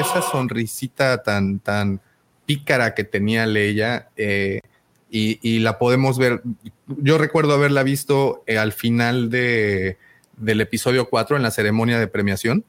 [0.00, 2.00] esa sonrisita tan, tan
[2.46, 4.60] pícara que tenía Leia, eh,
[5.10, 6.42] y, la podemos ver.
[6.86, 9.96] Yo recuerdo haberla visto eh, al final de,
[10.36, 12.64] del episodio 4 en la ceremonia de premiación,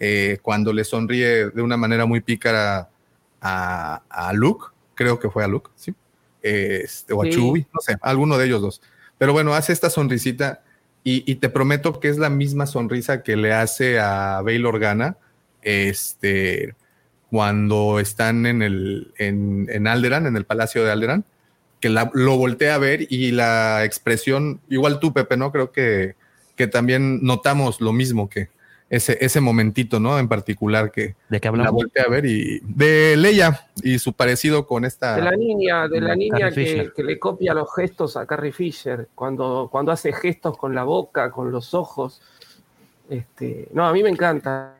[0.00, 2.88] eh, cuando le sonríe de una manera muy pícara
[3.40, 5.94] a, a Luke, creo que fue a Luke, ¿sí?
[6.42, 8.82] Este, o a Chewie, no sé, alguno de ellos dos.
[9.16, 10.62] Pero bueno, hace esta sonrisita
[11.06, 15.18] y, te prometo que es la misma sonrisa que le hace a Bail Organa
[15.64, 16.74] este,
[17.30, 21.24] cuando están en, el, en, en Alderan, en el palacio de Alderan,
[21.80, 25.52] que lo voltea a ver y la expresión, igual tú, Pepe, ¿no?
[25.52, 26.14] Creo que,
[26.56, 28.48] que también notamos lo mismo que
[28.90, 30.18] ese, ese momentito, ¿no?
[30.18, 34.66] En particular que ¿De qué la voltea a ver y de Leia y su parecido
[34.66, 35.16] con esta.
[35.16, 39.68] De la niña, de la niña que, le copia los gestos a Carrie Fisher, cuando,
[39.70, 42.22] cuando hace gestos con la boca, con los ojos.
[43.08, 44.76] Este, no, a mí me encanta.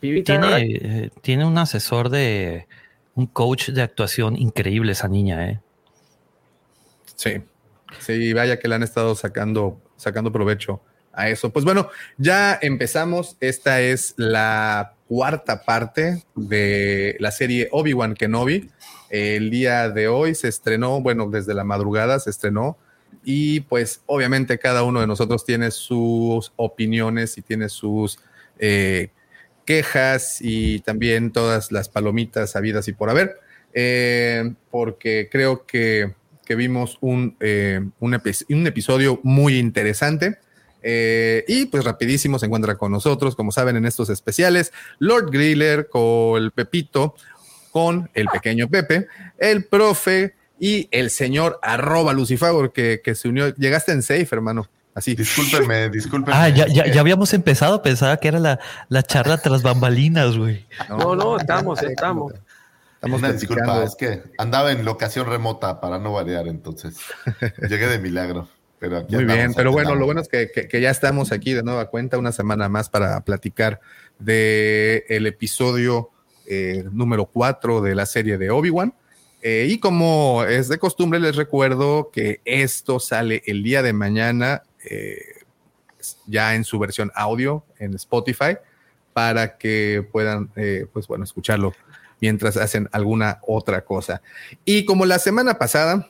[0.00, 2.66] Tiene, eh, tiene un asesor de
[3.14, 5.60] un coach de actuación increíble esa niña, ¿eh?
[7.14, 7.42] Sí,
[7.98, 10.82] sí, vaya que le han estado sacando, sacando provecho
[11.12, 11.50] a eso.
[11.50, 11.88] Pues bueno,
[12.18, 13.36] ya empezamos.
[13.40, 18.70] Esta es la cuarta parte de la serie Obi-Wan Kenobi.
[19.08, 22.76] El día de hoy se estrenó, bueno, desde la madrugada se estrenó.
[23.24, 28.18] Y pues obviamente cada uno de nosotros tiene sus opiniones y tiene sus
[28.58, 29.10] eh,
[29.66, 33.38] quejas y también todas las palomitas habidas y por haber.
[33.74, 36.14] Eh, porque creo que
[36.46, 40.38] que vimos un, eh, un, episodio muy interesante.
[40.82, 45.88] Eh, y pues rapidísimo se encuentra con nosotros, como saben, en estos especiales, Lord Griller
[45.88, 47.16] con el Pepito,
[47.72, 53.52] con el pequeño Pepe, el profe y el señor arroba Lucifagor que, que se unió.
[53.56, 54.70] Llegaste en safe, hermano.
[54.96, 55.14] Así.
[55.14, 56.36] Discúlpenme, discúlpenme.
[56.36, 57.82] Ah, ya, ya, ya, habíamos empezado.
[57.82, 58.58] Pensaba que era la,
[58.88, 60.66] la charla tras bambalinas, güey.
[60.88, 62.32] No, no, estamos, estamos.
[63.02, 66.96] Una disculpa, es que andaba en locación remota para no variar, entonces
[67.68, 68.48] llegué de milagro.
[68.78, 71.86] Pero aquí Muy bien, pero bueno, lo bueno es que, ya estamos aquí de nueva
[71.86, 73.80] cuenta, una semana más para platicar
[74.18, 76.10] del el episodio
[76.46, 78.92] eh, número 4 de la serie de Obi-Wan.
[79.42, 84.62] Eh, y como es de costumbre, les recuerdo que esto sale el día de mañana,
[84.90, 85.42] eh,
[86.26, 88.56] ya en su versión audio en Spotify,
[89.12, 90.50] para que puedan,
[90.92, 91.72] pues bueno, escucharlo
[92.20, 94.22] mientras hacen alguna otra cosa.
[94.64, 96.08] Y como la semana pasada,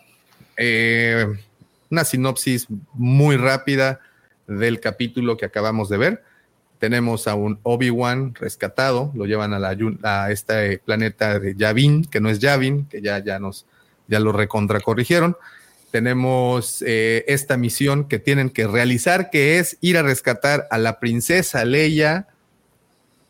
[0.57, 1.27] eh,
[1.91, 4.01] una sinopsis muy rápida
[4.47, 6.25] del capítulo que acabamos de ver.
[6.79, 12.21] Tenemos a un Obi-Wan rescatado, lo llevan a, la, a este planeta de Yavin, que
[12.21, 13.67] no es Yavin, que ya, ya nos,
[14.09, 15.37] ya lo recontra corrigieron.
[15.91, 20.99] Tenemos eh, esta misión que tienen que realizar, que es ir a rescatar a la
[20.99, 22.29] princesa Leia,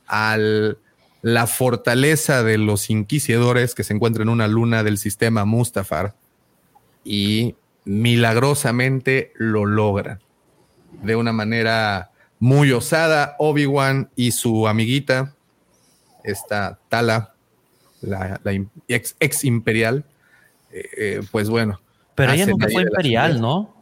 [0.06, 0.78] al
[1.26, 6.14] la fortaleza de los inquisidores que se encuentra en una luna del sistema Mustafar
[7.02, 10.20] y milagrosamente lo logran
[11.02, 13.34] de una manera muy osada.
[13.40, 15.34] Obi-Wan y su amiguita,
[16.22, 17.34] esta Tala,
[18.02, 18.40] la,
[18.86, 20.04] ex, imperial,
[20.70, 21.80] eh, eh, pues bueno.
[22.16, 23.72] Pero ella nunca fue imperial, ¿no?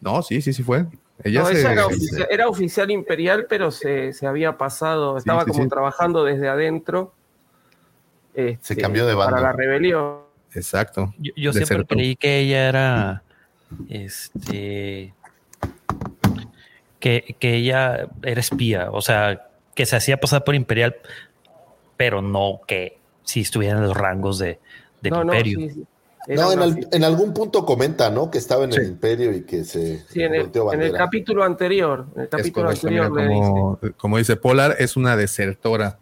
[0.00, 0.86] No, sí, sí, sí fue.
[1.24, 1.44] Ella,
[2.30, 7.12] era, oficial, imperial, pero se, había pasado, estaba como trabajando desde adentro.
[8.34, 9.36] se este, cambió de banda.
[9.36, 10.20] Para la rebelión.
[10.54, 11.14] Exacto.
[11.18, 13.22] Yo, siempre creí que ella era.
[13.88, 15.14] Este.
[16.98, 20.96] Que, ella era espía, o sea, que se hacía pasar por imperial,
[21.96, 24.60] pero no que si estuviera en los rangos de,
[25.02, 25.58] imperio.
[25.60, 25.86] No,
[26.26, 28.30] en, algún punto comenta, ¿no?
[28.30, 32.06] Que estaba en el imperio y que se sí, en, el, en el, capítulo anterior.
[32.14, 33.94] En el capítulo anterior como, dice.
[33.96, 34.36] como, dice.
[34.36, 35.98] Polar, es una desertora.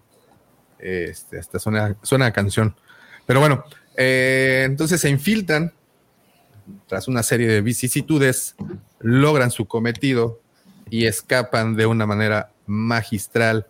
[0.78, 2.75] Este, esta suena, suena a canción.
[3.26, 3.64] Pero bueno,
[3.97, 5.72] eh, entonces se infiltran.
[6.87, 8.54] Tras una serie de vicisitudes,
[9.00, 10.41] logran su cometido
[10.88, 13.66] y escapan de una manera magistral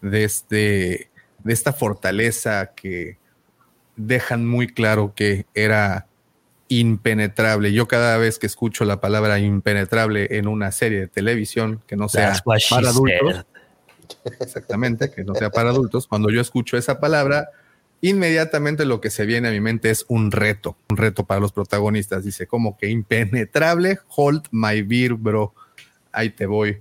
[0.00, 1.10] de, este,
[1.44, 3.19] de esta fortaleza que
[3.96, 6.06] dejan muy claro que era
[6.68, 7.72] impenetrable.
[7.72, 12.08] Yo cada vez que escucho la palabra impenetrable en una serie de televisión que no
[12.08, 12.40] sea
[12.70, 13.44] para adultos,
[14.40, 17.50] exactamente, que no sea para adultos, cuando yo escucho esa palabra,
[18.00, 21.52] inmediatamente lo que se viene a mi mente es un reto, un reto para los
[21.52, 22.24] protagonistas.
[22.24, 25.52] Dice como que impenetrable, hold my beer, bro.
[26.12, 26.80] Ahí te voy.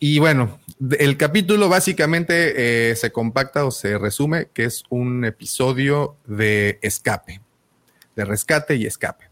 [0.00, 0.60] Y bueno,
[0.98, 7.40] el capítulo básicamente eh, se compacta o se resume que es un episodio de escape,
[8.14, 9.28] de rescate y escape.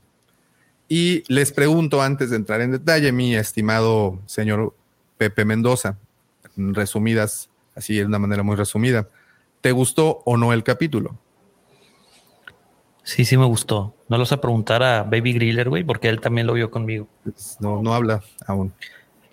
[0.89, 4.75] Y les pregunto antes de entrar en detalle, mi estimado señor
[5.19, 5.99] Pepe Mendoza,
[6.57, 9.09] resumidas, así de una manera muy resumida,
[9.61, 11.17] ¿te gustó o no el capítulo?
[13.05, 13.95] Sí, sí me gustó.
[14.09, 17.07] No lo sé preguntar a Baby Griller, güey, porque él también lo vio conmigo.
[17.61, 18.73] No, no habla aún.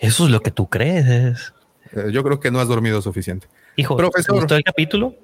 [0.03, 1.53] Eso es lo que tú crees.
[1.94, 3.47] Eh, yo creo que no has dormido suficiente.
[3.77, 5.15] Hijo, ¿te gustó el capítulo?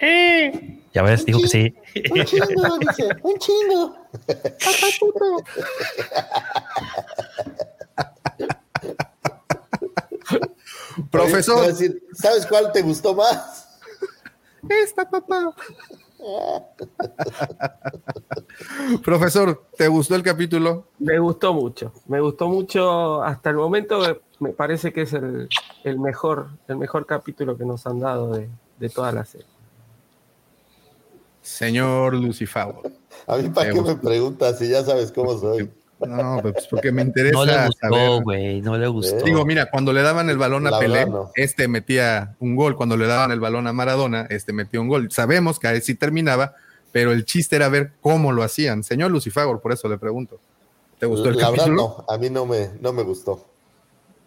[0.00, 0.80] Eh.
[0.94, 1.74] Ya ves, dijo que sí.
[2.10, 3.94] Un chingo, dice, un chingo.
[11.10, 11.74] Profesor.
[12.14, 13.80] ¿Sabes cuál te gustó más?
[14.66, 15.54] Esta, papá.
[19.04, 20.88] Profesor, ¿te gustó el capítulo?
[20.98, 24.00] Me gustó mucho, me gustó mucho hasta el momento,
[24.38, 25.48] me parece que es el,
[25.98, 28.48] mejor, el mejor capítulo que nos han dado de,
[28.78, 29.46] de toda la serie.
[31.42, 32.74] Señor Lucifer.
[33.26, 35.70] A mí, ¿para qué me preguntas si ya sabes cómo soy?
[36.00, 37.34] No, pues porque me interesa.
[37.34, 39.24] No le gustó, güey, no le gustó.
[39.24, 42.76] Digo, mira, cuando le daban el balón a Pelé, este metía un gol.
[42.76, 45.10] Cuando le daban el balón a Maradona, este metía un gol.
[45.10, 46.54] Sabemos que ahí sí terminaba,
[46.92, 48.84] pero el chiste era ver cómo lo hacían.
[48.84, 50.38] Señor Lucifagor, por eso le pregunto.
[50.98, 51.74] ¿Te gustó el La capítulo?
[51.74, 53.46] no, a mí no me, no me gustó.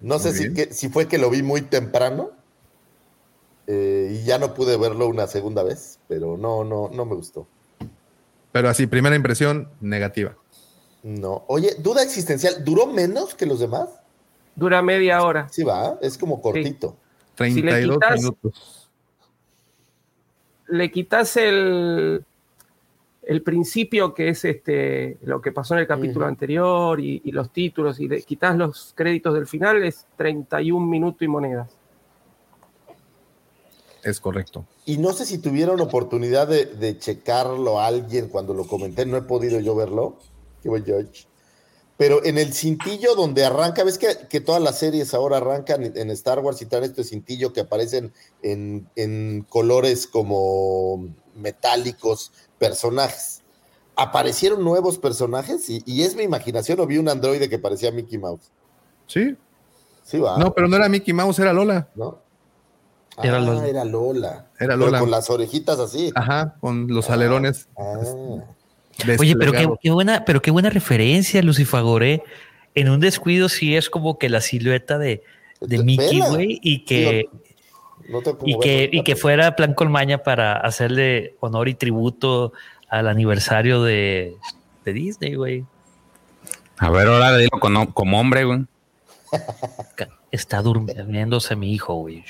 [0.02, 2.32] No sé si, que, si fue que lo vi muy temprano
[3.68, 7.48] eh, y ya no pude verlo una segunda vez, pero no, no, no me gustó.
[8.52, 10.36] Pero así, primera impresión negativa.
[11.04, 11.46] No.
[11.48, 13.90] Oye, duda existencial, ¿duró menos que los demás?
[14.56, 15.48] Dura media hora.
[15.50, 16.98] Sí, va, es como cortito.
[17.36, 18.90] 32 minutos.
[20.68, 22.24] Le quitas el,
[23.24, 28.00] el principio, que es este lo que pasó en el capítulo anterior, y, los títulos,
[28.02, 31.72] y le quitas los créditos del final, es 31 minutos y monedas.
[34.04, 34.66] Es correcto.
[34.86, 39.18] Y no sé si tuvieron oportunidad de, de checarlo a alguien cuando lo comenté, no
[39.18, 40.18] he podido yo verlo
[40.62, 41.30] Qué buen George.
[42.00, 46.40] Pero en el cintillo donde arranca, ves que, todas las series ahora arrancan en Star
[46.40, 53.42] Wars y traen este cintillo que aparecen en, colores como metálicos, personajes.
[53.98, 58.50] Aparecieron nuevos personajes y, es mi imaginación o vi un androide que parecía Mickey Mouse.
[59.06, 59.36] Sí.
[60.02, 60.38] Sí, va.
[60.38, 61.90] No, pero no era Mickey Mouse, era Lola.
[61.96, 62.22] ¿No?
[63.22, 63.68] era ah, Lola.
[63.68, 64.48] Era Lola.
[64.58, 65.00] Era Lola.
[65.02, 66.14] con las orejitas así.
[66.16, 67.68] Ajá, con los alerones.
[67.78, 68.46] Ah.
[69.20, 72.24] Oye, pero qué, buena, pero qué buena referencia, Lucifagoré.
[72.76, 75.24] En un descuido sí es como que la silueta de,
[75.62, 77.30] de Mickey, güey, y que,
[78.44, 82.54] y, que, y que fuera plan colmaña para hacerle honor y tributo
[82.90, 84.36] al aniversario de,
[84.86, 85.66] de Disney, güey.
[86.78, 88.66] A ver, ahora dilo como, como hombre, güey.
[90.32, 92.24] Está durmiéndose mi hijo, güey.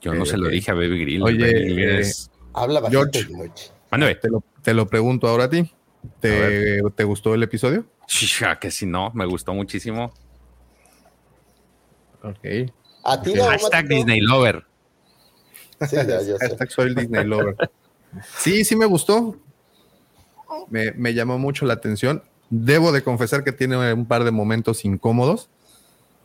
[0.00, 1.22] yo no se lo dije a Baby Grill.
[1.22, 2.12] Oye, eh,
[2.52, 4.18] habla bastante, George.
[4.20, 5.70] Te lo, te lo pregunto ahora a ti.
[6.20, 7.86] ¿Te, gustó el episodio?
[8.40, 10.12] Ya que si no, me gustó muchísimo.
[12.22, 12.70] Ok.
[13.04, 14.64] ¿A ti Hashtag Disney Lover.
[15.88, 17.56] Sí, Hashtag soy el Disney Lover.
[18.38, 19.36] Sí, sí me gustó.
[20.68, 22.22] Me, me, llamó mucho la atención.
[22.50, 25.50] Debo de confesar que tiene un par de momentos incómodos,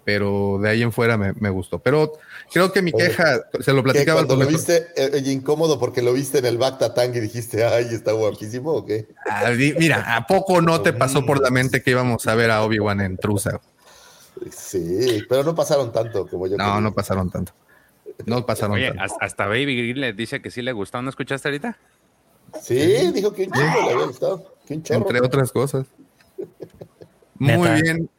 [0.03, 1.80] pero de ahí en fuera me, me gustó.
[1.80, 2.13] Pero
[2.51, 6.39] creo que mi queja, se lo platicaba cuando lo viste eh, incómodo porque lo viste
[6.39, 9.07] en el Bactatang y dijiste, ay, está guapísimo o qué?
[9.30, 12.63] Ah, mira, ¿a poco no te pasó por la mente que íbamos a ver a
[12.63, 13.59] Obi-Wan en Trusa?
[14.50, 16.58] Sí, pero no pasaron tanto como yo.
[16.58, 17.53] No, no pasaron tanto.
[18.25, 19.17] No pasaron Oye, tanto.
[19.20, 21.01] Hasta Baby Grill le dice que sí le gustó.
[21.01, 21.77] ¿No escuchaste ahorita?
[22.62, 24.55] Sí, dijo que un chingo le había gustado.
[24.67, 25.86] Entre otras cosas.
[27.36, 28.10] Muy bien.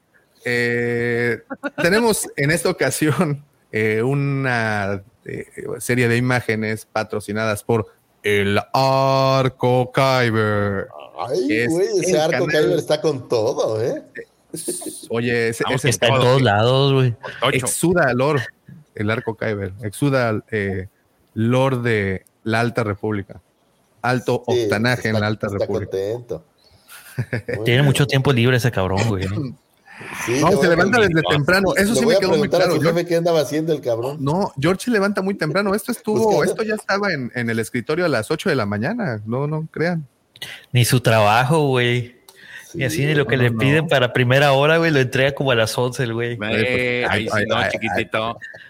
[0.44, 1.42] Eh,
[1.80, 5.46] tenemos en esta ocasión eh, una eh,
[5.78, 7.86] serie de imágenes patrocinadas por
[8.22, 10.88] el Arco Kyber.
[11.18, 14.02] Ay, güey, ese Arco Kyber está con todo, ¿eh?
[15.08, 17.14] Oye, ese, está en todos lados, güey.
[17.52, 18.42] Exuda lore
[18.94, 20.88] el Arco Kyber, exuda eh,
[21.34, 23.40] lore de la Alta República.
[24.02, 25.96] Alto octanaje en la Alta República.
[27.64, 29.26] Tiene mucho tiempo libre ese cabrón, güey.
[30.40, 31.74] no, se levanta desde temprano.
[31.76, 32.78] Eso sí me quedó muy claro.
[33.06, 34.18] ¿Qué andaba haciendo el cabrón?
[34.20, 35.74] No, George se levanta muy temprano.
[35.74, 39.20] Esto estuvo, pues, esto ya estaba en, el escritorio a las 8 de la mañana.
[39.26, 40.06] No, no crean.
[40.72, 42.16] Ni su trabajo, güey.
[42.74, 45.54] y así ni lo que le piden para primera hora, güey, lo entrega como a
[45.54, 46.36] las 11, el güey.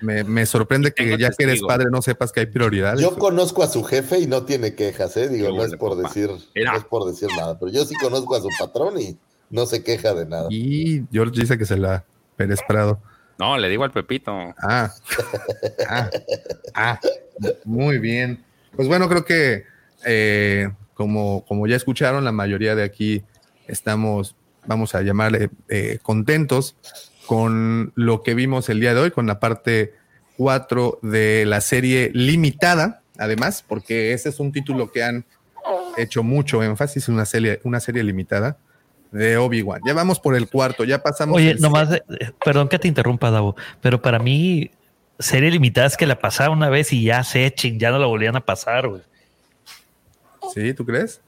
[0.00, 3.00] Me, sorprende que ya que eres padre no sepas que hay prioridades.
[3.00, 5.28] Yo conozco a su jefe y no tiene quejas, ¿eh?
[5.28, 8.40] Digo, no es por decir, no es por decir nada, pero yo sí conozco a
[8.40, 9.16] su patrón y
[9.52, 10.48] no se queja de nada.
[10.50, 12.04] Y George dice que se la
[12.36, 13.00] Pérez Prado.
[13.38, 14.32] No, le digo al Pepito.
[14.58, 14.90] Ah,
[15.88, 16.10] ah,
[16.74, 17.00] ah,
[17.64, 18.42] muy bien.
[18.74, 19.64] Pues bueno, creo que
[20.04, 23.22] eh, como, como ya escucharon, la mayoría de aquí
[23.68, 24.34] estamos,
[24.66, 26.76] vamos a llamarle, eh, contentos
[27.26, 29.92] con lo que vimos el día de hoy, con la parte
[30.38, 35.26] 4 de la serie limitada, además, porque ese es un título que han
[35.98, 38.56] hecho mucho énfasis, una serie, una serie limitada
[39.12, 39.82] de Obi-Wan.
[39.86, 41.36] Ya vamos por el cuarto, ya pasamos.
[41.36, 42.00] Oye, nomás, eh,
[42.44, 44.70] perdón que te interrumpa, Davo, pero para mí,
[45.18, 48.06] serie limitada es que la pasaba una vez y ya se echen, ya no la
[48.06, 49.02] volvían a pasar, güey.
[50.54, 50.74] ¿Sí?
[50.74, 51.20] ¿Tú crees?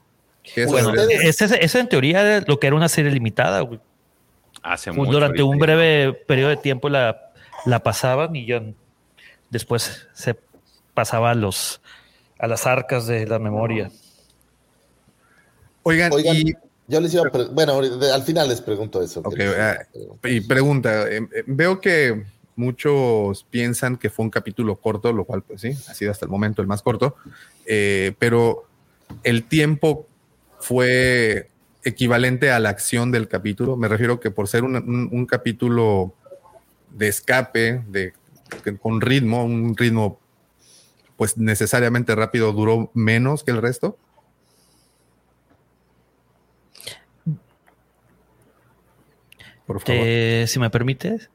[0.67, 3.79] Bueno, esa es en teoría lo que era una serie limitada, güey.
[4.61, 7.31] Hace mucho Durante un breve periodo de tiempo la,
[7.65, 8.63] la pasaban y ya
[9.49, 10.35] después se
[10.93, 11.81] pasaba a, los,
[12.39, 13.91] a las arcas de la memoria.
[15.83, 16.53] Oigan, y
[16.87, 19.23] yo les iba a bueno, al final les pregunto eso.
[19.57, 19.77] Ah,
[20.23, 22.23] y pregunta, eh, eh, veo que
[22.55, 26.31] muchos piensan que fue un capítulo corto, lo cual pues sí, ha sido hasta el
[26.31, 27.15] momento el más corto,
[27.65, 28.65] eh, pero
[29.23, 30.07] el tiempo
[30.59, 31.49] fue
[31.83, 33.77] equivalente a la acción del capítulo.
[33.77, 36.13] Me refiero que por ser un, capítulo
[36.91, 38.13] de escape, de,
[38.81, 40.19] con ritmo, un ritmo
[41.17, 43.97] pues necesariamente rápido, duró menos que el resto.
[49.65, 50.47] Por favor.
[50.47, 51.29] si me permites.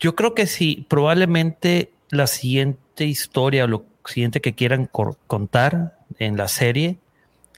[0.00, 4.88] Yo creo que sí, probablemente la siguiente historia o lo siguiente que quieran
[5.26, 6.98] contar en la serie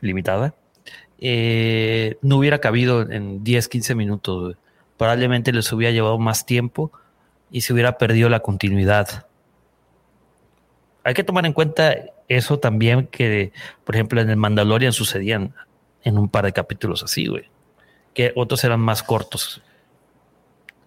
[0.00, 0.54] limitada
[1.18, 4.56] eh, no hubiera cabido en 10, 15 minutos.
[4.96, 6.92] Probablemente les hubiera llevado más tiempo
[7.50, 9.26] y se hubiera perdido la continuidad.
[11.04, 11.94] Hay que tomar en cuenta
[12.28, 13.52] eso también que,
[13.84, 15.54] por ejemplo, en el Mandalorian sucedían
[16.02, 17.55] en un par de capítulos así, güey
[18.16, 19.60] que otros eran más cortos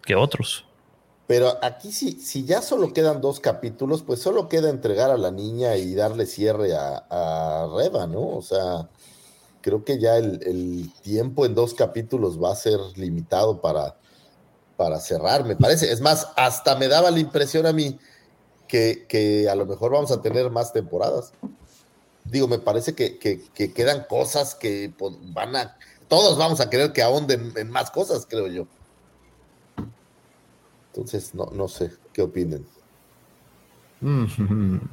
[0.03, 0.65] que otros.
[1.27, 5.29] Pero aquí si, si ya solo quedan dos capítulos, pues solo queda entregar a la
[5.29, 8.35] niña y darle cierre a, a Reba, ¿no?
[8.35, 8.89] O sea,
[9.61, 13.95] creo que ya el, tiempo en dos capítulos va a ser limitado para,
[14.75, 15.91] para cerrar, me parece.
[15.91, 17.99] Es más, hasta me daba la impresión a mí
[18.67, 21.31] que, que a lo mejor vamos a tener más temporadas.
[22.23, 25.77] Digo, me parece que, que quedan cosas que pues, van a
[26.09, 28.67] todos vamos a querer que ahonden en más cosas, creo yo.
[30.87, 32.65] Entonces, no, no sé, ¿qué opinen?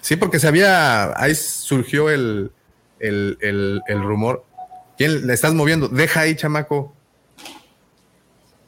[0.00, 2.50] Sí, porque se había, ahí surgió el,
[2.98, 4.44] el, rumor.
[4.96, 5.86] ¿Quién le estás moviendo?
[5.86, 6.92] Deja ahí, chamaco.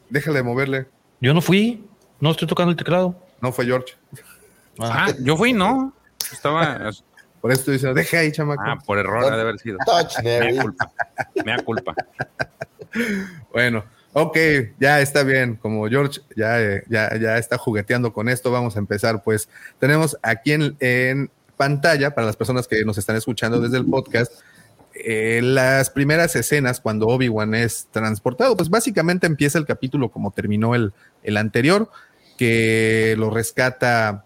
[0.09, 0.87] Déjale de moverle.
[1.19, 1.83] Yo no fui,
[2.21, 3.19] no estoy tocando el teclado.
[3.41, 3.95] No fue George.
[4.79, 5.93] Ah, yo fui, no.
[6.31, 6.91] Estaba
[7.45, 8.63] por eso estoy diciendo, deja ahí, chamaco.
[8.65, 9.77] Ah, por error ha de haber sido.
[10.23, 10.91] Me da culpa.
[11.45, 11.93] Me da culpa.
[13.53, 14.35] bueno, ok,
[14.79, 15.55] ya está bien.
[15.55, 16.57] Como George ya,
[16.89, 19.21] ya, ya está jugueteando con esto, vamos a empezar.
[19.21, 19.47] Pues
[19.77, 24.31] tenemos aquí en, pantalla, para las personas que nos están escuchando desde el podcast,
[24.95, 28.57] eh, las primeras escenas cuando Obi-Wan es transportado.
[28.57, 31.91] Pues básicamente empieza el capítulo como terminó el, el anterior,
[32.39, 34.25] que lo rescata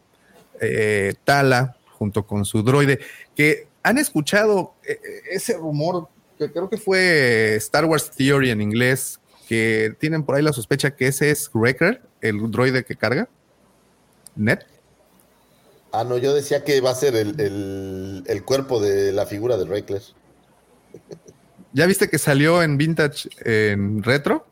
[0.61, 2.99] eh, Tala junto con su droide,
[3.35, 8.61] que han escuchado eh, eh, ese rumor, que creo que fue Star Wars Theory en
[8.61, 13.27] inglés, que tienen por ahí la sospecha que ese es Wrecker, el droide que carga.
[14.35, 14.61] ¿Net?
[15.91, 20.01] Ah, no, yo decía que va a ser el, cuerpo de la figura de Wrecker.
[21.73, 24.45] ¿Ya viste que salió en Vintage en retro?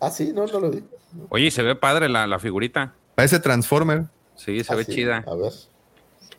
[0.00, 0.84] Ah, sí, no, no lo vi.
[1.28, 2.94] Oye, se ve padre la, figurita.
[3.14, 4.04] Parece Transformer.
[4.36, 5.24] Sí, se ah, ve chida.
[5.26, 5.52] A ver.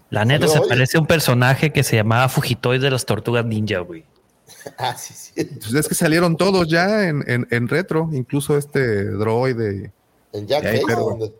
[0.09, 3.79] La neta se parece a un personaje que se llamaba Fugitoy de las Tortugas Ninja,
[3.79, 4.03] güey.
[4.77, 5.45] Ah, sí, sí.
[5.45, 9.91] Pues es que salieron todos ya en, retro, incluso este droide.
[10.33, 11.33] En Jack Face.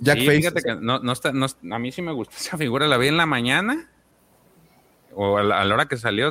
[0.00, 0.36] Jack Face.
[0.36, 3.24] Fíjate que no, está, a mí sí me gusta esa figura, la vi en la
[3.24, 3.88] mañana
[5.14, 6.30] o a la hora que salió,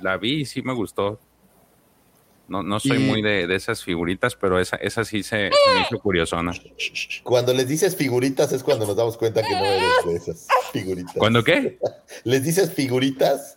[0.00, 1.18] la vi y sí me gustó.
[2.46, 6.52] No, no soy muy de, esas figuritas, pero esa, esa sí se, me hizo curiosona.
[7.22, 11.14] Cuando les dices figuritas es cuando nos damos cuenta que no eres de esas figuritas.
[11.16, 11.78] ¿Cuándo qué?
[12.24, 13.54] ¿Les dices figuritas?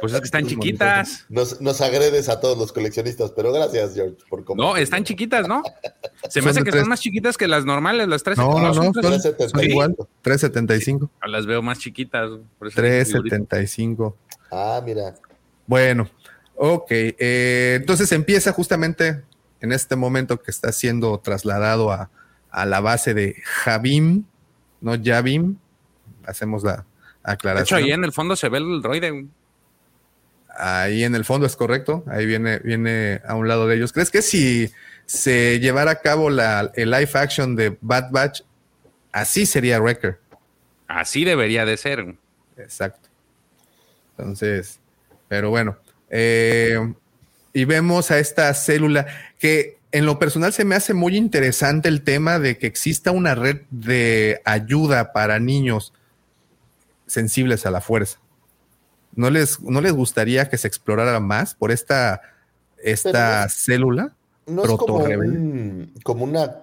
[0.00, 1.26] Pues es que están chiquitas.
[1.28, 5.62] Nos, nos agredes a todos los coleccionistas, pero gracias, George, por No, están chiquitas, ¿no?
[6.28, 8.92] Se me hace que son más chiquitas que las normales, las 3 No, no, no,
[8.92, 11.10] son, igual, 375.
[11.26, 12.30] Las veo más chiquitas.
[12.58, 14.16] 375.
[14.50, 15.14] Ah, mira.
[15.66, 16.10] Bueno,
[16.62, 19.22] Ok, eh, entonces empieza justamente
[19.62, 22.10] en este momento que está siendo trasladado a,
[22.66, 24.24] la base de Javim,
[24.82, 25.56] no Javim.
[26.26, 26.84] Hacemos la
[27.22, 27.78] aclaración.
[27.78, 29.26] De hecho, ahí en el fondo se ve el droide.
[30.54, 32.04] Ahí en el fondo es correcto.
[32.06, 33.94] Ahí viene, viene a un lado de ellos.
[33.94, 34.70] ¿Crees que si
[35.06, 38.42] se llevara a cabo la, el live action de Bad Batch,
[39.12, 40.20] así sería Wrecker?
[40.88, 42.16] Así debería de ser.
[42.58, 43.08] Exacto.
[44.18, 44.78] Entonces,
[45.26, 45.78] pero bueno.
[46.10, 46.94] Eh,
[47.52, 49.06] y vemos a esta célula
[49.38, 53.34] que en lo personal se me hace muy interesante el tema de que exista una
[53.34, 55.92] red de ayuda para niños
[57.06, 58.20] sensibles a la fuerza.
[59.14, 62.22] ¿No les, no les gustaría que se explorara más por esta,
[62.78, 64.14] esta célula?
[64.46, 65.04] No es como,
[66.04, 66.56] como, una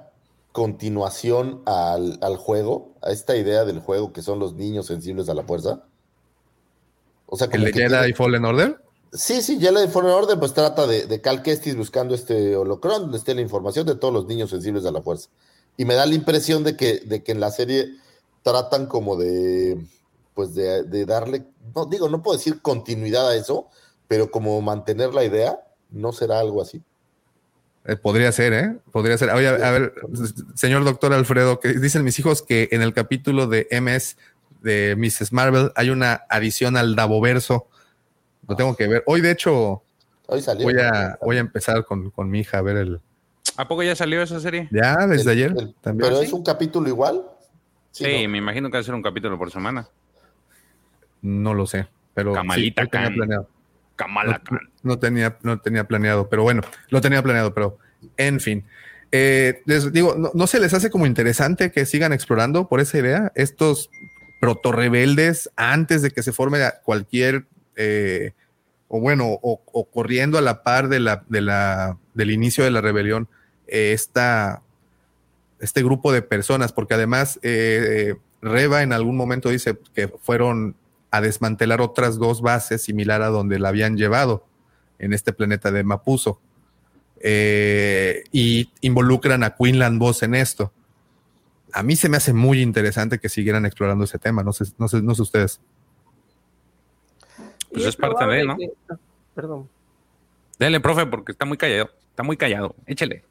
[0.51, 5.43] continuación al, juego, a esta idea del juego que son los niños sensibles a la
[5.43, 5.83] fuerza.
[7.25, 8.81] O sea, como ¿El de Jedi Fallen Order?
[9.13, 13.03] Sí, sí, ya la Fallen Order pues trata de, de Cal Kestis buscando este holocron
[13.03, 15.29] donde esté la información de todos los niños sensibles a la fuerza.
[15.77, 17.89] Y me da la impresión de que, de que en la serie
[18.43, 19.77] tratan como de,
[20.33, 21.45] pues de, darle,
[21.75, 23.67] no digo, no puedo decir continuidad a eso,
[24.07, 25.59] pero como mantener la idea,
[25.89, 26.81] ¿no será algo así?
[27.85, 28.77] Eh, podría ser, ¿eh?
[28.91, 29.29] Podría ser.
[29.31, 29.93] Oye, a ver,
[30.55, 34.17] señor doctor Alfredo, que dicen mis hijos que en el capítulo de MS
[34.61, 35.31] de Mrs.
[35.31, 37.67] Marvel hay una adición al Davoverso
[38.47, 39.03] lo tengo que ver.
[39.05, 39.83] Hoy, de hecho,
[40.27, 43.01] Hoy salió, voy, a, voy a empezar con, mi hija a ver el.
[43.55, 44.67] ¿A poco ya salió esa serie?
[44.71, 45.53] Ya, desde ayer.
[45.81, 46.09] también.
[46.09, 47.23] ¿Pero es un capítulo igual?
[47.91, 49.87] Sí, me imagino que va a ser un capítulo por semana.
[51.21, 52.33] No lo sé, pero.
[52.33, 53.49] Camalita sí, tenía planeado.
[54.83, 57.77] no, tenía, no tenía planeado, pero bueno, lo tenía planeado, pero
[58.17, 58.65] en fin.
[59.11, 63.31] Eh, les digo, no, se les hace como interesante que sigan explorando por esa idea?
[63.35, 63.89] Estos
[64.41, 68.33] proto rebeldes antes de que se forme cualquier eh,
[68.89, 73.27] o bueno, o, corriendo a la par del inicio de la rebelión,
[73.67, 73.97] eh,
[75.59, 80.75] este grupo de personas, porque además eh, Reba en algún momento dice que fueron
[81.11, 84.45] a desmantelar otras dos bases similar a donde la habían llevado
[84.99, 86.39] en este planeta de Mapuzo.
[87.23, 90.71] y involucran a Quinlan Boss en esto.
[91.73, 94.87] A mí se me hace muy interesante que siguieran explorando ese tema, no sé, no
[94.87, 95.59] sé, no sé ustedes.
[97.71, 98.57] Pues es, parte de, ¿no?
[99.35, 99.69] Perdón.
[100.57, 101.89] Dele, profe, porque está muy callado.
[102.09, 102.75] Está muy callado.
[102.85, 103.23] Échele.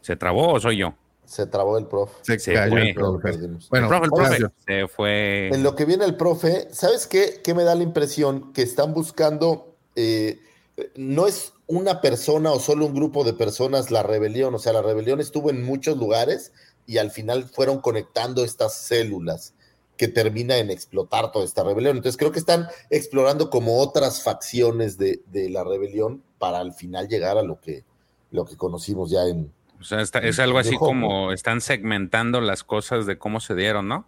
[0.00, 0.94] ¿Se trabó o soy yo?
[1.24, 2.38] Se trabó el profe.
[2.38, 3.36] Se, cayó el profe.
[3.70, 5.48] Bueno, el profe, se fue.
[5.48, 7.40] En lo que viene el profe, ¿sabes qué?
[7.42, 8.52] ¿Qué me da la impresión?
[8.52, 9.74] Que están buscando.
[9.96, 10.40] Eh,
[10.96, 14.54] no es una persona o solo un grupo de personas la rebelión.
[14.54, 16.52] O sea, la rebelión estuvo en muchos lugares
[16.86, 19.54] y al final fueron conectando estas células
[20.00, 21.98] que termina en explotar toda esta rebelión.
[21.98, 27.36] Entonces creo que están explorando como otras facciones de, la rebelión para al final llegar
[27.36, 27.84] a lo que,
[28.30, 29.52] lo que conocimos ya en...
[29.78, 34.06] O sea, es algo así como están segmentando las cosas de cómo se dieron, ¿no?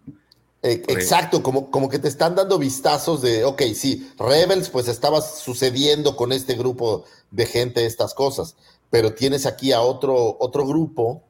[0.63, 5.21] Eh, exacto, como, como que te están dando vistazos de, ok, sí, Rebels, pues estaba
[5.21, 8.55] sucediendo con este grupo de gente estas cosas,
[8.89, 11.21] pero tienes aquí a otro, otro grupo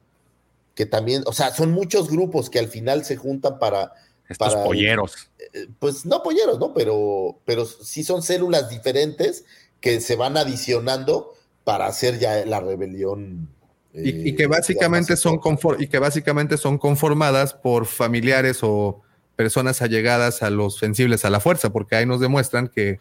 [0.74, 3.92] que también, o sea, son muchos grupos que al final se juntan para
[4.28, 5.30] estos polleros.
[5.52, 6.72] Eh, pues no polleros, ¿no?
[6.72, 9.44] Pero, pero sí son células diferentes
[9.80, 11.34] que se van adicionando
[11.64, 13.48] para hacer ya la rebelión.
[13.92, 15.40] y, que eh, básicamente son
[15.78, 19.02] y que básicamente son conformadas por familiares o
[19.36, 23.00] personas allegadas a los sensibles a la fuerza, porque ahí nos demuestran que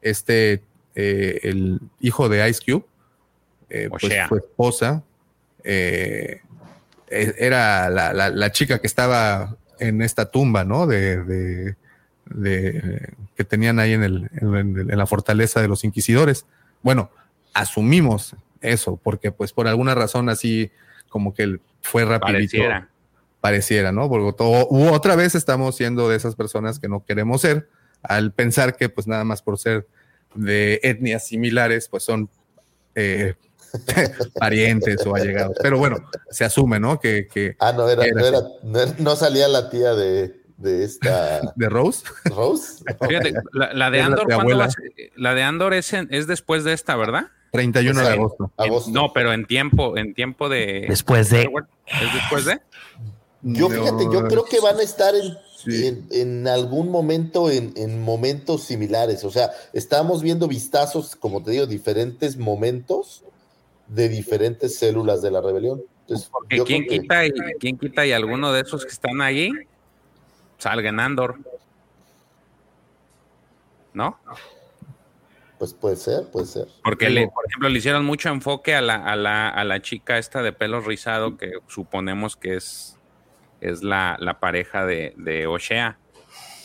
[0.00, 0.62] este
[0.94, 2.84] eh, el hijo de Ice Cube,
[3.88, 5.02] pues, su esposa,
[5.64, 6.40] e,
[7.08, 10.86] era la, chica que estaba en esta tumba, ¿no?
[10.86, 11.76] De,
[13.36, 16.46] que tenían ahí en, el, en, la fortaleza de los inquisidores.
[16.82, 17.10] Bueno,
[17.52, 20.70] asumimos eso, porque pues por alguna razón así
[21.08, 22.58] como que fue rapidito.
[22.58, 22.88] Pareciera.
[23.40, 24.08] Pareciera, ¿no?
[24.08, 27.68] Porque todo, otra vez estamos siendo de esas personas que no queremos ser,
[28.02, 29.86] al pensar que pues nada más por ser
[30.34, 32.30] de etnias similares, pues son
[32.94, 33.34] eh,
[34.38, 35.56] parientes o allegados.
[35.62, 35.96] Pero bueno,
[36.30, 37.00] se asume, ¿no?
[37.00, 41.40] Que, ah, no, era, no, era, no, salía la tía de, de esta.
[41.56, 42.04] ¿De Rose?
[42.24, 42.84] Rose.
[43.08, 44.26] Fíjate, la, de Andor,
[45.16, 47.26] la de Andor es, es después de esta, ¿verdad?
[47.52, 48.50] 31 de agosto.
[48.90, 50.86] no, pero en tiempo, en tiempo de.
[50.88, 51.50] Después de.
[51.86, 52.60] ¿Es después de?
[53.42, 55.14] Yo fíjate, yo creo que van a estar
[55.66, 59.24] en, en, algún momento en, en, momentos similares.
[59.24, 63.24] O sea, estamos viendo vistazos, como te digo, diferentes momentos
[63.94, 65.82] de diferentes células de la rebelión.
[66.30, 69.50] Porque ¿quién, quita y, ¿quién quita y alguno de esos que están ahí
[70.58, 71.38] salga en Andor?
[73.94, 74.18] ¿No?
[75.58, 76.66] Pues puede ser, puede ser.
[76.82, 80.18] Porque, le, por ejemplo, le hicieron mucho enfoque a la, a la, a la chica
[80.18, 82.98] esta de pelo rizado que suponemos que es,
[83.60, 85.98] es la, la pareja de, de Oshea.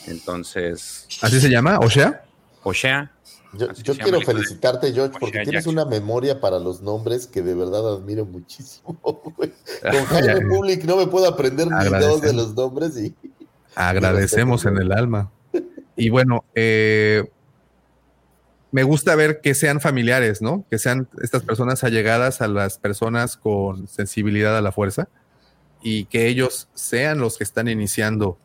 [0.08, 1.08] Entonces.
[1.22, 1.78] ¿Así se llama?
[1.80, 2.24] ¿Oshea?
[2.64, 3.12] Oshea.
[3.54, 8.26] Yo, quiero felicitarte, George, porque tienes una memoria para los nombres que de verdad admiro
[8.26, 9.00] muchísimo.
[9.02, 9.52] Con
[10.10, 13.16] Jaime Public no me puedo aprender ni dos de los nombres y.
[13.76, 15.32] Agradecemos en el alma.
[15.96, 17.30] Y bueno, eh,
[18.72, 20.66] me gusta ver que sean familiares, ¿no?
[20.70, 25.08] Que sean estas personas allegadas a las personas con sensibilidad a la fuerza
[25.82, 28.38] y que ellos sean los que están iniciando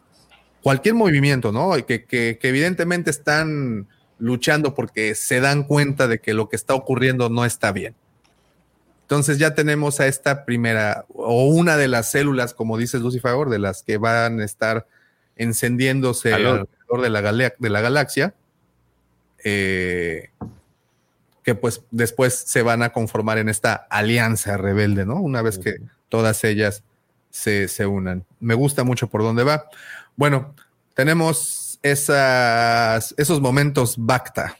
[0.62, 1.77] cualquier movimiento, ¿no?
[1.77, 3.88] Y que, que, evidentemente están
[4.23, 7.95] luchando porque se dan cuenta de que lo que está ocurriendo no está bien.
[9.03, 13.59] Entonces ya tenemos a esta primera o una de las células, como dices Lucifer, de
[13.59, 14.87] las que van a estar
[15.37, 17.23] encendiéndose alrededor de la,
[17.59, 18.35] de la galaxia
[19.45, 20.31] eh,
[21.43, 25.17] que pues después se van a conformar en esta alianza rebelde, ¿no?
[25.17, 26.85] Una vez que todas ellas
[27.31, 28.25] se, unan.
[28.39, 29.69] Me gusta mucho por dónde va.
[30.15, 30.55] Bueno,
[30.95, 31.39] tenemos
[31.83, 34.59] esas, esos momentos Bacta.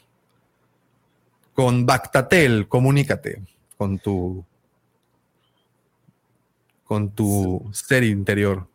[1.55, 3.43] Con Bactatel, comunícate
[3.77, 4.45] con tu
[6.85, 8.67] con tu ser interior.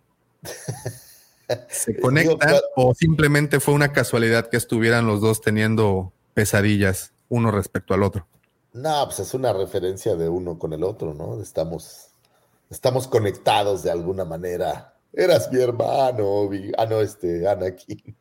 [1.69, 7.93] ¿Se conectan o simplemente fue una casualidad que estuvieran los dos teniendo pesadillas uno respecto
[7.93, 8.27] al otro?
[8.73, 11.41] No, pues es una referencia de uno con el otro, ¿no?
[11.41, 12.09] Estamos,
[12.69, 14.93] estamos conectados de alguna manera.
[15.13, 18.15] Eras mi hermano, ah, no, este, Anakin.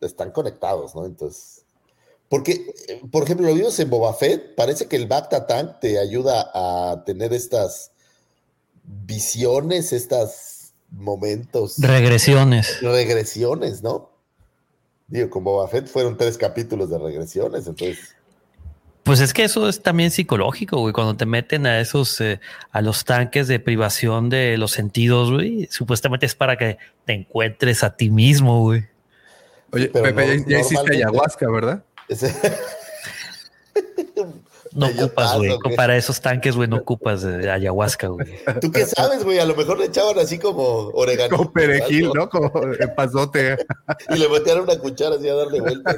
[0.00, 1.06] Están conectados, ¿no?
[1.06, 1.66] Entonces,
[2.28, 2.74] porque,
[3.10, 7.04] por ejemplo, lo vimos en Boba Fett, parece que el Bacta Tank te ayuda a
[7.04, 7.92] tener estas
[8.82, 11.78] visiones, estas momentos.
[11.78, 12.80] Regresiones.
[12.80, 14.10] Regresiones, ¿no?
[15.06, 18.16] Digo, con Boba Fett fueron tres capítulos de regresiones, entonces.
[19.04, 20.92] Pues es que eso es también psicológico, güey.
[20.92, 22.40] Cuando te meten a esos, eh,
[22.72, 27.84] a los tanques de privación de los sentidos, güey, supuestamente es para que te encuentres
[27.84, 28.88] a ti mismo, güey.
[29.76, 31.84] Oye, Pepe, ya, hiciste ayahuasca, ¿verdad?
[34.72, 35.58] No ocupas, güey.
[35.74, 38.38] Para esos tanques, güey, no ocupas de ayahuasca, güey.
[38.60, 39.38] ¿Tú qué sabes, güey?
[39.38, 41.34] A lo mejor le echaban así como orégano.
[41.34, 42.28] Como perejil, ¿no?
[42.28, 42.52] Como
[42.94, 43.56] pasote.
[44.10, 45.96] y le metieron una cuchara así a darle vueltas.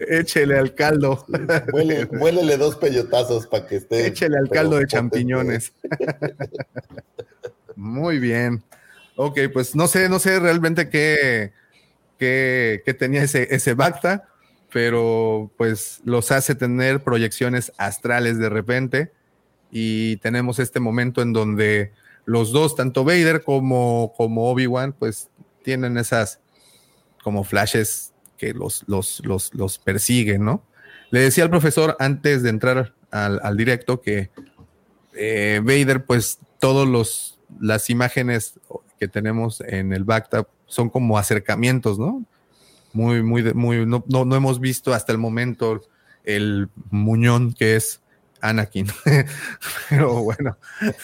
[0.00, 1.24] Échele al caldo.
[2.12, 4.06] muélele dos peyotazos para que esté.
[4.06, 5.72] Échele al caldo de champiñones.
[7.76, 8.64] Muy bien.
[9.22, 11.52] Ok, pues no sé, no sé realmente qué,
[12.18, 14.30] qué, qué tenía ese, ese Bacta
[14.72, 19.12] pero pues los hace tener proyecciones astrales de repente
[19.70, 21.92] y tenemos este momento en donde
[22.24, 25.28] los dos, tanto Vader como, como Obi-Wan, pues
[25.62, 26.40] tienen esas
[27.22, 30.64] como flashes que los, los, los, los persiguen, ¿no?
[31.10, 34.30] Le decía al profesor antes de entrar al, directo que
[35.12, 38.60] eh, Vader, pues todos los las imágenes
[39.00, 42.24] que tenemos en el backtap son como acercamientos, ¿no?
[42.92, 45.80] muy, muy, muy, no, no, hemos visto hasta el momento
[46.24, 48.00] el muñón que es
[48.40, 48.88] Anakin.
[49.90, 50.56] Pero bueno.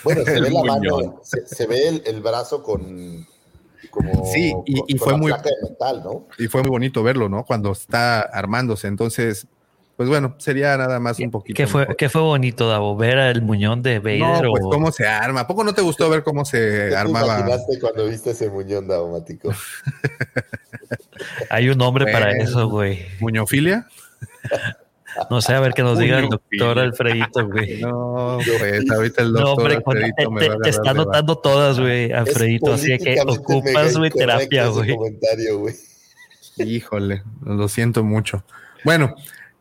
[0.04, 3.26] Bueno, se ve la mano, se, ve el, brazo con.
[3.90, 5.32] Como, sí, y, fue muy.
[6.38, 7.44] Y fue muy bonito verlo, ¿no?
[7.44, 8.88] Cuando está armándose.
[8.88, 9.46] Entonces,
[9.96, 11.56] pues bueno, sería nada más un poquito.
[11.56, 12.96] ¿Qué fue, ¿qué fue bonito, Davo?
[12.96, 14.44] ¿Ver el muñón de Vader?
[14.44, 15.40] No, pues cómo se arma.
[15.40, 17.46] ¿A poco no te gustó ver cómo se ¿Qué armaba?
[17.66, 19.50] Te cuando viste ese muñón, Davo, Matico?
[21.50, 23.06] Hay un nombre para eso, güey.
[23.20, 23.86] ¿Muñofilia?
[25.30, 27.80] No sé, a ver qué nos diga el doctor Alfredito, güey.
[27.80, 32.74] No, pues ahorita el doctor Alfredito te, me va te, está anotando todas, güey, Alfredito.
[32.74, 34.94] Así que ocupas, güey, terapia, güey.
[36.58, 38.44] Híjole, lo siento mucho.
[38.84, 39.14] Bueno,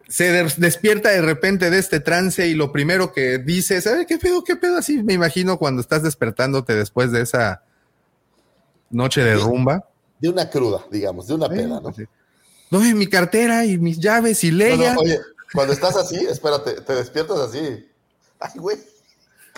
[0.07, 4.43] se despierta de repente de este trance y lo primero que dice, ¿sabes qué pedo?
[4.43, 4.77] ¿Qué pedo?
[4.77, 7.63] Así me imagino cuando estás despertándote después de esa
[8.89, 9.87] noche de rumba.
[10.19, 11.91] De una cruda, digamos, de una pena, ¿no?
[11.91, 12.07] Pues
[12.71, 14.95] no, mi cartera y mis llaves y Leia.
[14.97, 15.19] oye,
[15.53, 17.87] cuando estás así, espérate, te despiertas así.
[18.39, 18.77] Ay, güey.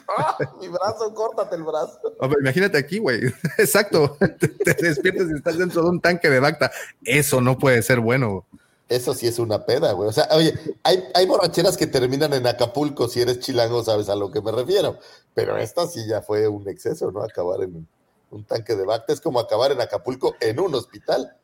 [0.10, 0.38] ¡Ah!
[0.62, 2.00] Mi brazo, córtate el brazo.
[2.40, 3.22] imagínate aquí, güey.
[3.58, 4.18] Exacto.
[4.64, 6.72] Te, despiertas y estás dentro de un tanque de Bacta.
[7.04, 8.46] Eso no puede ser bueno.
[8.90, 10.08] Eso sí es una peda, güey.
[10.08, 13.10] O sea, oye, hay, hay, borracheras que terminan en Acapulco.
[13.10, 14.98] Si eres chilango, sabes a lo que me refiero.
[15.34, 17.22] Pero esta sí ya fue un exceso, ¿no?
[17.22, 17.88] Acabar en
[18.32, 21.36] un tanque de Bacta es como acabar en Acapulco en un hospital.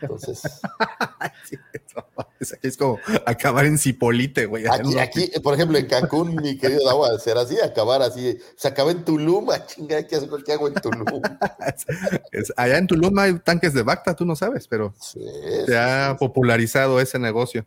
[0.00, 0.42] Entonces.
[2.62, 4.64] es como acabar en Cipolite, güey.
[4.98, 8.38] Aquí, por ejemplo, en Cancún, mi querido Dawa, será así, acabar así.
[8.56, 10.16] Se acaba en Tulum, ah, chinga, ¿qué,
[10.52, 11.06] hago en Tulum?
[12.56, 17.18] allá en Tulum hay tanques de Bacta, tú no sabes, pero se ha popularizado ese
[17.18, 17.66] negocio.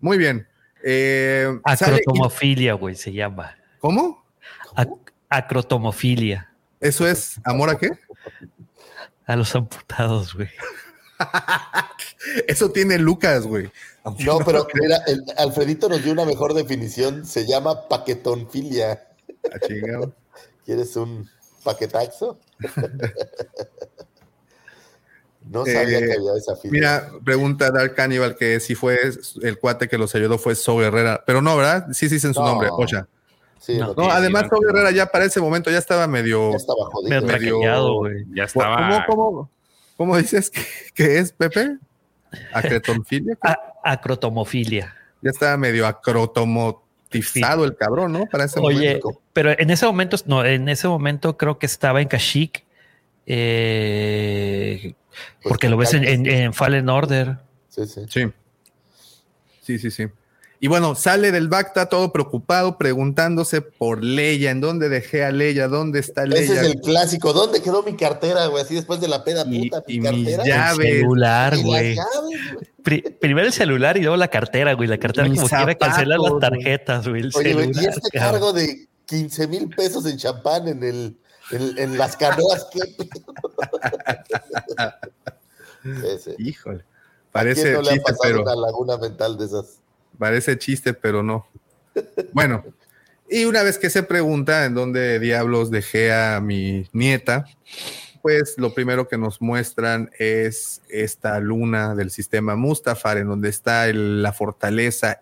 [0.00, 0.46] Muy bien.
[0.82, 3.56] Eh, acrotomofilia, güey, se llama.
[3.78, 4.24] ¿Cómo?
[5.28, 6.52] acrotomofilia.
[6.80, 7.90] ¿Eso es amor a qué?
[9.26, 10.48] A los amputados, güey.
[12.46, 13.70] Eso tiene Lucas, güey.
[14.24, 15.02] No, pero mira,
[15.36, 17.26] Alfredito nos dio una mejor definición.
[17.26, 19.06] Se llama paquetonfilia.
[19.52, 19.58] Ah,
[20.64, 21.28] ¿Quieres un
[21.62, 22.38] paquetaxo?
[25.42, 26.70] No sabía que había esa figura.
[26.70, 28.98] Mira, pregunta Dark Cannibal que si fue
[29.42, 31.88] el cuate que los ayudó fue Saul Herrera, pero no, ¿verdad?
[31.92, 33.06] Sí, sí, en su nombre, Ocha.
[33.94, 36.50] no, además Saul Herrera ya para ese momento ya estaba medio...
[36.52, 37.22] Ya estaba jodido.
[37.26, 39.04] Medio, Ya estaba...
[39.06, 39.50] ¿Cómo, cómo,
[40.16, 40.50] dices
[40.94, 41.76] que, es, Pepe?
[42.52, 43.38] ¿Acrotomofilia?
[43.84, 44.94] acrotomofilia.
[45.22, 48.26] Ya estaba medio acrotomotizado el cabrón, ¿no?
[48.26, 49.00] Para ese Oye,
[49.32, 52.64] pero en ese momento, no, en ese momento creo que estaba en Kashyyyk.
[53.26, 54.94] Eh,
[55.42, 57.38] pues porque lo ves en, Fallen Order.
[57.68, 58.02] Sí, sí.
[58.08, 58.32] Sí.
[59.62, 60.08] Sí, sí,
[60.60, 65.68] Y bueno, sale del Bacta todo preocupado, preguntándose por Leia, ¿en dónde dejé a Leia?
[65.68, 66.42] ¿Dónde está Leia?
[66.42, 68.64] Ese es el clásico, ¿dónde quedó mi cartera, güey?
[68.64, 70.42] Así después de la peda puta, mi cartera.
[70.42, 71.96] el celular, güey.
[73.20, 74.88] primero el celular y luego la cartera, güey.
[74.88, 77.30] La cartera como quiera cancelar las tarjetas, güey.
[77.34, 81.16] Oye, güey, y este cargo de 15 mil pesos en champán en el
[81.50, 82.80] en, las canoas, ¿qué?
[86.38, 86.84] Híjole.
[87.32, 88.42] Parece chiste, pero.
[88.42, 89.78] Una laguna mental de esas.
[90.18, 91.46] Parece chiste, pero no.
[92.32, 92.64] Bueno,
[93.30, 97.44] y una vez que se pregunta en dónde diablos dejé a mi nieta,
[98.22, 103.86] pues lo primero que nos muestran es esta luna del sistema Mustafar, en donde está
[103.92, 105.20] la fortaleza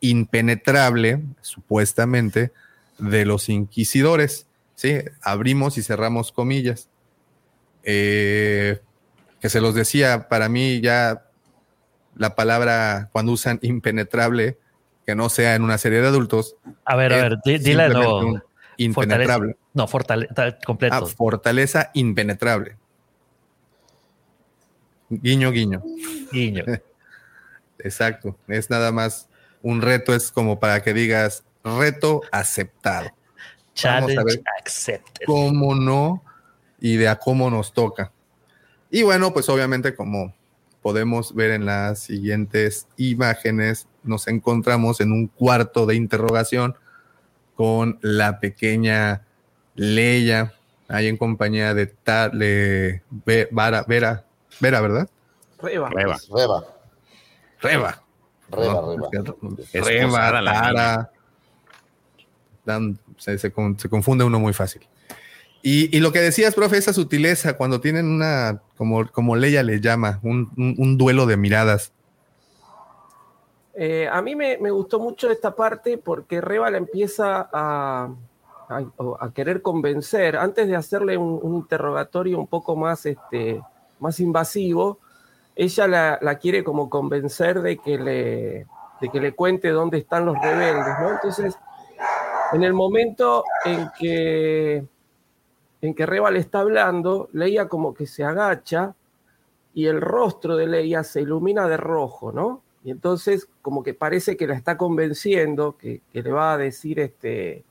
[0.00, 2.52] impenetrable, supuestamente,
[2.98, 4.46] de los inquisidores.
[4.74, 4.98] ¿sí?
[5.22, 6.88] Abrimos y cerramos comillas.
[7.84, 8.80] Eh,
[9.40, 11.27] que se los decía, para mí ya
[12.18, 14.58] la palabra cuando usan impenetrable,
[15.06, 16.56] que no sea en una serie de adultos.
[16.84, 18.42] A ver, a ver, dile no.
[18.76, 19.56] Impenetrable.
[19.72, 20.94] no, fortaleza completo.
[20.94, 22.76] Ah, fortaleza impenetrable.
[25.08, 25.82] Guiño, guiño.
[26.30, 26.64] Guiño.
[27.78, 28.36] Exacto.
[28.46, 29.28] Es nada más
[29.62, 33.10] un reto, es como para que digas reto aceptado.
[33.74, 35.26] Challenge accepted.
[35.26, 36.22] ¿Cómo no?
[36.80, 38.12] Y de a cómo nos toca.
[38.90, 40.34] Y bueno, pues obviamente como
[40.88, 46.76] podemos ver en las siguientes imágenes, nos encontramos en un cuarto de interrogación
[47.56, 49.26] con la pequeña
[49.74, 50.54] Leia,
[50.88, 54.24] ahí en compañía de, Tale, Vera, Vera,
[54.60, 55.10] Vera, ¿verdad?
[55.60, 55.90] Reba.
[55.90, 56.16] Reba.
[56.30, 56.64] Reba.
[57.60, 58.02] Reba.
[58.50, 58.80] Reba.
[59.74, 61.10] Reba,
[62.64, 63.52] Tara, se,
[63.90, 64.88] confunde uno muy fácil.
[65.70, 70.18] Y, lo que decías, profe, esa sutileza, cuando tienen una, como, como Leia le llama,
[70.22, 71.92] un, duelo de miradas.
[73.74, 78.08] Eh, a mí me, gustó mucho esta parte porque Reba la empieza a,
[79.34, 83.60] querer convencer, antes de hacerle un, interrogatorio un poco más, este,
[83.98, 85.00] más invasivo,
[85.54, 88.66] ella la, la, quiere como convencer de que, le,
[89.02, 91.10] de que le cuente dónde están los rebeldes, ¿no?
[91.10, 91.58] Entonces
[92.52, 94.82] en el momento en que,
[95.80, 98.94] en que Reba le está hablando, Leia como que se agacha
[99.74, 102.62] y el rostro de Leia se ilumina de rojo, ¿no?
[102.84, 107.64] Y entonces como que parece que la está convenciendo, que, le va a decir este,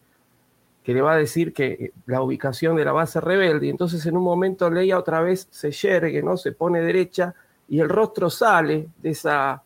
[0.83, 3.67] que le va a decir que la ubicación de la base rebelde.
[3.67, 6.37] Y entonces en un momento Leia otra vez se yergue, ¿no?
[6.37, 7.35] Se pone derecha
[7.67, 9.61] y el rostro sale de esa,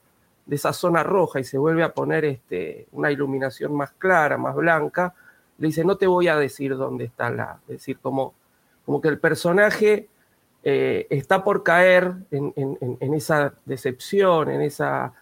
[0.46, 4.56] de esa zona roja y se vuelve a poner este, una iluminación más clara, más
[4.56, 5.14] blanca,
[5.62, 7.60] le dice, no te voy a decir dónde está la...
[7.68, 8.34] Es decir, como,
[8.84, 10.10] como que el personaje
[10.64, 15.14] eh, está por caer en, esa decepción, en esa...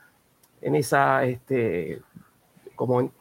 [0.62, 2.02] En esa este,
[2.75, 3.12] como,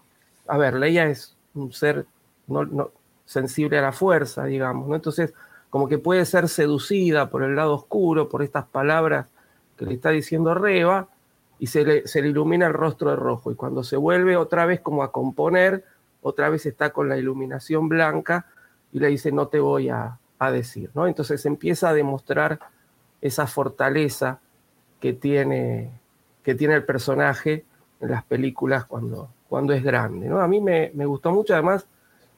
[0.49, 2.05] a ver, Leia es un ser
[2.49, 2.91] no,
[3.25, 4.97] sensible a la fuerza, digamos, ¿no?
[4.97, 5.35] Entonces,
[5.71, 9.27] como que puede ser seducida por el lado oscuro, por estas palabras
[9.77, 11.09] que le está diciendo Reba,
[11.61, 13.53] y se le, se le ilumina el rostro de rojo.
[13.53, 15.85] Y cuando se vuelve otra vez como a componer,
[16.23, 18.47] otra vez está con la iluminación blanca
[18.93, 20.19] y le dice, no te voy a,
[20.53, 20.91] decir.
[20.95, 21.09] ¿no?
[21.09, 22.61] Entonces empieza a demostrar
[23.21, 24.39] esa fortaleza
[25.01, 25.91] que tiene,
[26.45, 27.65] que tiene el personaje
[28.01, 30.29] en las películas cuando, cuando es grande.
[30.29, 30.41] ¿no?
[30.41, 31.89] A mí me, gustó mucho, además,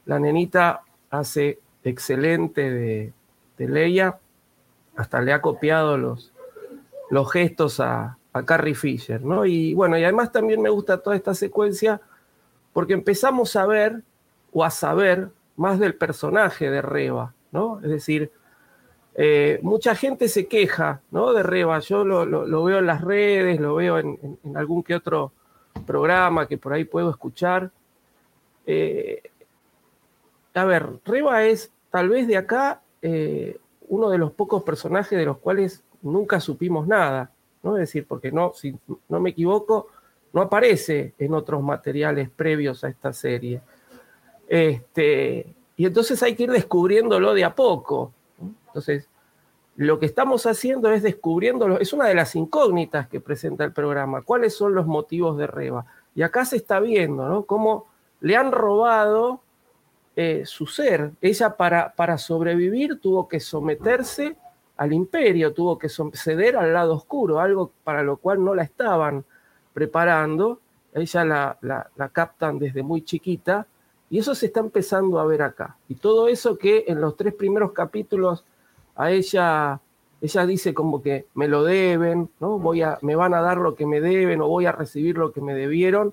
[0.06, 3.12] la nenita hace excelente de,
[3.58, 4.18] de Leia,
[4.96, 6.32] hasta le ha copiado los,
[7.10, 9.44] los gestos a, a Carrie Fisher, ¿no?
[9.44, 12.00] Y bueno, y además también me gusta toda esta secuencia
[12.72, 14.02] porque empezamos a ver
[14.52, 17.80] o a saber más del personaje de Reba, ¿no?
[17.82, 18.32] Es decir,
[19.14, 21.32] eh, mucha gente se queja, ¿no?
[21.32, 25.32] De Reba, yo lo, veo en las redes, lo veo en, algún que otro
[25.86, 27.70] programa que por ahí puedo escuchar.
[28.66, 29.22] Eh,
[30.54, 35.24] a ver, Reba es tal vez de acá eh, uno de los pocos personajes de
[35.24, 37.30] los cuales nunca supimos nada.
[37.62, 37.76] ¿no?
[37.76, 38.78] Es decir, porque no, si
[39.08, 39.88] no me equivoco,
[40.32, 43.60] no aparece en otros materiales previos a esta serie.
[44.48, 48.12] Este, y entonces hay que ir descubriéndolo de a poco.
[48.66, 49.08] Entonces,
[49.76, 54.22] lo que estamos haciendo es descubriendo, es una de las incógnitas que presenta el programa,
[54.22, 55.86] cuáles son los motivos de Reba.
[56.14, 57.44] Y acá se está viendo, ¿no?
[57.44, 57.86] Cómo
[58.20, 59.40] le han robado
[60.16, 61.12] eh, su ser.
[61.20, 64.36] Ella para, para sobrevivir tuvo que someterse
[64.76, 69.24] al imperio, tuvo que ceder al lado oscuro, algo para lo cual no la estaban
[69.72, 70.60] preparando.
[70.92, 71.58] Ella la,
[71.96, 73.66] la captan desde muy chiquita
[74.10, 75.76] y eso se está empezando a ver acá.
[75.88, 78.44] Y todo eso que en los tres primeros capítulos
[78.96, 79.80] a ella,
[80.20, 82.58] ella dice como que me lo deben, ¿no?
[82.58, 85.32] Voy a, me van a dar lo que me deben o voy a recibir lo
[85.32, 86.12] que me debieron,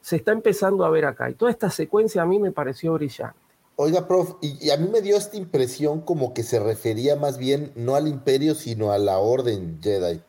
[0.00, 1.28] se está empezando a ver acá.
[1.28, 3.36] Y toda esta secuencia a mí me pareció brillante.
[3.74, 7.72] Oiga, prof, y, a mí me dio esta impresión como que se refería más bien
[7.74, 10.22] no al imperio, sino a la orden Jedi.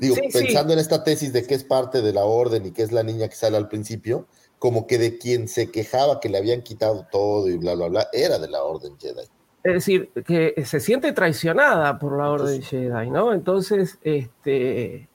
[0.00, 2.92] Digo, pensando en esta tesis de que es parte de la orden y que es
[2.92, 4.26] la niña que sale al principio,
[4.58, 8.08] como que de quien se quejaba que le habían quitado todo y bla, bla, bla,
[8.12, 9.28] era de la orden Jedi.
[9.66, 13.32] Es decir, que se siente traicionada por la Orden Jedi, ¿no?
[13.32, 15.08] Entonces, este,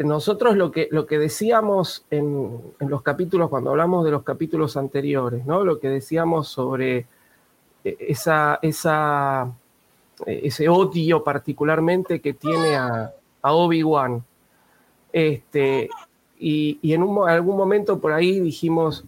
[0.00, 5.46] nosotros lo que, lo que decíamos en, los capítulos, cuando hablamos de los capítulos anteriores,
[5.46, 5.64] ¿no?
[5.64, 7.06] Lo que decíamos sobre
[7.84, 9.52] e, esa, esa,
[10.26, 14.24] ese odio particularmente que tiene a, Obi-Wan.
[15.12, 15.88] Este,
[16.38, 19.04] y, y en algún momento por ahí dijimos,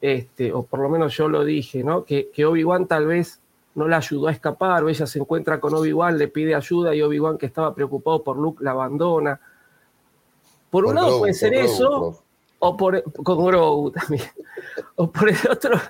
[0.00, 2.04] este, o por lo menos yo lo dije, ¿no?
[2.04, 3.40] Que, Obi-Wan tal vez
[3.74, 7.02] no la ayudó a escapar, o ella se encuentra con Obi-Wan, le pide ayuda y
[7.02, 9.40] Obi-Wan que estaba preocupado por Luke la abandona.
[10.70, 12.22] Por un lado puede ser eso,
[12.58, 14.24] o por, con Grogu también,
[14.96, 15.80] o por el otro.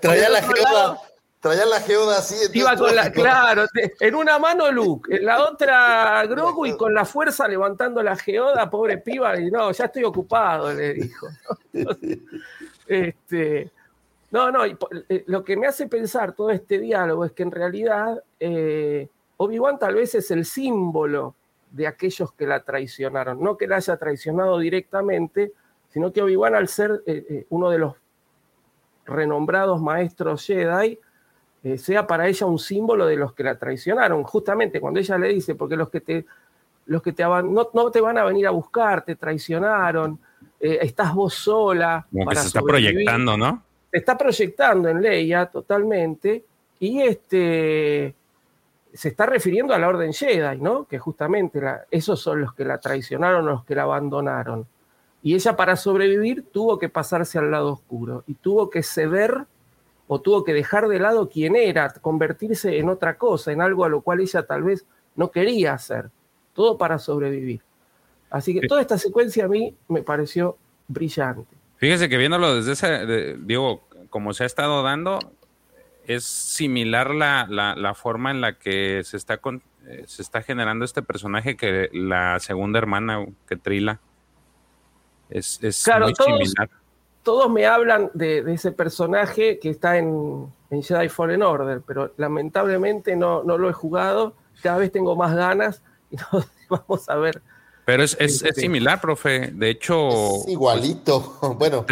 [0.00, 0.98] Traía la.
[1.44, 2.36] Traía la geoda así.
[2.54, 3.66] Iba con la, claro,
[4.00, 8.70] en una mano Luke, en la otra Grogu y con la fuerza levantando la geoda,
[8.70, 11.28] pobre piba, y no, ya estoy ocupado, le dijo.
[12.86, 13.70] Este,
[14.30, 18.22] no, no, eh, lo que me hace pensar todo este diálogo es que en realidad
[18.40, 21.34] eh, Obi-Wan tal vez es el símbolo
[21.70, 23.42] de aquellos que la traicionaron.
[23.42, 25.52] No que la haya traicionado directamente,
[25.90, 27.94] sino que Obi-Wan, al ser eh, uno de los
[29.06, 30.98] renombrados maestros Jedi,
[31.78, 34.22] sea para ella un símbolo de los que la traicionaron.
[34.24, 36.26] Justamente cuando ella le dice, porque los que te,
[36.86, 40.18] los que te no, no te van a venir a buscar, te traicionaron,
[40.60, 42.06] eh, estás vos sola.
[42.10, 43.62] Como que se está proyectando, ¿no?
[43.90, 46.44] Se está proyectando en Leia totalmente
[46.80, 48.14] y este
[48.92, 50.84] se está refiriendo a la Orden Jedi, ¿no?
[50.84, 54.66] Que justamente esos son los que la traicionaron, los que la abandonaron.
[55.22, 59.46] Y ella para sobrevivir tuvo que pasarse al lado oscuro y tuvo que ceder
[60.06, 63.88] o tuvo que dejar de lado quién era, convertirse en otra cosa, en algo a
[63.88, 64.86] lo cual ella tal vez
[65.16, 66.10] no quería hacer.
[66.52, 67.62] Todo para sobrevivir.
[68.30, 70.56] Así que toda esta secuencia a mí me pareció
[70.88, 71.56] brillante.
[71.76, 75.18] Fíjese que viéndolo desde ese, digo, como se ha estado dando,
[76.06, 80.84] es similar la, la, forma en la que se está, con, eh, se está generando
[80.84, 84.00] este personaje que la segunda hermana, que Trila.
[85.30, 86.70] Es, es muy similar.
[87.24, 93.16] Todos me hablan de, ese personaje que está en, en, Jedi Fallen Order, pero lamentablemente
[93.16, 94.34] no, no lo he jugado.
[94.62, 97.42] Cada vez tengo más ganas y no, vamos a ver
[97.84, 99.50] pero es, es, es, similar, profe.
[99.52, 100.08] De hecho.
[100.48, 101.38] igualito.
[101.58, 101.84] bueno,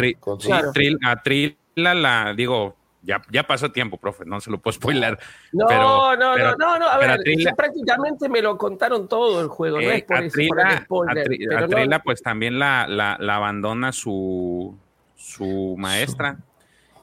[1.03, 2.75] a Trila la digo.
[3.05, 5.19] Ya, ya pasó tiempo, profe, no se lo puedo spoiler.
[5.51, 7.19] No, no, no, no, no, a ver,
[7.53, 10.03] prácticamente me lo contaron todo el juego, no eh, es
[10.87, 14.73] por, a Trila, a, Trila, pues también la, la, la, abandona su,
[15.35, 16.39] su maestra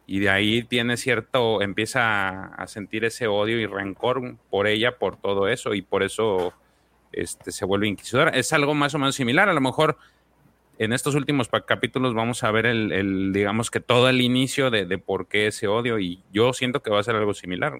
[0.06, 5.16] y de ahí tiene cierto, empieza a sentir ese odio y rencor por ella, por
[5.16, 6.52] todo eso, y por eso
[7.12, 8.30] este, se vuelve inquisidora.
[8.30, 9.48] Es algo más o menos similar.
[9.48, 9.98] A lo mejor
[10.80, 15.28] en estos últimos capítulos vamos a ver el, digamos que todo el inicio de, por
[15.28, 17.78] qué ese odio y yo siento que va a ser algo similar.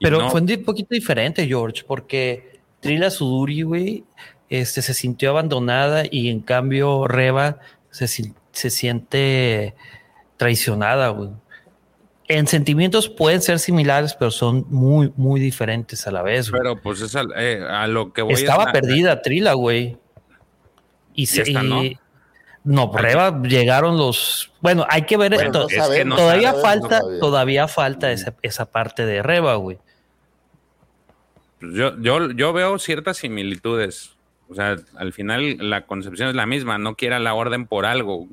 [0.00, 4.04] Pero fue un poquito diferente, George, porque Trila Suduri, güey,
[4.48, 8.08] este, se sintió abandonada y en cambio Reba se,
[8.52, 9.74] se siente
[10.36, 11.30] traicionada, güey
[12.30, 16.48] en sentimientos pueden ser similares, pero son muy, muy diferentes a la vez.
[16.48, 19.98] Pero pues es eh, a, lo que voy Estaba perdida Trila, güey.
[21.12, 21.52] Y, se,
[22.62, 24.52] no, prueba, llegaron los.
[24.60, 25.66] Bueno, hay que ver esto.
[25.66, 27.66] todavía, falta, todavía.
[27.66, 29.78] falta esa, esa parte de Reba, güey.
[31.58, 34.12] Pues yo, yo, yo veo ciertas similitudes.
[34.50, 36.78] O sea, al final la concepción es la misma.
[36.78, 38.28] No quiera la orden por algo.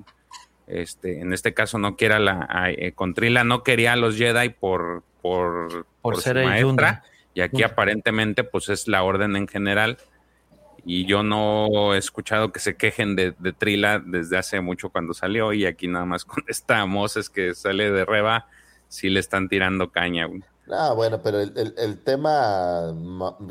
[0.68, 5.02] Este, en este caso no quiera la eh, Contrila no quería a los Jedi por
[5.22, 7.04] por, por, ser su maestra
[7.34, 9.98] y aquí aparentemente pues es la orden en general
[10.86, 15.54] y yo no he escuchado que se quejen de, Trila desde hace mucho cuando salió
[15.54, 18.48] y aquí nada más con esta es que sale de Reba
[18.90, 20.28] sí le están tirando caña.
[20.72, 22.94] Ah, bueno, pero el, tema,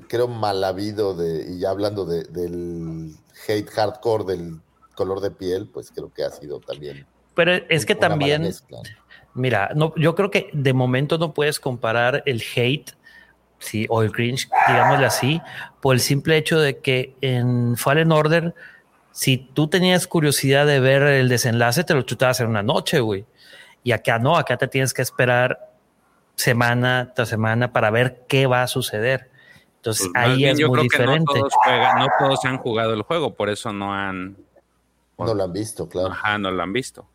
[0.09, 3.15] creo, mal habido, de, y ya hablando del
[3.49, 4.61] hate hardcore del
[4.95, 7.07] color de piel, pues creo que ha sido también.
[7.35, 8.51] Pero es que también,
[9.35, 12.93] mira, no, yo creo que de momento no puedes comparar el hate
[13.59, 15.41] sí, o el cringe, digámosle así,
[15.81, 18.55] por el simple hecho de que en Fallen Order,
[19.13, 23.25] si tú tenías curiosidad de ver el desenlace, te lo chutabas en una noche, güey.
[23.83, 25.66] Y acá no, acá te tienes que esperar
[26.37, 29.31] semana tras semana para ver qué va a suceder.
[29.77, 31.41] Entonces pues ahí es muy diferente.
[31.41, 34.37] no, todos han jugado el juego, por eso no han.
[35.19, 36.13] No lo han visto, claro.
[36.13, 37.09] Ajá, no lo han visto.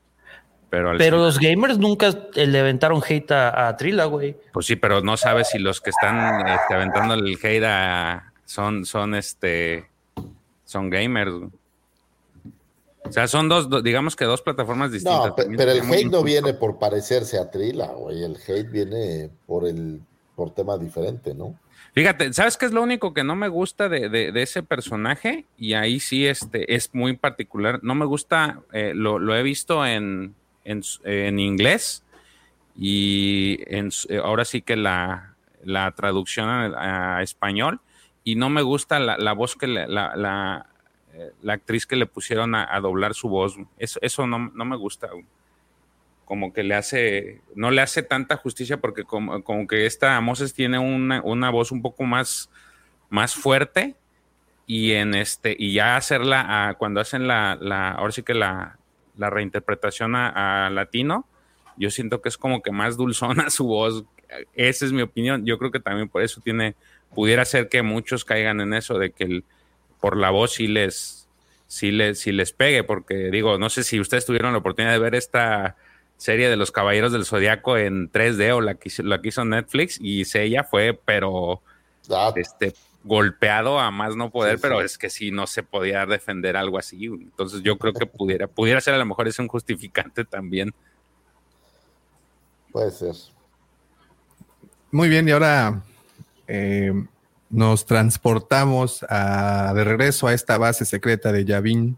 [0.70, 4.38] Pero, los gamers nunca le aventaron hate a, Trila, güey.
[4.54, 8.86] Pues sí, pero no sabes si los que están este, aventando el hate a, son,
[8.86, 9.90] son este
[10.64, 11.34] son gamers.
[13.04, 15.28] O sea, son dos, digamos que dos plataformas distintas.
[15.28, 18.24] No, pero el hate no viene por parecerse a Trila, güey.
[18.24, 20.02] El hate viene por el
[20.36, 21.56] por tema diferente, ¿no?
[21.94, 25.46] Fíjate, ¿sabes qué es lo único que no me gusta de, ese personaje?
[25.58, 27.80] Y ahí sí este, es muy particular.
[27.84, 30.34] No me gusta, eh, lo, he visto en,
[30.64, 32.04] en, inglés
[32.78, 37.82] y en, eh, ahora sí que la, la traducción a, español.
[38.24, 40.68] Y no me gusta la, voz que la, la,
[41.42, 43.58] la, actriz que le pusieron a, doblar su voz.
[43.78, 45.10] Eso, eso no, no me gusta
[46.26, 50.80] como que le hace, no le hace tanta justicia porque como, que esta Moses tiene
[50.80, 52.50] una, una, voz un poco más,
[53.10, 53.96] más fuerte
[54.66, 58.78] y en este, y ya hacerla cuando hacen la, la, ahora sí que la,
[59.18, 61.28] la reinterpretación a, latino,
[61.76, 64.06] yo siento que es como que más dulzona su voz.
[64.54, 65.46] Esa es mi opinión.
[65.46, 66.76] Yo creo que también por eso tiene,
[67.14, 69.44] pudiera ser que muchos caigan en eso de que el,
[70.02, 71.30] por la voz sí les,
[71.68, 75.00] sí les, sí les pegue, porque digo, no sé si ustedes tuvieron la oportunidad de
[75.00, 75.78] ver esta
[76.18, 80.24] serie de los Caballeros del Zodiaco en 3D o la que, la hizo Netflix y
[80.38, 81.62] ella fue, pero
[82.10, 82.34] ah.
[82.36, 82.74] este,
[83.04, 87.06] golpeado a más no poder, pero es que sí no se podía defender algo así.
[87.06, 90.74] Entonces yo creo que pudiera, pudiera ser a lo mejor es un justificante también.
[92.72, 93.16] Puede ser.
[94.92, 95.82] Muy bien, y ahora
[96.48, 96.94] eh,
[97.52, 101.98] nos transportamos de regreso a esta base secreta de Yavin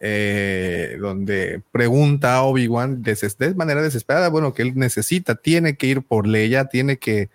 [0.00, 6.02] eh, donde pregunta a Obi-Wan de, manera desesperada, bueno, que él necesita, tiene que ir
[6.02, 7.30] por Leia, tiene que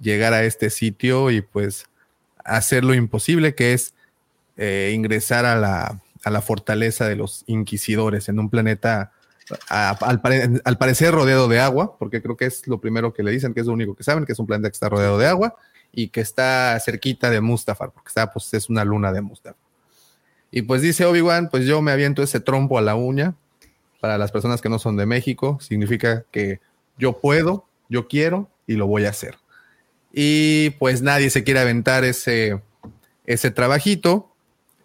[0.00, 1.86] llegar a este sitio y pues
[2.44, 3.94] hacer lo imposible, que es
[4.56, 9.12] eh, ingresar a la, a la, fortaleza de los inquisidores en un planeta
[9.68, 10.20] al,
[10.78, 13.66] parecer rodeado de agua, porque creo que es lo primero que le dicen, que es
[13.66, 15.54] lo único que saben, que es un planeta que está rodeado de agua
[15.92, 19.60] y que está cerquita de Mustafar, porque está, pues es una luna de Mustafar.
[20.50, 23.34] Y pues dice Obi-Wan, pues yo me aviento ese trompo a la uña.
[24.00, 26.60] Para las personas que no son de México, significa que
[26.98, 29.38] yo puedo, yo quiero y lo voy a hacer.
[30.12, 32.60] Y pues nadie se quiere aventar ese,
[33.24, 34.34] ese trabajito.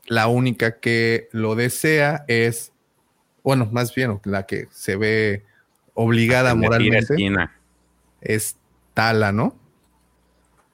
[0.06, 2.72] La única que lo desea es,
[3.44, 5.44] bueno, más bien la que se ve
[5.94, 7.16] obligada moralmente
[8.22, 8.56] es
[8.94, 9.56] Tala, ¿no?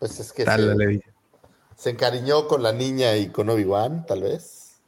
[0.03, 1.01] Pues es que Tala le
[1.77, 4.81] se encariñó con la niña y con Obi-Wan, tal vez.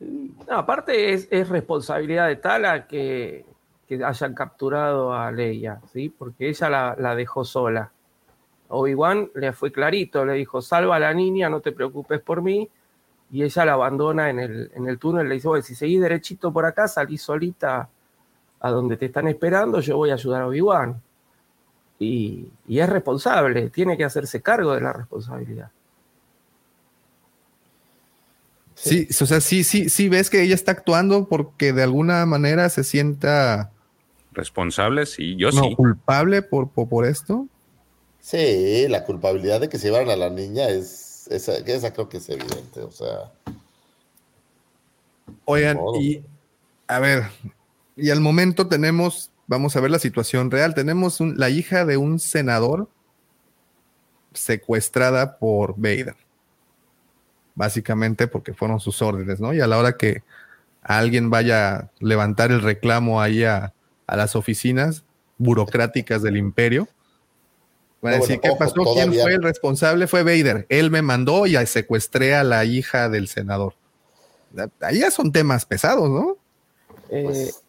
[0.00, 3.46] No, aparte es, responsabilidad de Tala que,
[4.04, 6.08] hayan capturado a Leia, ¿sí?
[6.08, 7.92] Porque ella la, dejó sola.
[8.66, 12.68] Obi-Wan le fue clarito, le dijo, salva a la niña, no te preocupes por mí.
[13.30, 16.52] Y ella la abandona en el, en el túnel, le dice, bueno, si seguís derechito
[16.52, 17.88] por acá, salís solita
[18.58, 21.00] a donde te están esperando, yo voy a ayudar a Obi-Wan.
[22.02, 25.70] Y es responsable, tiene que hacerse cargo de la responsabilidad.
[28.82, 32.68] Sí, o sea, sí, sí, sí ves que ella está actuando porque de alguna manera
[32.68, 33.70] se sienta
[34.32, 37.46] responsable, sí, yo no, culpable por, por, esto.
[38.20, 42.16] Sí, la culpabilidad de que se llevaron a la niña es esa, esa creo que
[42.16, 43.30] es evidente, o sea.
[45.44, 46.20] Oigan, y
[46.88, 47.24] a ver,
[47.94, 52.18] y al momento tenemos, vamos a ver la situación real, tenemos la hija de un
[52.18, 52.88] senador
[54.32, 56.16] secuestrada por Vader
[57.54, 59.52] básicamente porque fueron sus órdenes, ¿no?
[59.52, 60.22] Y a la hora que
[60.82, 63.72] alguien vaya a levantar el reclamo ahí a,
[64.08, 65.04] las oficinas
[65.38, 66.86] burocráticas del imperio,
[68.04, 68.74] va a decir, ¿qué pasó?
[68.92, 70.06] ¿Quién fue el responsable?
[70.06, 70.66] Fue Vader.
[70.68, 73.74] Él me mandó y secuestré a la hija del senador.
[74.82, 76.36] Ahí ya son temas pesados, ¿no?
[77.08, 77.61] Eh, pues,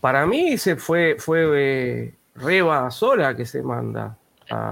[0.00, 4.16] para mí se fue, fue eh, Reba sola que se manda.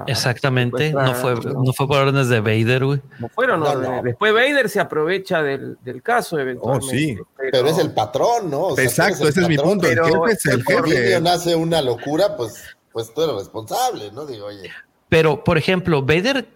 [0.07, 3.01] Exactamente, no fue, no fue por órdenes de Vader, güey.
[3.19, 4.05] No fueron órdenes.
[4.05, 6.87] Después Vader se aprovecha del, del caso eventualmente.
[6.87, 7.19] Oh, sí.
[7.37, 8.79] Pero, es el patrón, ¿no?
[8.79, 9.87] Exacto, ese es mi punto.
[9.87, 11.21] el jefe es el jefe.
[11.21, 14.25] nace una locura, pues pues tú eres responsable, ¿no?
[14.25, 14.71] Digo, oye.
[15.11, 16.49] Pero, por ejemplo, Vader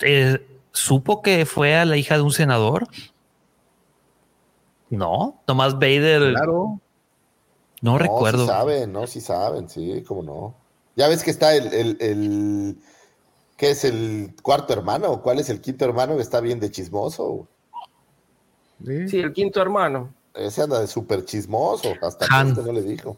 [0.00, 2.86] eh, supo que fue a la hija de un senador.
[4.90, 6.34] No, nomás Vader.
[6.34, 6.78] Claro.
[7.80, 8.44] No, recuerdo.
[8.44, 10.54] Sí saben, no, sí saben, sí, cómo no.
[10.96, 12.76] Ya ves que está el, el, el,
[13.56, 15.10] ¿qué es el cuarto hermano?
[15.10, 17.48] ¿O cuál es el quinto hermano que está bien de chismoso?
[18.84, 20.12] Sí, el quinto hermano.
[20.34, 23.16] Ese anda de súper chismoso, hasta que este no le dijo.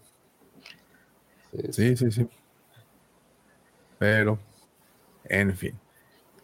[1.71, 2.27] Sí, sí, sí.
[3.99, 4.39] Pero,
[5.25, 5.79] en fin.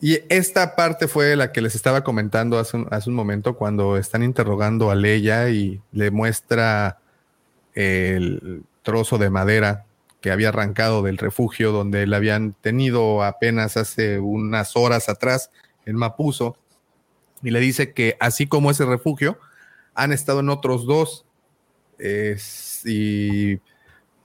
[0.01, 3.97] Y esta parte fue la que les estaba comentando hace un, hace un momento cuando
[3.97, 7.01] están interrogando a Leia y le muestra
[7.79, 9.87] el trozo de madera
[10.21, 15.51] que había arrancado del refugio donde la habían tenido apenas hace unas horas atrás
[15.87, 16.57] en Mapuzo
[17.43, 19.39] y le dice que así como ese refugio
[19.95, 21.25] han estado en otros dos
[22.85, 23.57] y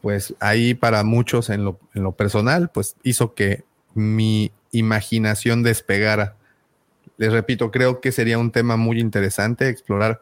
[0.01, 6.35] pues ahí para muchos en lo, en lo personal pues hizo que mi imaginación despegara.
[7.17, 10.21] Les repito, creo que sería un tema muy interesante explorar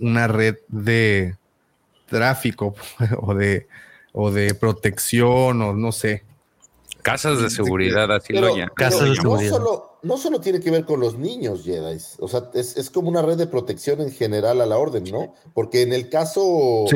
[0.00, 1.36] una red de
[2.08, 2.74] tráfico
[3.20, 3.68] o de,
[4.12, 6.24] o de protección o no sé.
[7.02, 8.72] Casas de seguridad, así lo llaman.
[8.74, 9.50] Casas de seguridad.
[9.52, 13.08] No solo, no solo tiene que ver con los niños Jedi, o sea, es, como
[13.08, 15.34] una red de protección en general a la orden, ¿no?
[15.54, 16.86] Porque en el caso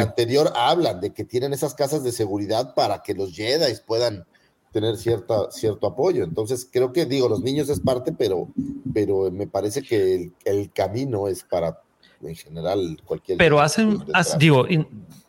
[0.00, 4.26] anterior hablan de que tienen esas casas de seguridad para que los Jedi puedan
[4.72, 6.24] tener cierta, cierto apoyo.
[6.24, 8.48] Entonces, creo que, digo, los niños es parte, pero,
[8.92, 11.83] pero me parece que el, el camino es para
[12.22, 13.38] en general cualquier...
[13.38, 14.04] Pero hacen,
[14.38, 14.66] digo,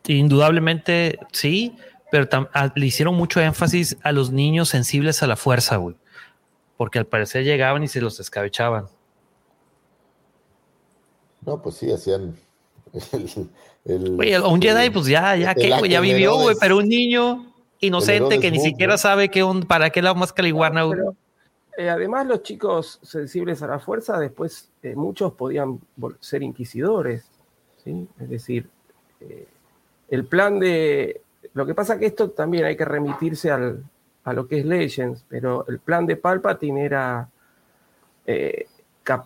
[0.07, 1.75] indudablemente sí,
[2.11, 2.27] pero
[2.75, 5.95] le hicieron mucho énfasis a los niños sensibles a la fuerza, güey.
[6.77, 8.87] Porque al parecer llegaban y se los escabechaban.
[11.45, 12.35] No, pues sí, hacían...
[13.85, 18.49] El, un Jedi, pues ya, ya, ¿qué, Ya vivió, güey, pero un niño inocente que
[18.49, 20.99] ni siquiera sabe qué para qué la más caliguana, güey.
[21.77, 25.79] Eh, además, los chicos sensibles a la fuerza, después eh, muchos podían
[26.19, 27.29] ser inquisidores.
[27.83, 28.07] ¿sí?
[28.19, 28.69] Es decir,
[29.21, 29.47] eh,
[30.09, 31.21] el plan de.
[31.53, 33.83] Lo que pasa que esto también hay que remitirse al,
[34.23, 37.29] a lo que es Legends, pero el plan de Palpatine era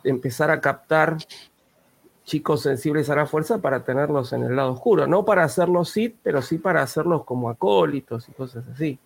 [0.04, 1.18] empezar a captar
[2.26, 6.18] chicos sensibles a la fuerza para tenerlos en el lado oscuro, no para hacerlos Sith,
[6.22, 9.00] pero sí para hacerlos como acólitos y cosas así.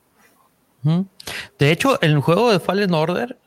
[1.58, 3.38] De hecho, en el juego de Fallen Order,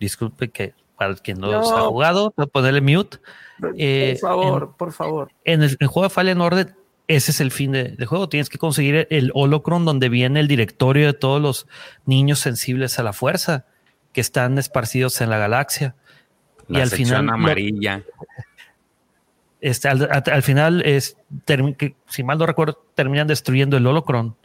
[0.00, 1.76] disculpe que para quien no, no.
[1.76, 3.18] ha jugado, voy a ponerle mute.
[3.58, 5.32] por eh, favor, por favor.
[5.44, 6.74] En el, juego de Fallen Order,
[7.08, 8.28] ese es el fin del de juego.
[8.28, 11.66] Tienes que conseguir el holocron donde viene el directorio de todos los
[12.06, 13.66] niños sensibles a la fuerza
[14.12, 15.96] que están esparcidos en la galaxia.
[16.68, 17.28] y al final.
[17.28, 18.02] amarilla.
[19.60, 21.16] Este, al, final, es,
[22.06, 24.36] si mal no recuerdo, terminan destruyendo el holocron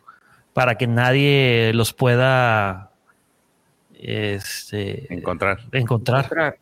[0.59, 2.91] para que nadie los pueda
[3.93, 5.61] este, encontrar.
[5.71, 6.57] encontrar.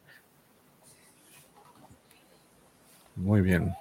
[3.16, 3.74] Muy bien.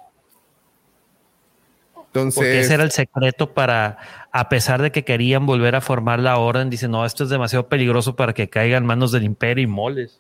[2.07, 3.99] Entonces, Porque ese era el secreto para,
[4.33, 7.69] a pesar de que querían volver a formar la orden, dicen, no, esto es demasiado
[7.69, 10.19] peligroso para que caigan en manos del imperio y moles.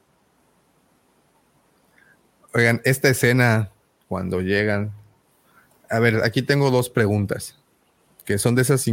[2.52, 3.70] Oigan, esta escena,
[4.08, 4.92] cuando llegan,
[5.88, 7.58] a ver, aquí tengo dos preguntas
[8.26, 8.84] que son de esas...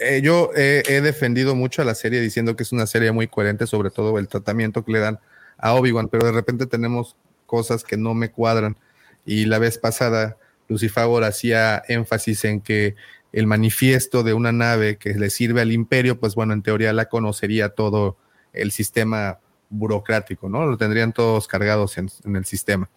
[0.00, 3.66] Eh, yo he, defendido mucho a la serie diciendo que es una serie muy coherente,
[3.66, 5.18] sobre todo el tratamiento que le dan
[5.58, 8.76] a Obi-Wan, pero de repente tenemos cosas que no me cuadran.
[9.24, 10.36] Y la vez pasada,
[10.68, 12.94] Lucifagor hacía énfasis en que
[13.32, 17.06] el manifiesto de una nave que le sirve al imperio, pues bueno, en teoría la
[17.06, 18.16] conocería todo
[18.52, 20.64] el sistema burocrático, ¿no?
[20.66, 22.88] Lo tendrían todos cargados en, el sistema.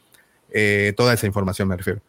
[0.51, 2.01] Eh, toda esa información me refiero.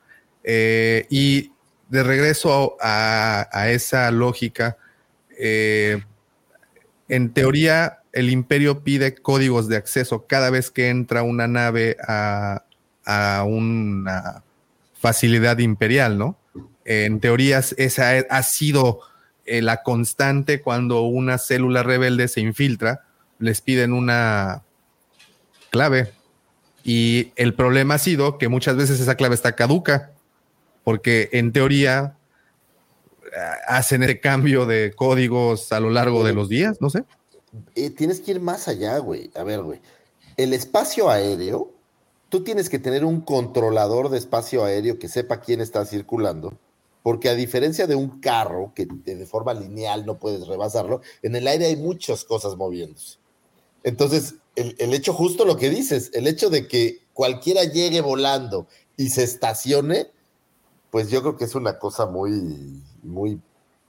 [0.44, 1.52] Eh, y
[1.90, 4.78] de regreso a, esa lógica,
[5.38, 6.02] eh,
[7.08, 12.64] en teoría el imperio pide códigos de acceso cada vez que entra una nave a,
[13.44, 14.44] una
[14.94, 16.38] facilidad imperial, ¿no?
[16.84, 19.00] En teoría esa ha sido
[19.46, 23.04] eh, la constante cuando una célula rebelde se infiltra,
[23.40, 24.62] les piden una
[25.70, 26.12] clave.
[26.84, 30.12] Y el problema ha sido que muchas veces esa clave está caduca
[30.84, 32.16] porque en teoría
[33.24, 37.04] eh, hacen ese cambio de códigos a lo largo de los días, no sé.
[37.74, 39.30] Eh, tienes que ir más allá, güey.
[39.34, 39.80] A ver, güey.
[40.36, 41.72] El espacio aéreo,
[42.28, 46.54] tú tienes que tener un controlador de espacio aéreo que sepa quién está circulando,
[47.02, 51.46] porque a diferencia de un carro que de forma lineal no puedes rebasarlo, en el
[51.46, 53.18] aire hay muchas cosas moviéndose.
[53.82, 58.66] Entonces, el, el hecho justo lo que dices, el hecho de que cualquiera llegue volando
[58.96, 60.10] y se estacione,
[60.90, 63.40] pues yo creo que es una cosa muy, muy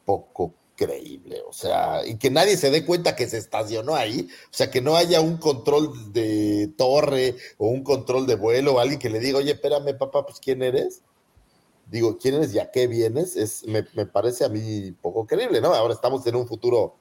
[0.06, 4.54] poco increíble, o sea, y que nadie se dé cuenta que se estacionó ahí, o
[4.54, 8.99] sea, que no haya un control de torre o un control de vuelo o alguien
[8.99, 11.02] que le diga, oye, espérame, papá, pues ¿quién eres?
[11.88, 13.36] Digo, ¿quién eres y a qué vienes?
[13.36, 15.74] Es, me, me parece a mí poco creíble, ¿no?
[15.74, 16.95] Ahora estamos en un futuro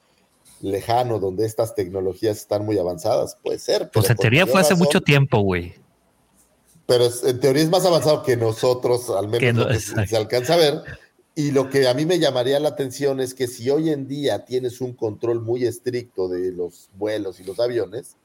[0.61, 3.89] lejano donde estas tecnologías están muy avanzadas, puede ser.
[3.91, 5.73] Pues en teoría fue hace mucho tiempo, güey.
[6.91, 10.83] Pero en teoría es más avanzado que nosotros, al menos se alcanza a ver.
[11.35, 14.43] Y lo que a mí me llamaría la atención es que si hoy en día
[14.43, 18.17] tienes un control muy estricto de los vuelos y los aviones,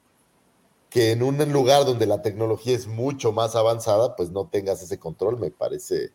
[0.89, 4.99] que en un lugar donde la tecnología es mucho más avanzada, pues no tengas ese
[4.99, 6.09] control, me parece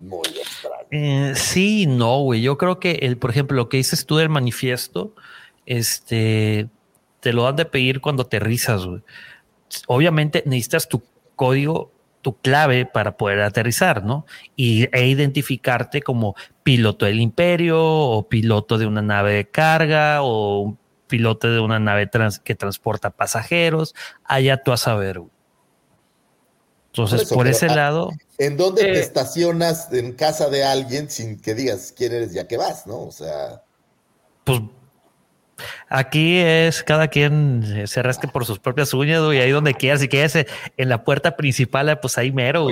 [0.00, 0.88] muy extraño.
[0.90, 2.42] Eh, sí, no, güey.
[2.42, 5.14] Yo creo que, el, por ejemplo, lo que dices tú del manifiesto,
[5.66, 6.68] este,
[7.20, 9.02] te lo han de pedir cuando aterrizas, güey.
[9.86, 11.00] Obviamente necesitas tu
[11.34, 14.24] código tu clave para poder aterrizar, ¿no?
[14.56, 20.76] Y, e identificarte como piloto del imperio o piloto de una nave de carga o
[21.06, 22.08] piloto de una nave
[22.42, 25.20] que transporta pasajeros, allá tú a saber.
[26.86, 28.10] Entonces, por, ese lado...
[28.38, 32.46] ¿En dónde te eh, estacionas en casa de alguien sin que digas quién eres ya
[32.48, 33.00] que vas, no?
[33.00, 33.62] O sea...
[34.44, 34.60] Pues
[35.88, 40.00] Aquí es cada quien se rasque por sus propias uñas, y ahí donde quieras.
[40.00, 40.46] Si quieres
[40.76, 42.68] en la puerta principal, pues ahí mero,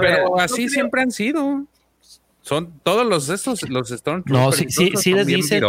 [0.00, 1.64] Pero, así siempre han sido.
[2.40, 4.44] Son todos los estos, los Stormtroopers.
[4.44, 5.60] No, sí, sí, sí les dice.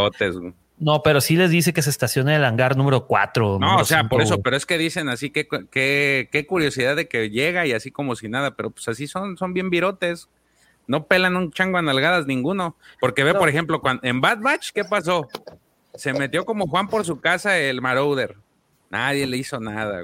[0.80, 3.60] no, pero sí les dice que se estaciona en el hangar número 4.
[3.60, 7.30] No, o sea, por eso, pero es que dicen así que qué curiosidad de que
[7.30, 10.30] llega y así como si nada, pero pues así son, son bien virotes.
[10.86, 12.76] No pelan un chango a nalgadas ninguno.
[13.00, 15.28] Porque ve, por ejemplo, cuando, en Bad Batch, ¿qué pasó?
[15.96, 18.38] Se metió como Juan por su casa el Marauder.
[18.90, 20.04] Nadie le hizo nada.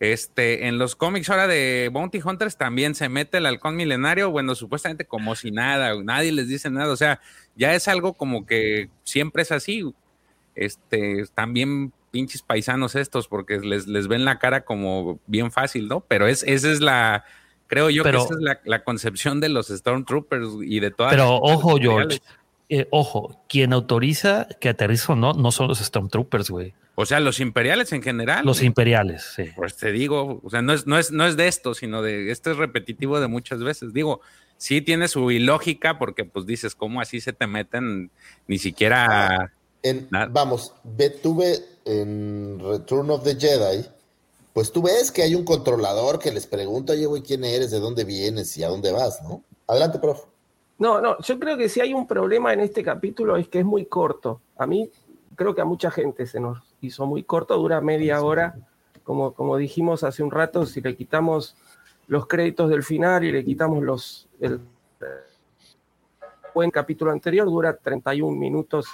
[0.00, 4.54] Este, en los cómics ahora de Bounty Hunters también se mete el halcón milenario, bueno,
[4.54, 7.20] supuestamente como si nada, nadie les dice nada, o sea,
[7.56, 9.92] ya es algo como que siempre es así.
[10.54, 15.88] Este, están bien pinches paisanos estos porque les, les ven la cara como bien fácil,
[15.88, 16.00] ¿no?
[16.00, 17.24] Pero es, esa es la,
[17.66, 21.76] creo yo que esa es la, concepción de los Stormtroopers y de todas Pero ojo,
[21.76, 22.20] George,
[22.68, 26.74] eh, ojo, quien autoriza que aterrizo o no, no son los Stormtroopers, güey.
[26.96, 28.44] O sea, los imperiales en general.
[28.44, 29.44] Los imperiales, sí.
[29.54, 32.30] Pues te digo, o sea, no es, no es, no es de esto, sino de
[32.32, 33.92] esto es repetitivo de muchas veces.
[33.92, 34.20] Digo,
[34.56, 38.10] sí tiene su ilógica porque pues dices, ¿cómo así se te meten
[38.48, 39.52] ni siquiera...
[40.30, 43.86] vamos, ve, tuve en Return of the Jedi,
[44.52, 47.70] pues tú ves que hay un controlador que les pregunta, oye, güey, ¿quién eres?
[47.70, 48.56] ¿De dónde vienes?
[48.56, 49.22] ¿Y a dónde vas?
[49.22, 49.44] ¿No?
[49.68, 50.22] Adelante, profe.
[50.78, 53.64] No, no, yo creo que si hay un problema en este capítulo es que es
[53.64, 54.40] muy corto.
[54.56, 54.90] A mí
[55.34, 58.56] creo que a mucha gente se nos hizo muy corto, dura media hora.
[59.02, 61.56] Como, como dijimos hace un rato, si le quitamos
[62.06, 64.60] los créditos del final y le quitamos los el
[66.54, 68.88] buen capítulo anterior, dura 31 minutos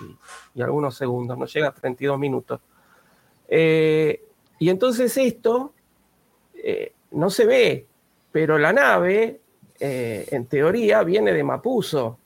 [0.55, 2.61] y, algunos segundos, no llega a 32 minutos.
[3.49, 4.23] Eh,
[4.59, 5.73] y entonces esto
[6.55, 7.87] eh, no se ve,
[8.33, 9.41] pero la nave
[9.81, 12.19] eh, en teoría, viene de Mapuso.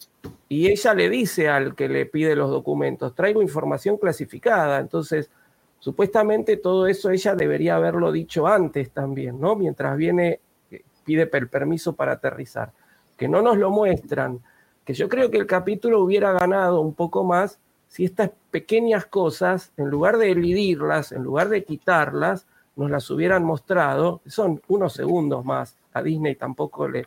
[0.49, 4.79] Y ella le dice al que le pide los documentos, traigo información clasificada.
[4.81, 5.31] Entonces,
[5.79, 9.57] supuestamente todo eso ella debería haberlo dicho antes también, ¿no?
[9.57, 10.41] Mientras viene,
[10.71, 12.73] eh, pide el permiso para aterrizar.
[13.17, 14.41] Que no nos lo muestran.
[14.85, 19.73] Que yo creo que el capítulo hubiera ganado un poco más si estas pequeñas cosas,
[19.77, 22.47] en lugar de elidirlas, en lugar de quitarlas,
[22.77, 24.21] nos las hubieran mostrado.
[24.27, 25.77] Son unos segundos más.
[25.93, 27.07] A Disney tampoco le,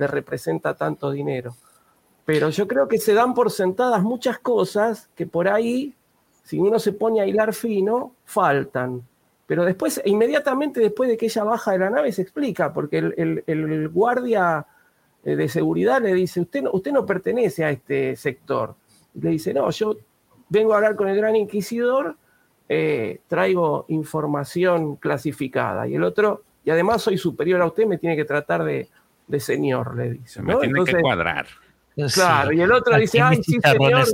[0.00, 1.54] le representa tanto dinero.
[2.24, 5.94] Pero yo creo que se dan por sentadas muchas cosas que por ahí,
[6.42, 9.02] si uno se pone a hilar fino, faltan.
[9.46, 13.88] Pero después, inmediatamente después de que ella baja de la nave, se explica, porque el,
[13.88, 14.66] guardia
[15.24, 18.74] eh, de seguridad le dice, usted no, usted no pertenece a este sector.
[19.14, 19.96] le dice, no, yo
[20.48, 22.16] vengo a hablar con el gran inquisidor,
[22.68, 25.88] eh, traigo información clasificada.
[25.88, 28.88] Y el otro, y además soy superior a usted, me tiene que tratar de,
[29.30, 30.42] de señor, le dice.
[30.42, 31.46] Me tiene que cuadrar.
[32.14, 34.06] Claro, y el otro dice, ay, sí, señor,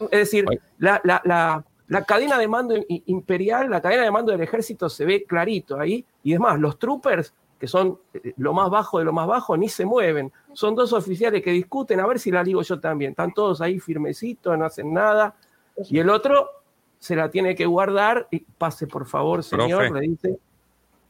[0.00, 0.44] Es decir,
[0.78, 5.24] la, la, la, cadena de mando imperial, la cadena de mando del ejército se ve
[5.24, 9.12] clarito ahí, y es más, los troopers, que son eh, lo más bajo de lo
[9.12, 10.32] más bajo, ni se mueven.
[10.52, 13.12] Son dos oficiales que discuten, a ver si la digo yo también.
[13.12, 15.36] Están todos ahí firmecitos, no hacen nada.
[15.88, 16.48] Y el otro
[16.98, 20.38] se la tiene que guardar y pase, por favor, señor, le dice.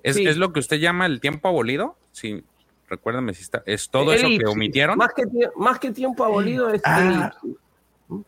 [0.03, 1.96] ¿Es, lo que usted llama el tiempo abolido?
[2.12, 2.44] Sí,
[2.88, 3.62] recuérdame si está.
[3.66, 4.98] ¿Es todo eso que omitieron?
[4.98, 5.24] Más que,
[5.57, 7.32] más que tiempo abolido es ah,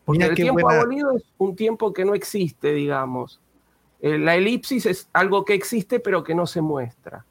[0.05, 3.41] Porque el tiempo abolido es un tiempo que no existe, digamos.
[4.01, 7.25] Eh, la elipsis es algo que existe pero que no se muestra.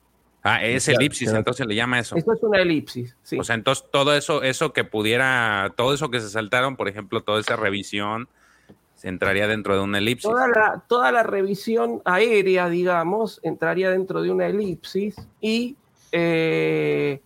[0.46, 2.18] Ah, es elipsis, entonces le llama eso.
[2.18, 3.39] Eso es una elipsis, sí.
[3.39, 7.22] O sea, entonces todo eso, eso que pudiera, todo eso que se saltaron, por ejemplo,
[7.22, 8.28] toda esa revisión,
[9.04, 10.30] entraría dentro de una elipsis.
[10.30, 15.76] Toda la, toda la revisión aérea, digamos, entraría dentro de una elipsis y
[16.12, 17.22] eh,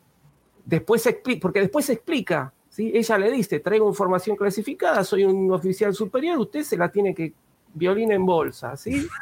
[0.65, 2.91] después se explica, porque después se explica, ¿sí?
[2.93, 7.33] Ella le dice, traigo información clasificada, soy un oficial superior, usted se la tiene que
[7.73, 9.07] violín en bolsa, ¿sí?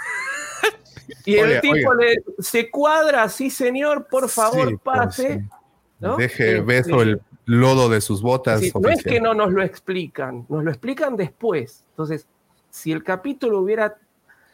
[1.24, 5.48] Y el tipo le, se cuadra, sí señor, por favor, pues, pase.
[6.18, 8.62] Deje beso el lodo de sus botas.
[8.74, 11.84] no es que no nos lo explican, nos lo explican después.
[11.92, 12.28] Entonces,
[12.76, 13.98] si el capítulo hubiera...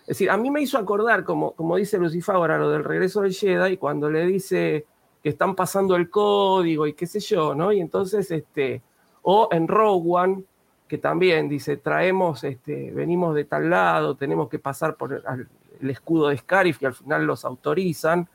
[0.01, 3.21] Es decir, a mí me hizo acordar, como, como dice Lucifer ahora, lo del regreso
[3.21, 4.85] del Jedi, cuando le dice
[5.23, 7.71] que están pasando el código y qué sé yo, ¿no?
[7.71, 8.83] Y entonces, este,
[9.23, 10.43] o en Rogue One,
[10.87, 16.27] que también dice, traemos, este, venimos de tal lado, tenemos que pasar por el, escudo
[16.27, 18.29] de Scarif y al final los autorizan.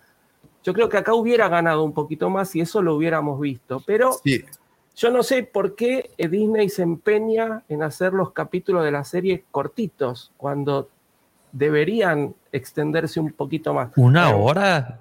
[0.65, 4.11] Yo creo que acá hubiera ganado un poquito más si eso lo hubiéramos visto, pero
[4.97, 9.45] yo no sé por qué Disney se empeña en hacer los capítulos de la serie
[9.51, 10.89] cortitos cuando
[11.53, 13.91] deberían extenderse un poquito más.
[13.97, 15.01] ¿Una hora?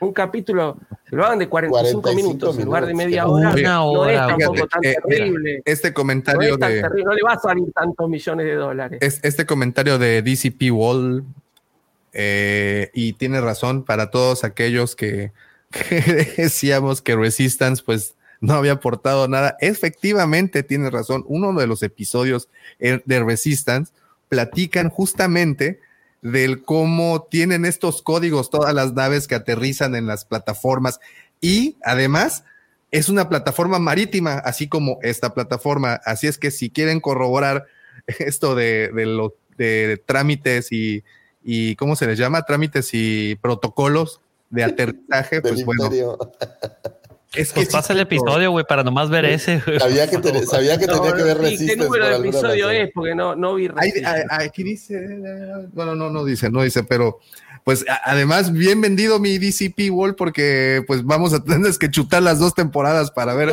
[0.00, 0.76] Un capítulo,
[1.10, 3.50] que lo hagan de 45, minutos, en lugar de media hora.
[3.50, 4.28] Una hora.
[4.28, 5.62] No es tampoco tan eh, terrible.
[5.64, 6.82] Este comentario no de.
[6.82, 9.20] no le va a salir tantos millones de dólares.
[9.22, 11.24] este comentario de DCP Wall
[12.12, 15.32] eh, y tiene razón para todos aquellos que,
[16.36, 19.56] decíamos que Resistance pues no había aportado nada.
[19.60, 21.24] Efectivamente tiene razón.
[21.26, 23.92] Uno de los episodios eh, de Resistance
[24.28, 25.80] platican justamente
[26.22, 30.98] del cómo tienen estos códigos todas las naves que aterrizan en las plataformas
[31.40, 32.44] y además
[32.90, 36.00] es una plataforma marítima, así como esta plataforma.
[36.04, 37.66] Así es que si quieren corroborar
[38.06, 41.04] esto de, de, de trámites y
[41.50, 42.42] y ¿cómo se les llama?
[42.42, 44.20] Trámites y protocolos
[44.50, 45.88] de aterrizaje, pues bueno.
[47.34, 49.60] Es que pues pasa el episodio, güey, para nomás ver ese.
[49.78, 50.16] Sabía que,
[50.46, 51.74] sabía que tenía que ver Resistance.
[51.74, 52.90] ¿Qué número de episodio es?
[52.94, 53.68] Porque no, no vi
[54.30, 54.98] Aquí dice,
[55.72, 57.20] bueno, no, no dice, no dice, pero
[57.68, 62.38] pues además bien vendido mi DCP Wall porque pues vamos a tener que chutar las
[62.38, 63.52] dos temporadas para ver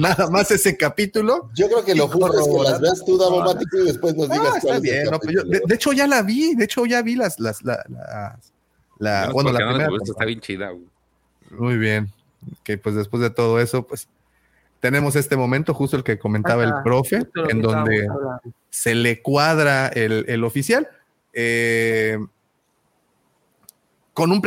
[0.00, 1.50] nada más ese capítulo.
[1.54, 4.56] Yo creo que lo justo es que las veas tú, Davomático, y después nos digas
[4.56, 7.62] está bien, no, pues de, hecho ya la vi, de hecho ya vi las, las,
[7.62, 7.84] la,
[8.98, 9.90] la, bueno, la primera.
[10.02, 10.72] está bien chida.
[11.50, 12.10] Muy bien,
[12.62, 14.08] que pues después de todo eso, pues
[14.80, 18.08] tenemos este momento, justo el que comentaba el profe, en donde
[18.70, 20.88] se le cuadra el, el oficial.
[21.32, 22.18] Eh,
[24.14, 24.42] con un...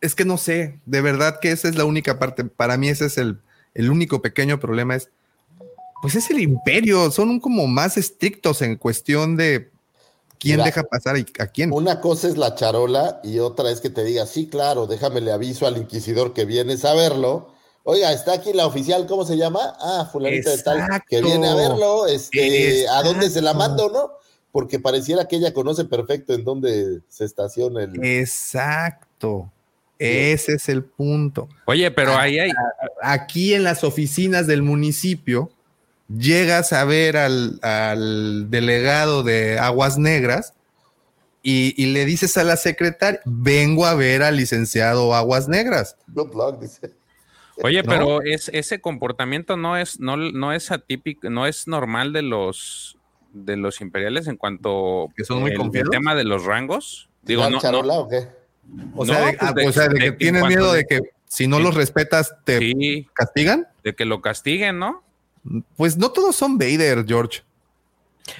[0.00, 3.06] es que no sé, de verdad que esa es la única parte, para mí ese
[3.06, 3.40] es el,
[3.74, 5.10] el único pequeño problema, es,
[6.02, 9.70] pues es el imperio, son como más estrictos en cuestión de
[10.46, 11.72] quién deja pasar y a quién.
[11.72, 15.32] Una cosa es la charola y otra es que te diga, sí, claro, déjame le
[15.32, 17.54] aviso al inquisidor que vienes a verlo.
[17.84, 19.76] Oiga, está aquí la oficial, ¿cómo se llama?
[19.80, 24.16] Ah, fulanita de tal, que viene a verlo, este, ¿a dónde se la mando, no?
[24.56, 28.02] porque pareciera que ella conoce perfecto en dónde se estaciona el.
[28.02, 29.52] Exacto.
[29.98, 31.46] Ese es el punto.
[31.66, 32.52] Oye, pero ahí hay.
[33.02, 35.50] Aquí en las oficinas del municipio,
[36.08, 40.54] llegas a ver al, delegado de Aguas Negras
[41.42, 45.96] y, le dices a la secretaria: Vengo a ver al licenciado Aguas Negras.
[46.60, 46.92] dice.
[47.62, 52.22] Oye, pero es, ese comportamiento no es, no, no es atípico, no es normal de
[52.22, 52.98] los
[53.32, 57.08] de los imperiales en cuanto que son muy el, tema de los rangos.
[57.22, 58.28] Digo, no, o qué?
[58.94, 63.68] O sea, pues de, que tienen miedo de que si no los respetas te castigan.
[63.84, 65.02] De que lo castiguen, ¿no?
[65.76, 67.42] Pues no todos son Vader, George.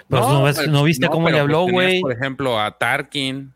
[0.09, 2.01] Pues no, no, viste cómo le habló, pues güey.
[2.01, 3.53] por ejemplo, a Tarkin.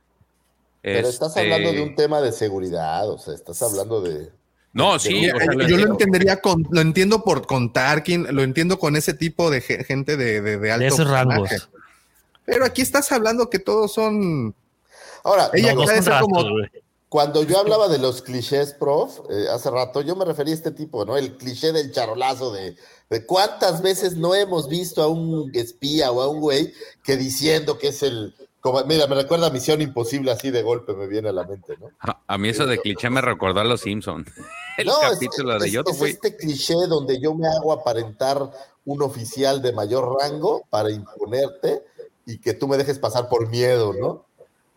[0.83, 4.31] Pero estás hablando de un este tema de seguridad, o sea, estás hablando de.
[4.73, 5.29] No, sí.
[5.69, 9.61] yo lo entendería con, lo entiendo por con Tarkin, lo entiendo con ese tipo de
[9.61, 10.87] gente de, de, de alto.
[10.87, 11.69] esos rangos.
[12.45, 14.55] Pero aquí estás hablando que todos son.
[15.25, 16.45] Ahora, ella como.
[17.11, 20.71] Cuando yo hablaba de los clichés, prof, eh, hace rato, yo me refería a este
[20.71, 21.17] tipo, ¿no?
[21.17, 22.77] El cliché del charolazo de,
[23.11, 27.79] de cuántas veces no hemos visto a un espía o a un güey que diciendo
[27.79, 28.33] que es el,
[28.87, 31.89] mira, me recuerda a Misión Imposible, así de golpe me viene a la mente, ¿no?
[32.29, 34.29] A, mí eso de cliché me recordó a los Simpsons.
[34.79, 38.53] El no, capítulo es, de yo es este cliché donde yo me hago aparentar
[38.85, 41.83] un oficial de mayor rango para imponerte
[42.25, 44.27] y que tú me dejes pasar por miedo, ¿no?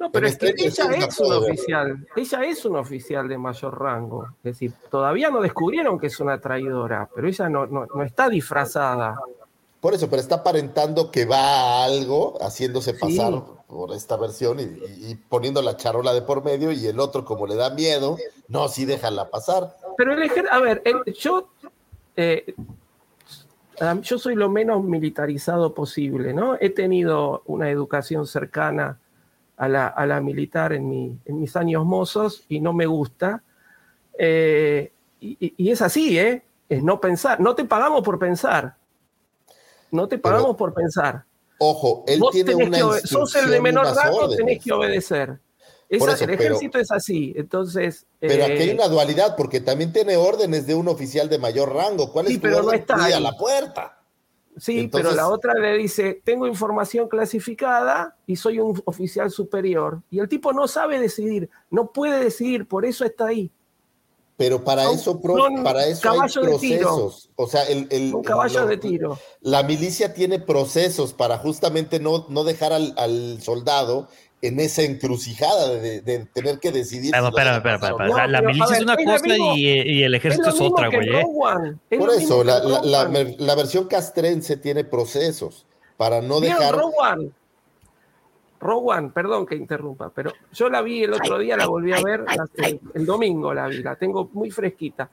[0.04, 4.28] No, pero es que ella es un oficial, ella es un oficial de mayor rango.
[4.40, 8.28] Es decir, todavía no descubrieron que es una traidora, pero ella no, no, no está
[8.28, 9.16] disfrazada.
[9.80, 15.16] Por eso, pero está aparentando que va a algo, haciéndose pasar por esta versión y,
[15.30, 18.18] poniendo la charola de por medio y el otro, como le da miedo,
[18.50, 19.78] no, sí déjala pasar.
[19.96, 20.84] Pero el a ver,
[21.18, 21.48] yo,
[22.18, 22.54] eh,
[24.02, 26.58] yo soy lo menos militarizado posible, ¿no?
[26.60, 29.00] He tenido una educación cercana
[29.64, 33.44] a la, militar en, en mis años mozos y no me gusta.
[34.18, 36.44] Eh, y, y, es así, ¿eh?
[36.70, 37.40] Es no pensar.
[37.40, 38.76] No te pagamos por pensar.
[39.92, 41.24] No te pagamos por pensar.
[41.60, 45.40] Ojo, él tiene una que, Sos el de menor rango, tenés que obedecer.
[45.90, 48.06] el ejército es así, entonces...
[48.20, 51.74] Pero aquí hay eh, una dualidad, porque también tiene órdenes de un oficial de mayor
[51.74, 52.12] rango.
[52.12, 54.03] ¿Cuál es pero no está a la puerta?
[54.58, 60.02] Sí, pero la otra le dice, tengo información clasificada y soy un oficial superior.
[60.12, 63.52] Y el tipo no sabe decidir, no puede decidir, por eso está ahí.
[64.36, 65.22] Pero para eso,
[65.64, 67.30] para eso hay procesos.
[67.36, 69.18] O sea, el, el un caballo de tiro.
[69.42, 74.08] La milicia tiene procesos para justamente no, no dejar al, soldado
[74.44, 77.16] en esa encrucijada de, tener que decidir.
[77.16, 81.10] espera, la milicia es una cosa y, el ejército es, otra, güey.
[81.16, 81.98] ¿eh?
[81.98, 85.66] Por eso, la, la, la, versión castrense tiene procesos
[85.96, 86.76] para no dejar.
[88.60, 92.26] Rowan, perdón que interrumpa, pero yo la vi el otro día, la volví a ver,
[92.94, 95.10] el, domingo la vi, la tengo muy fresquita.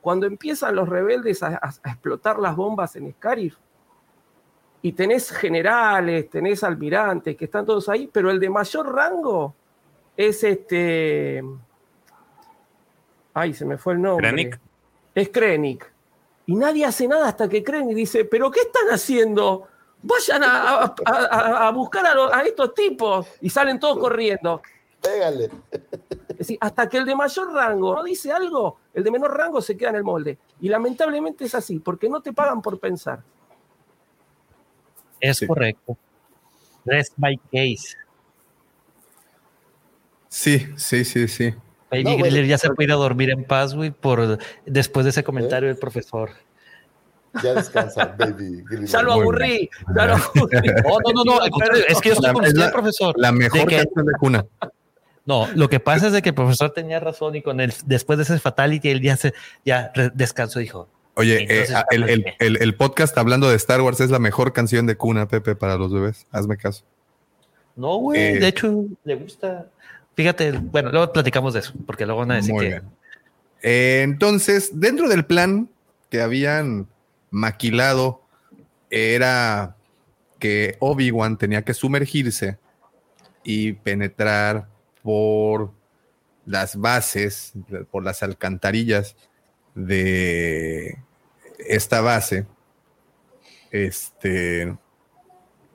[0.00, 3.56] Cuando empiezan los rebeldes a, explotar las bombas en Scarif,
[4.82, 9.54] y tenés generales, tenés almirantes, que están todos ahí, pero el de mayor rango
[10.16, 11.42] es este.
[13.34, 14.28] Ay, se me fue el nombre.
[14.28, 14.60] Krennic.
[15.14, 15.92] Es Krennic.
[16.46, 19.68] Y nadie hace nada hasta que Krennic dice, ¿pero qué están haciendo?
[20.02, 24.60] vayan a, buscar a, estos tipos y salen todos corriendo.
[25.00, 25.50] Pégale.
[26.60, 29.90] hasta que el de mayor rango no dice algo, el de menor rango se queda
[29.90, 30.38] en el molde.
[30.60, 33.22] Y lamentablemente es así, porque no te pagan por pensar.
[35.22, 35.96] Es correcto.
[36.84, 37.96] Rest my case.
[40.28, 41.54] Sí, sí, sí, sí.
[41.90, 45.68] Baby ya se puede ir a dormir en paz, güey, por después de ese comentario
[45.68, 46.30] del profesor.
[47.42, 48.64] Ya descansa, baby.
[48.84, 49.70] Ya lo aburrí.
[49.94, 50.68] Ya lo aburrí.
[50.68, 51.44] No, no, no, no.
[51.88, 53.14] Es que yo estoy con usted, profesor.
[53.16, 54.44] La mejor canción de cuna.
[55.24, 58.16] No, lo que pasa es de que el profesor tenía razón y con el después
[58.16, 59.32] de ese fatality él ya se
[59.64, 60.88] ya descansó dijo.
[61.14, 64.96] Oye, eh, el, el, el, podcast hablando de Star Wars es la mejor canción de
[64.96, 66.26] cuna, Pepe, para los bebés.
[66.30, 66.84] Hazme caso.
[67.76, 69.66] No, güey, eh, de hecho le gusta.
[70.14, 72.82] Fíjate, bueno, luego platicamos de eso, porque luego van a decir que.
[73.62, 75.68] Eh, entonces, dentro del plan
[76.10, 76.88] que habían
[77.30, 78.22] maquilado
[78.90, 79.76] era
[80.38, 82.58] que Obi-Wan tenía que sumergirse
[83.44, 84.68] y penetrar
[85.02, 85.72] por
[86.46, 87.52] las bases,
[87.90, 89.16] por las alcantarillas
[89.74, 90.98] de
[91.58, 92.46] esta base,
[93.70, 94.76] este,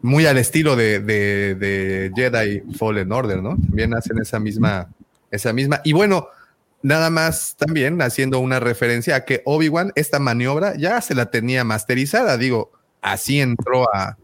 [0.01, 3.57] muy al estilo de, Jedi Fallen Order, ¿no?
[3.57, 4.89] También hacen esa misma,
[5.31, 5.81] esa misma.
[5.83, 6.27] Y bueno,
[6.83, 11.63] Nada más también haciendo una referencia a que Obi-Wan esta maniobra ya se la tenía
[11.63, 12.37] masterizada.
[12.37, 12.71] Digo,
[13.01, 14.17] así entró a,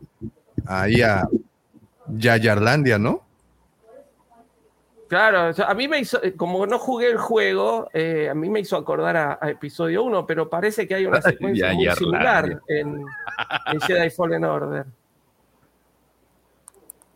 [0.65, 1.27] ahí a
[2.07, 3.22] Yayarlandia, ¿no?
[5.13, 8.61] Claro, a mí me hizo, eh, como no jugué el juego, eh, a mí me
[8.61, 13.05] hizo acordar a, episodio 1, pero parece que hay una secuencia muy similar en,
[13.81, 14.87] Jedi Fallen Order.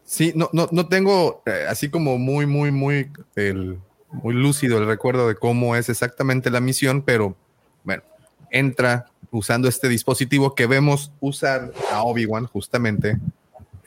[0.04, 3.80] Sí, no, no, no tengo eh, así como muy, muy, muy el,
[4.12, 7.36] muy lúcido el recuerdo de cómo es exactamente la misión, pero
[7.84, 8.04] bueno,
[8.52, 13.18] entra usando este dispositivo que vemos usar a Obi-Wan justamente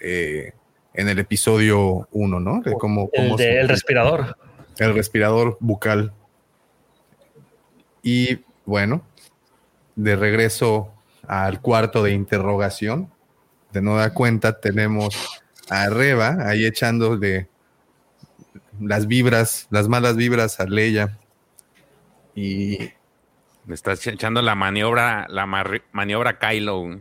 [0.00, 0.52] eh,
[0.94, 2.60] en el episodio 1, ¿no?
[2.62, 4.36] De cómo, el, respirador.
[4.78, 6.12] El respirador bucal.
[8.02, 9.02] Y bueno,
[9.96, 10.92] de regreso
[11.26, 13.10] al cuarto de interrogación,
[13.72, 17.46] de nueva cuenta tenemos a Reba ahí echando de
[18.80, 21.18] las vibras, las malas vibras a Leia.
[22.34, 22.90] Y.
[23.66, 25.46] Le estás echando la maniobra, la
[25.92, 27.00] maniobra Kylo.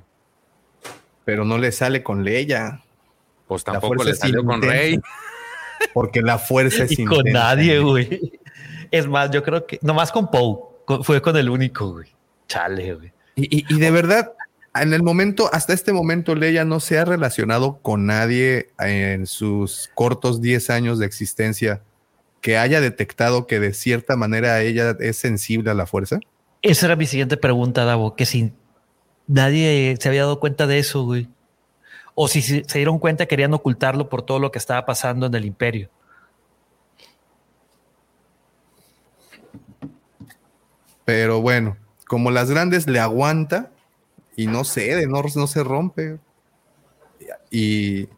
[1.26, 2.84] Pero no le sale con Leia.
[3.50, 5.00] Pues tampoco le salió con Rey.
[5.94, 8.40] Porque la fuerza es y con nadie, güey.
[8.92, 12.08] Es más, yo creo que nomás con Poe fue con el único, güey.
[12.48, 13.12] Chale, güey.
[13.36, 14.34] y, de verdad,
[14.76, 19.90] en el momento, hasta este momento, Leia no se ha relacionado con nadie en sus
[19.96, 21.82] cortos 10 años de existencia
[22.42, 26.20] que haya detectado que de cierta manera ella es sensible a la fuerza.
[26.62, 28.54] Esa era mi siguiente pregunta, Davo, que si
[29.28, 31.28] nadie se había dado cuenta de eso, güey.
[32.22, 35.46] O si se dieron cuenta querían ocultarlo por todo lo que estaba pasando en el
[35.46, 35.90] imperio.
[41.06, 41.78] Pero bueno,
[42.10, 43.72] como las grandes le aguanta,
[44.36, 46.20] y no cede, no, no se rompe.
[47.52, 48.10] Y.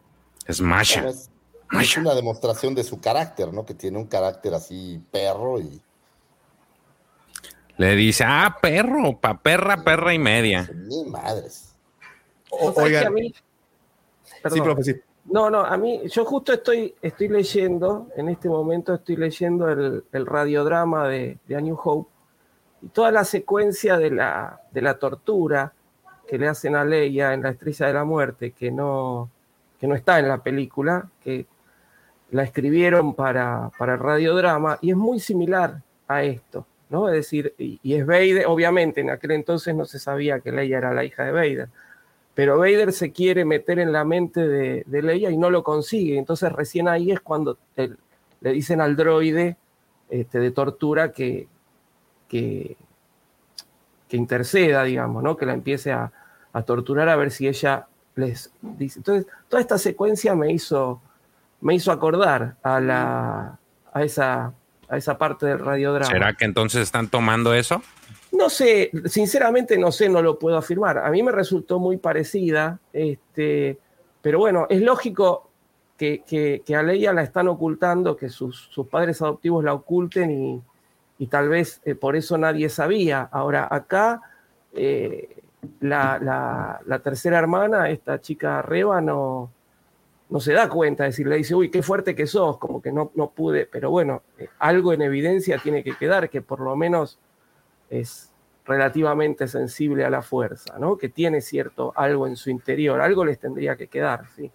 [0.46, 1.08] Es Masha.
[1.08, 3.64] Es, una demostración de su carácter, ¿no?
[3.64, 5.80] Que tiene un carácter así perro y.
[7.76, 10.68] Le dice, ah, perro, pa perra, perra y media.
[10.74, 11.76] Ni madres.
[12.50, 13.14] Oigan.
[14.50, 19.16] Sí, profe, No, no, a mí, yo justo estoy, estoy leyendo, en este momento estoy
[19.16, 22.10] leyendo el, radiodrama de, de, A New Hope
[22.82, 25.72] y toda la secuencia de la, de la tortura
[26.26, 29.30] que le hacen a Leia en La Estrella de la Muerte, que no,
[29.78, 31.46] que no está en la película, que
[32.30, 37.08] la escribieron para, para el radiodrama, y es muy similar a esto, ¿no?
[37.08, 40.94] Es decir, y, es Vader, obviamente en aquel entonces no se sabía que Leia era
[40.94, 41.68] la hija de Vader,
[42.34, 46.50] pero Vader se quiere meter en la mente de, Leia y no lo consigue, entonces
[46.52, 49.56] recién ahí es cuando le dicen al droide
[50.08, 51.48] este, de tortura que,
[52.28, 52.76] que,
[54.10, 55.38] interceda, digamos, ¿no?
[55.38, 56.12] que la empiece a,
[56.66, 58.98] torturar a ver si ella les dice.
[58.98, 61.00] Entonces, toda esta secuencia me hizo,
[61.62, 63.58] me hizo acordar a, la,
[63.90, 64.52] a, esa,
[64.90, 66.12] a esa parte del radiodrama.
[66.12, 67.82] ¿Será que entonces están tomando eso?
[68.32, 70.98] No sé, sinceramente no sé, no lo puedo afirmar.
[70.98, 73.78] A mí me resultó muy parecida, este,
[74.20, 75.50] pero bueno, es lógico
[75.96, 76.22] que,
[76.64, 80.62] que, a Leia la están ocultando, que sus, sus padres adoptivos la oculten y,
[81.18, 83.28] y tal vez eh, por eso nadie sabía.
[83.30, 84.20] Ahora, acá
[84.72, 85.42] eh,
[85.80, 89.52] la, tercera hermana, esta chica Reba, no,
[90.30, 92.90] no se da cuenta, es decir, le dice, uy, qué fuerte que sos, como que
[92.90, 96.74] no, no pude, pero bueno, eh, algo en evidencia tiene que quedar, que por lo
[96.74, 97.18] menos
[97.92, 98.30] es
[98.64, 100.96] relativamente sensible a la fuerza, ¿no?
[100.96, 104.50] Que tiene cierto algo en su interior, algo les tendría que quedar, sí.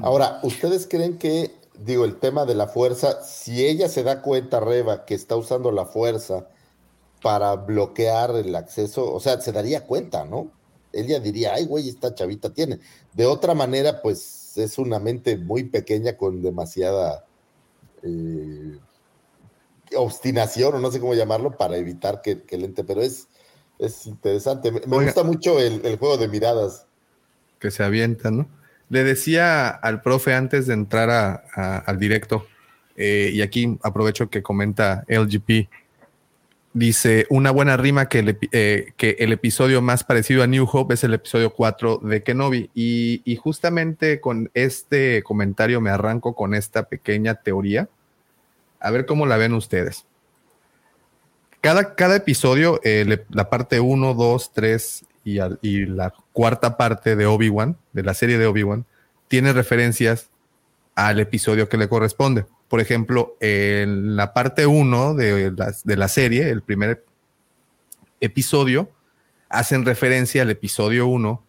[0.00, 4.60] Ahora, ¿ustedes creen que digo, el tema de la fuerza, si ella se da cuenta,
[4.60, 6.48] Reba, que está usando la fuerza
[7.22, 10.50] para bloquear el acceso, o sea, se daría cuenta, ¿no?
[10.92, 12.80] Ella diría, ay, güey, esta chavita tiene.
[13.12, 17.24] De otra manera, pues es una mente muy pequeña con demasiada
[18.02, 18.78] eh,
[19.96, 23.28] obstinación, o no sé cómo llamarlo, para evitar que, el ente, pero es,
[23.78, 24.70] es interesante.
[24.70, 26.86] Me, gusta mucho el, el juego de miradas.
[27.58, 28.48] Que se avienta, ¿no?
[28.92, 32.46] Le decía al profe antes de entrar al directo,
[32.96, 35.68] eh, y aquí aprovecho que comenta LGP,
[36.74, 40.94] dice, una buena rima que el, eh, que el episodio más parecido a New Hope
[40.94, 42.70] es el episodio 4 de Kenobi.
[42.74, 47.88] Y, y, justamente con este comentario me arranco con esta pequeña teoría.
[48.82, 50.06] A ver cómo la ven ustedes.
[51.60, 57.76] Cada, cada episodio, eh, la parte 1, 2, 3 y, la cuarta parte de Obi-Wan,
[57.92, 58.84] de la serie de Obi-Wan,
[59.28, 60.30] tiene referencias
[60.94, 62.44] al episodio que le corresponde.
[62.68, 67.04] Por ejemplo, en la parte 1 de la, de la serie, el primer
[68.20, 68.90] episodio,
[69.48, 71.44] hacen referencia al episodio 1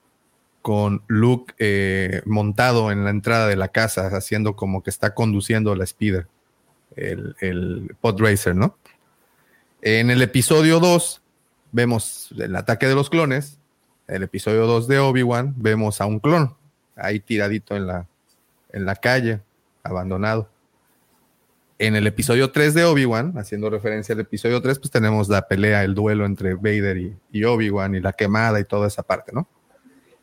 [0.63, 5.75] con Luke eh, montado en la entrada de la casa, haciendo como que está conduciendo
[5.75, 6.27] la Speeder,
[6.95, 8.77] el, el pod racer, ¿no?
[9.81, 11.21] En el episodio 2
[11.71, 13.59] vemos el ataque de los clones
[14.07, 16.55] el episodio 2 de Obi-Wan, vemos a un clon
[16.95, 18.07] ahí tiradito en la,
[18.71, 19.41] en la calle,
[19.81, 20.49] abandonado.
[21.79, 25.83] En el episodio 3 de Obi-Wan, haciendo referencia al episodio 3, pues tenemos la pelea,
[25.83, 26.97] el duelo entre Vader
[27.31, 29.47] y, Obi-Wan y la quemada y toda esa parte, ¿no?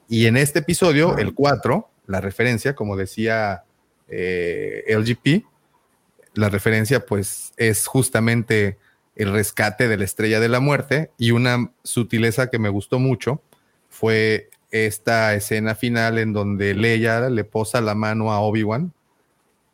[0.08, 3.64] Y en este episodio, el 4, la referencia, como decía
[4.08, 5.44] eh, LGP,
[6.34, 8.78] la referencia pues es justamente
[9.16, 11.10] el rescate de la estrella de la muerte.
[11.18, 13.42] Y una sutileza que me gustó mucho
[13.88, 18.92] fue esta escena final en donde Leia le posa la mano a Obi-Wan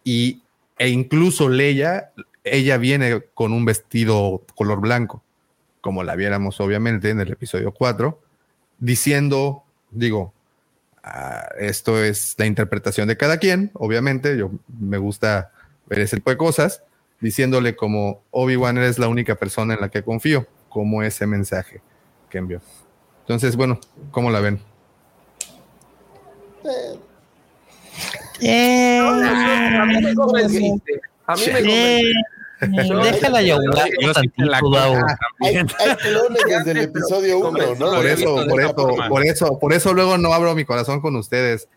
[0.04, 0.42] y
[0.78, 2.12] e incluso Leia,
[2.44, 5.22] ella viene con un vestido color blanco,
[5.80, 8.20] como la viéramos obviamente en el episodio 4,
[8.78, 10.34] diciendo, digo,
[11.02, 15.50] ah, esto es la interpretación de cada quien, obviamente, yo me gusta
[15.90, 16.82] ese tipo de cosas,
[17.20, 21.80] diciéndole como Obi-Wan eres la única persona en la que confío, como ese mensaje
[22.28, 22.60] que envió.
[23.20, 23.80] Entonces, bueno,
[24.10, 24.60] ¿cómo la ven?
[28.40, 31.00] Eh, a mí me convenciste.
[31.26, 32.36] A mí me convenciste.
[32.60, 33.90] Déjala ya Hay,
[35.96, 37.90] clones desde el episodio 1, ¿no?
[37.90, 38.74] Por eso, por eso,
[39.08, 41.68] por eso, por eso luego no abro mi corazón con ustedes.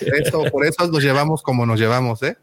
[0.00, 2.36] Esto, por eso nos llevamos como nos llevamos, ¿eh?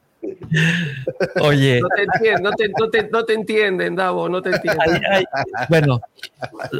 [1.41, 1.81] Oye.
[1.81, 5.01] No te, entienden, no, te, no, te, no te entienden, Davo, no te entienden.
[5.69, 5.99] bueno,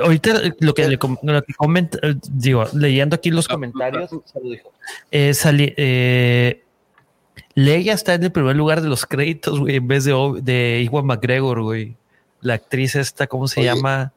[0.04, 4.10] ahorita lo que, le, lo que comenta, digo, leyendo aquí los comentarios,
[5.12, 6.64] eh, salí, eh,
[7.56, 11.06] Leia está en el primer lugar de los créditos, güey, en vez de, de Iwan
[11.06, 11.96] McGregor, güey.
[12.42, 14.14] La actriz esta, ¿cómo se llama?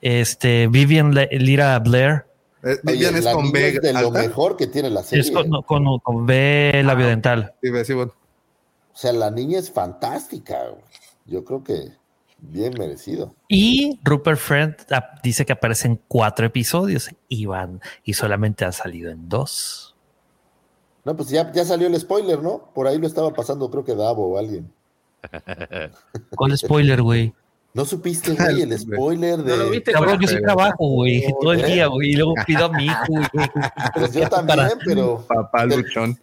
[0.00, 2.24] Este, Vivian Lira Blair.
[2.64, 3.78] Eh, Vivian es con B.
[3.80, 5.22] de lo mejor que tiene la serie.
[5.22, 7.54] Es con, B labiodental.
[7.62, 8.12] Sí, O
[9.00, 10.74] sea, la niña es fantástica.
[11.26, 11.92] Yo creo que
[12.38, 13.34] bien merecido.
[13.48, 14.74] Y Rupert Friend
[15.22, 19.96] dice que aparecen cuatro episodios y van, y solamente han salido en dos.
[21.04, 22.70] No, pues ya, ya salió el spoiler, ¿no?
[22.74, 24.70] Por ahí lo estaba pasando, creo que Davo o alguien.
[26.36, 27.32] ¿Cuál spoiler, güey?
[27.72, 29.56] ¿No supiste, güey, el spoiler de.
[29.56, 32.66] No lo viste, Cabrón, yo sí trabajo, güey, todo el día, güey, y luego pido
[32.66, 33.48] a mi hijo, güey.
[33.94, 35.24] Pues yo también, pero.
[35.26, 36.18] Papá luchón.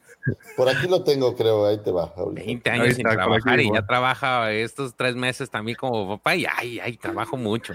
[0.56, 2.14] Por aquí lo tengo, creo, ahí te va.
[2.32, 6.80] 20 años sin trabajar y ya trabaja estos tres meses también como papá y ay,
[6.80, 7.74] ay, trabajo mucho.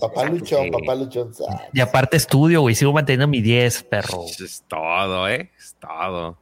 [0.00, 1.32] papá luchón, papá luchón.
[1.72, 4.24] Y aparte estudio, güey, sigo manteniendo mi 10, perro.
[4.26, 5.50] Es todo, ¿eh?
[5.58, 6.38] Es todo.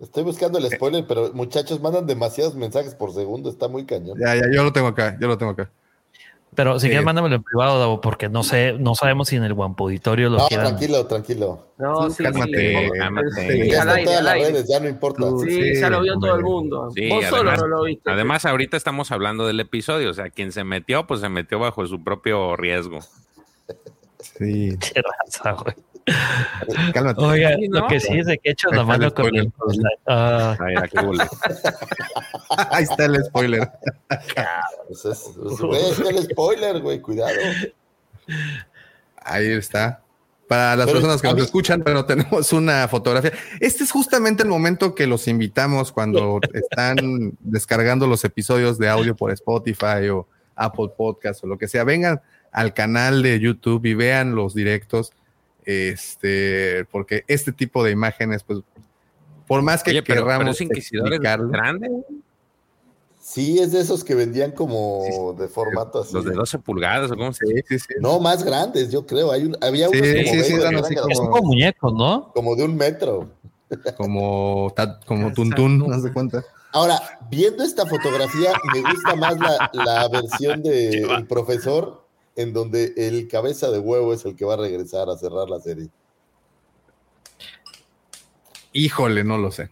[0.00, 4.18] Estoy buscando el spoiler, pero muchachos mandan demasiados mensajes por segundo, está muy cañón.
[4.18, 5.70] Ya, ya, yo lo tengo acá, yo lo tengo acá.
[6.54, 9.84] Pero si quieres, mándamelo en privado, porque no sé, no sabemos si en el Guampo
[9.84, 11.68] Auditorio lo no, tranquilo, tranquilo.
[11.78, 12.90] No, sí, cálmate,
[13.34, 15.24] sí, Ya está en todas las redes, ya no importa.
[15.46, 16.90] Sí, ya lo vio todo el mundo.
[17.08, 18.10] Vos solo no lo viste.
[18.10, 21.86] Además, ahorita estamos hablando del episodio, o sea, quien se metió, pues se metió bajo
[21.86, 23.00] su propio riesgo.
[24.20, 24.76] Sí.
[24.78, 25.74] Qué raza, güey.
[26.92, 27.20] Cálmate.
[27.20, 29.52] Oiga, lo que sí es de que he hecho la mano con el.
[30.06, 30.56] Ah.
[32.70, 33.70] Ahí está el spoiler.
[34.88, 35.30] Pues es,
[35.60, 37.32] pues, el spoiler, güey, cuidado.
[39.16, 40.02] Ahí está.
[40.48, 43.32] Para las personas que nos escuchan, pero tenemos una fotografía.
[43.60, 49.16] Este es justamente el momento que los invitamos cuando están descargando los episodios de audio
[49.16, 51.84] por Spotify o Apple Podcast o lo que sea.
[51.84, 55.12] Vengan al canal de YouTube y vean los directos
[55.64, 58.60] este, porque este tipo de imágenes, pues,
[59.46, 60.58] por más que queramos
[61.50, 61.90] grande.
[63.20, 66.12] Sí, es de esos que vendían como de formato así.
[66.12, 67.46] Los de 12 pulgadas, ¿o cómo se
[68.00, 69.30] No, más grandes, yo creo.
[69.30, 72.32] Hay un, había unos como, como, muñecos, ¿no?
[72.34, 73.30] Como de un metro.
[73.96, 74.74] Como,
[75.06, 76.44] como tuntún, no se cuenta.
[76.72, 77.00] Ahora,
[77.30, 82.01] viendo esta fotografía, me gusta más la, la versión del profesor
[82.36, 85.60] en donde el cabeza de huevo es el que va a regresar a cerrar la
[85.60, 85.88] serie?
[88.72, 89.70] Híjole, no lo sé.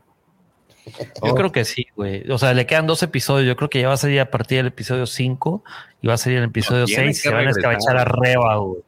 [1.24, 2.28] Yo creo que sí, güey.
[2.30, 3.46] O sea, le quedan dos episodios.
[3.46, 5.62] Yo creo que ya va a salir a partir del episodio 5
[6.02, 8.82] y va a salir el episodio 6 y se van a escabechar a Reba, güey.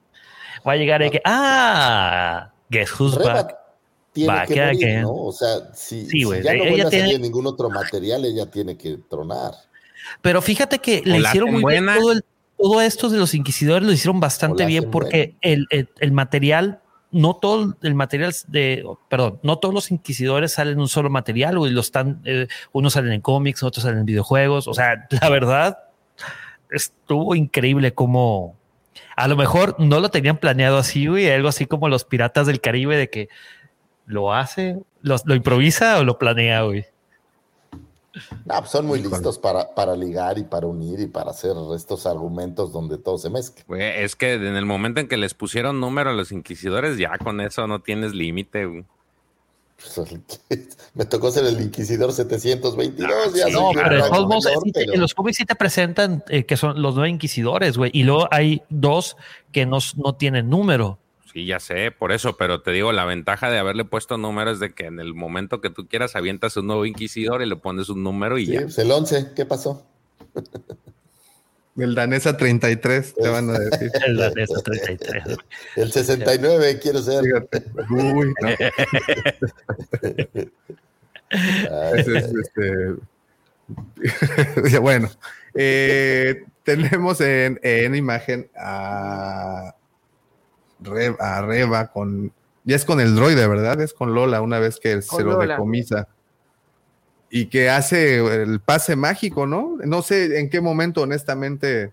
[0.66, 1.20] Va a llegar el que.
[1.24, 2.52] ¡Ah!
[2.70, 3.56] Guess who's back.
[4.12, 5.14] Tiene que morir, ¿no?
[5.14, 9.52] O sea, si, ya no vuelve a salir ningún otro material, ella tiene que tronar.
[10.20, 12.24] Pero fíjate que le hicieron muy bien todo el
[12.62, 15.66] todo esto de los inquisidores lo hicieron bastante bien porque el,
[16.12, 21.10] material, no todo el material de, perdón, no todos los inquisidores salen en un solo
[21.10, 24.68] material, o los están, eh, unos salen en cómics, otros salen en videojuegos.
[24.68, 25.78] O sea, la verdad,
[26.70, 28.56] estuvo increíble como
[29.16, 32.60] a lo mejor no lo tenían planeado así, güey, algo así como los piratas del
[32.60, 33.28] Caribe de que
[34.06, 36.86] lo hace, lo, lo improvisa o lo planea, güey.
[38.12, 42.72] Pues son muy listos para, para ligar y para unir y para hacer estos argumentos
[42.72, 43.64] donde todo se mezcla.
[43.78, 47.40] es que en el momento en que les pusieron número a los inquisidores, ya con
[47.40, 48.84] eso no tienes límite.
[49.94, 50.10] Pues,
[50.94, 53.34] me tocó ser el inquisidor 722.
[53.34, 54.06] ya no, pero,
[54.76, 57.90] en los cómics sí te presentan eh, que son los nueve inquisidores, güey.
[57.94, 59.16] Y luego hay dos
[59.52, 60.98] que no, no tienen número.
[61.32, 64.60] Sí, ya sé, por eso, pero te digo, la ventaja de haberle puesto números es
[64.60, 67.88] de que en el momento que tú quieras avientas un nuevo inquisidor y le pones
[67.88, 68.60] un número y ya.
[68.62, 69.86] Pues el 11, ¿qué pasó?
[71.78, 73.90] El danesa 33, te van a decir.
[74.06, 75.38] El danesa 33.
[75.76, 77.24] El 69, quiero ser.
[77.88, 78.48] Uy, no.
[81.96, 82.96] este...
[84.80, 85.10] bueno,
[85.54, 89.74] eh, tenemos en, en imagen a
[91.18, 92.32] a Reba con.
[92.64, 93.80] Ya es con el droide, ¿verdad?
[93.80, 96.08] Es con Lola una vez que se lo decomisa.
[97.28, 99.78] Y que hace el pase mágico, ¿no?
[99.84, 101.92] No sé en qué momento, honestamente.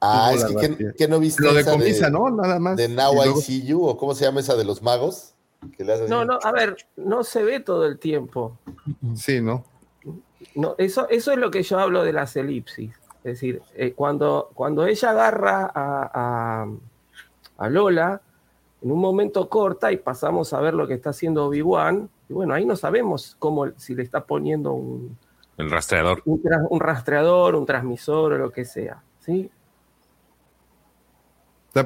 [0.00, 0.44] Ah, es
[0.96, 1.42] que, no viste.
[1.42, 2.30] Lo decomisa, ¿no?
[2.30, 2.76] Nada más.
[2.76, 5.34] De Now I See You, o cómo se llama esa de los magos.
[6.08, 8.58] no, no, a ver, no se ve todo el tiempo.
[9.16, 9.64] Sí, ¿no?
[10.54, 12.92] No, eso, eso es lo que yo hablo de las elipsis.
[13.18, 16.66] Es decir, eh, cuando, cuando ella agarra a a
[17.58, 18.20] Lola,
[18.82, 22.08] en un momento corta y pasamos a ver lo que está haciendo Obi-Wan.
[22.28, 25.16] Y bueno, ahí no sabemos cómo, si le está poniendo un,
[25.56, 26.22] El rastreador.
[26.26, 29.02] Un, rastreador, un transmisor o lo que sea.
[29.20, 29.50] ¿sí?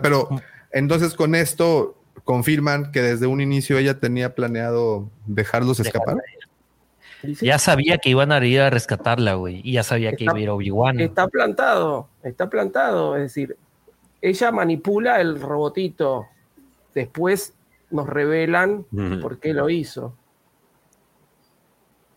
[0.03, 0.29] pero
[0.71, 6.19] entonces con esto confirman que desde un inicio ella tenía planeado dejarlos escapar.
[7.23, 9.61] Ya sabía que iban a ir a rescatarla, güey.
[9.65, 11.01] Y ya sabía que iba a ir Obi-Wan.
[11.01, 13.17] Está plantado, está plantado.
[13.17, 13.57] Es decir,
[14.21, 16.27] ella manipula el robotito.
[16.95, 17.55] Después
[17.91, 18.85] nos revelan
[19.23, 20.15] por qué lo hizo.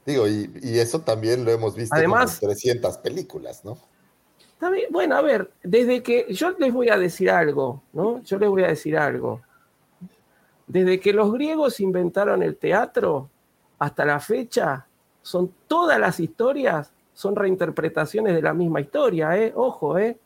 [0.06, 0.49] Digo, y,
[0.80, 3.78] eso también lo hemos visto Además, en 300 películas, ¿no?
[4.91, 8.22] Bueno, a ver, desde que yo les voy a decir algo, ¿no?
[8.23, 9.41] Yo les voy a decir algo.
[10.68, 13.30] Desde que los griegos inventaron el teatro
[13.80, 14.86] hasta la fecha,
[15.22, 19.52] son todas las historias, son reinterpretaciones de la misma historia, ¿eh?
[19.56, 20.18] Ojo, ¿eh?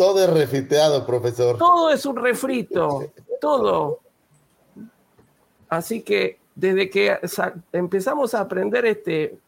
[0.00, 1.58] Todo es refriteado, profesor.
[1.58, 4.00] Todo es un refrito, todo.
[5.68, 7.18] Así que desde que
[7.70, 9.38] empezamos a aprender este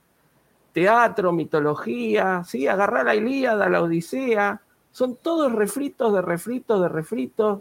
[0.74, 2.66] teatro, mitología, ¿sí?
[2.66, 4.60] agarrar la Ilíada, la Odisea,
[4.90, 7.60] son todos refritos de refritos de refritos.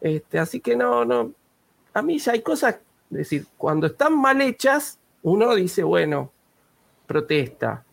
[0.00, 1.30] Este, así que no, no,
[1.94, 2.74] a mí ya hay cosas,
[3.12, 6.32] es decir, cuando están mal hechas, uno dice, bueno,
[7.06, 7.84] protesta.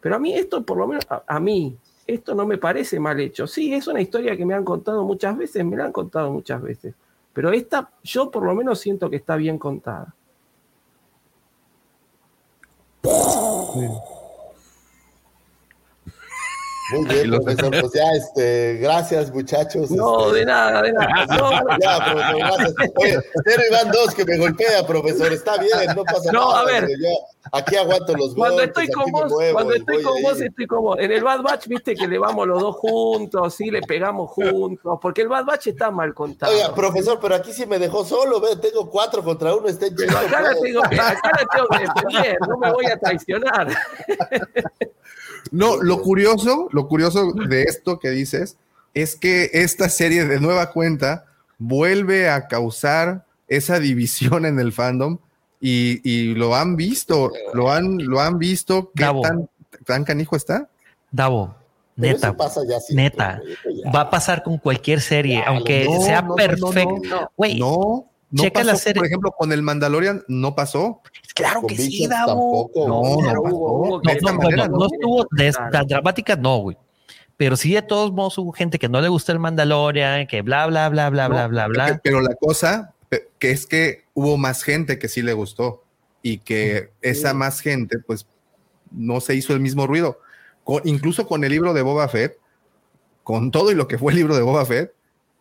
[0.00, 1.76] Pero a mí esto, por lo menos, a mí,
[2.08, 3.46] esto no me parece mal hecho.
[3.46, 6.60] Sí, es una historia que me han contado muchas veces, me la han contado muchas
[6.62, 6.94] veces.
[7.34, 10.14] Pero esta, yo por lo menos siento que está bien contada.
[16.90, 17.70] Muy bien, profesor.
[17.80, 19.90] Pues ya, este, gracias, muchachos.
[19.90, 21.26] No, este, de nada, de nada.
[21.38, 22.74] No, ya, profesor, gracias.
[22.96, 25.32] Oye, cero Iván dos que me golpea, profesor.
[25.32, 26.44] Está bien, no pasa nada.
[26.44, 26.88] No, a ver.
[26.88, 27.08] Yo
[27.52, 30.96] aquí aguanto los Cuando estoy con vos, cuando estoy con vos, estoy con vos.
[30.98, 34.98] En el Bad Batch, viste que le vamos los dos juntos, sí, le pegamos juntos,
[35.00, 36.52] porque el Bad Batch está mal contado.
[36.52, 40.16] Oiga, profesor, pero aquí sí me dejó solo, ve, tengo cuatro contra uno, está chido.
[40.16, 43.68] Acá la tengo que, acá la tengo que defender, no me voy a traicionar.
[45.50, 48.56] No, lo curioso, lo curioso de esto que dices
[48.94, 51.24] es que esta serie de nueva cuenta
[51.58, 55.18] vuelve a causar esa división en el fandom
[55.60, 58.92] y, lo han visto, lo han, lo han visto.
[58.94, 59.48] ¿Qué tan,
[59.84, 60.68] tan, canijo está?
[61.10, 61.54] Davo,
[61.96, 62.36] neta,
[62.90, 63.40] neta,
[63.92, 67.32] va a pasar con cualquier serie, aunque sea perfecto.
[67.58, 69.00] No, no, Checa pasó, la serie.
[69.00, 71.00] por ejemplo, con el Mandalorian no pasó.
[71.34, 72.70] Claro que sí, Davo.
[72.74, 76.76] No, no, no, no, no, estuvo de tan dramática, no, güey.
[77.36, 80.66] Pero sí, de todos modos, hubo gente que no le gustó el Mandalorian, que bla,
[80.66, 82.00] bla, bla, bla, bla, bla, bla.
[82.02, 82.94] Pero la cosa
[83.38, 85.84] que es que hubo más gente que sí le gustó
[86.20, 88.26] y que esa más gente, pues,
[88.90, 90.20] no se hizo el mismo ruido.
[90.84, 92.36] incluso con el libro de Boba Fett,
[93.22, 94.92] con todo y lo que fue el libro de Boba Fett,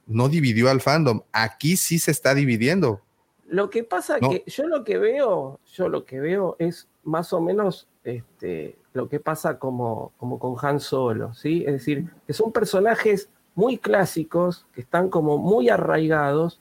[0.07, 1.21] no dividió al fandom.
[1.31, 3.01] Aquí sí se está dividiendo.
[3.47, 7.39] Lo que pasa que yo lo que veo, yo lo que veo es más o
[7.39, 11.63] menos este, lo que pasa como, como con Han Solo, ¿sí?
[11.65, 16.59] Es decir, que son personajes muy clásicos, que están como muy arraigados,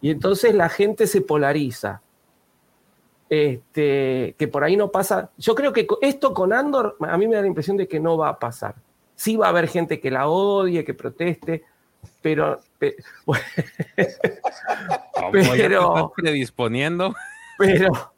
[0.00, 2.02] y entonces la gente se polariza.
[3.28, 5.30] Este, que por ahí no pasa.
[5.38, 8.16] Yo creo que esto con Andor, a mí me da la impresión de que no
[8.16, 8.74] va a pasar.
[9.14, 11.64] Sí va a haber gente que la odie, que proteste,
[12.22, 12.60] pero,
[15.32, 17.14] pero, predisponiendo.
[17.58, 18.12] Pero,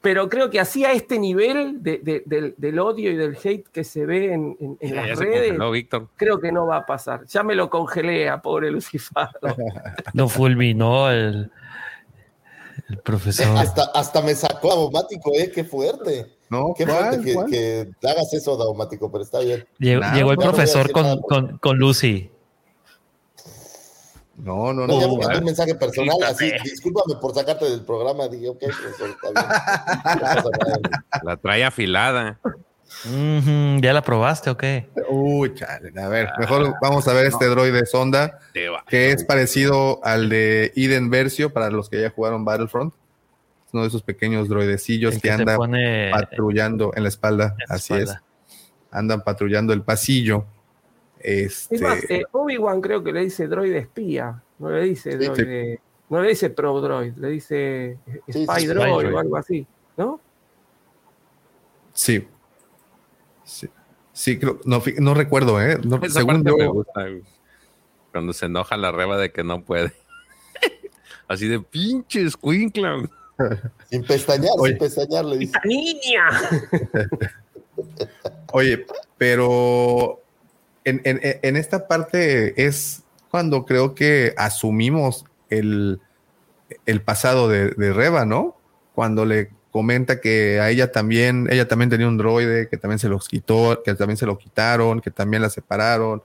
[0.00, 4.32] pero creo que así a este nivel del, odio y del hate que se ve
[4.32, 5.58] en, las redes,
[6.16, 7.26] creo que no va a pasar.
[7.26, 9.28] Ya me lo congelé a pobre Lucifer.
[10.14, 11.50] No fulminó el,
[12.88, 13.56] el profesor.
[13.56, 15.50] Hasta, hasta me sacó Daumático, ¿eh?
[15.52, 16.34] Qué fuerte.
[16.48, 19.66] No, Qué fuerte que, hagas eso, Daumático, pero está bien.
[19.78, 22.30] Llegó, el profesor con, con, con Lucy.
[24.38, 25.00] No, no, no.
[25.00, 28.28] no un mensaje personal, así, discúlpame por sacarte del programa.
[28.28, 29.34] Dije, ok, pues,
[31.22, 32.38] La trae afilada.
[33.04, 34.88] ¿Ya la probaste o qué?
[35.08, 35.92] Uy, chale.
[36.00, 38.38] A ver, mejor vamos a ver este droide sonda,
[38.88, 42.94] que es parecido al de Eden Versio para los que ya jugaron Battlefront.
[43.72, 45.58] uno de esos pequeños droidecillos que, andan
[46.10, 47.56] patrullando en la espalda.
[47.68, 48.14] Así es.
[48.90, 50.46] Andan patrullando el pasillo
[51.20, 51.74] este...
[51.74, 55.78] Es más, eh, Obi-Wan creo que le dice droid espía, no le dice droid,
[56.08, 57.98] no le dice pro droid, le dice
[58.30, 59.66] spy droid o algo así,
[59.96, 60.20] ¿no?
[61.92, 62.26] Sí.
[63.44, 63.68] Sí,
[64.12, 65.78] sí no, no, recuerdo, ¿eh?
[65.82, 66.56] No, según yo...
[66.56, 67.06] me gusta,
[68.12, 69.92] Cuando se enoja la reba de que no puede.
[71.28, 73.10] Así de pinches Quinklan.
[73.90, 75.58] Sin pestañear, sin pestañear, le dice.
[75.64, 76.28] niña!
[78.52, 78.86] Oye,
[79.18, 80.22] pero
[80.86, 86.00] en, esta parte es cuando creo que asumimos el,
[87.04, 88.56] pasado de, Reba, ¿no?
[88.94, 93.08] Cuando le comenta que a ella también, ella también tenía un droide, que también se
[93.08, 96.22] los quitó, que también se lo quitaron, que también la separaron,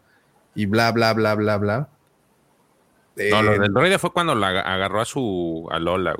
[0.53, 1.89] y bla, bla, bla, bla, bla.
[3.17, 6.15] no, lo eh, del droide fue cuando la agarró a su a Lola,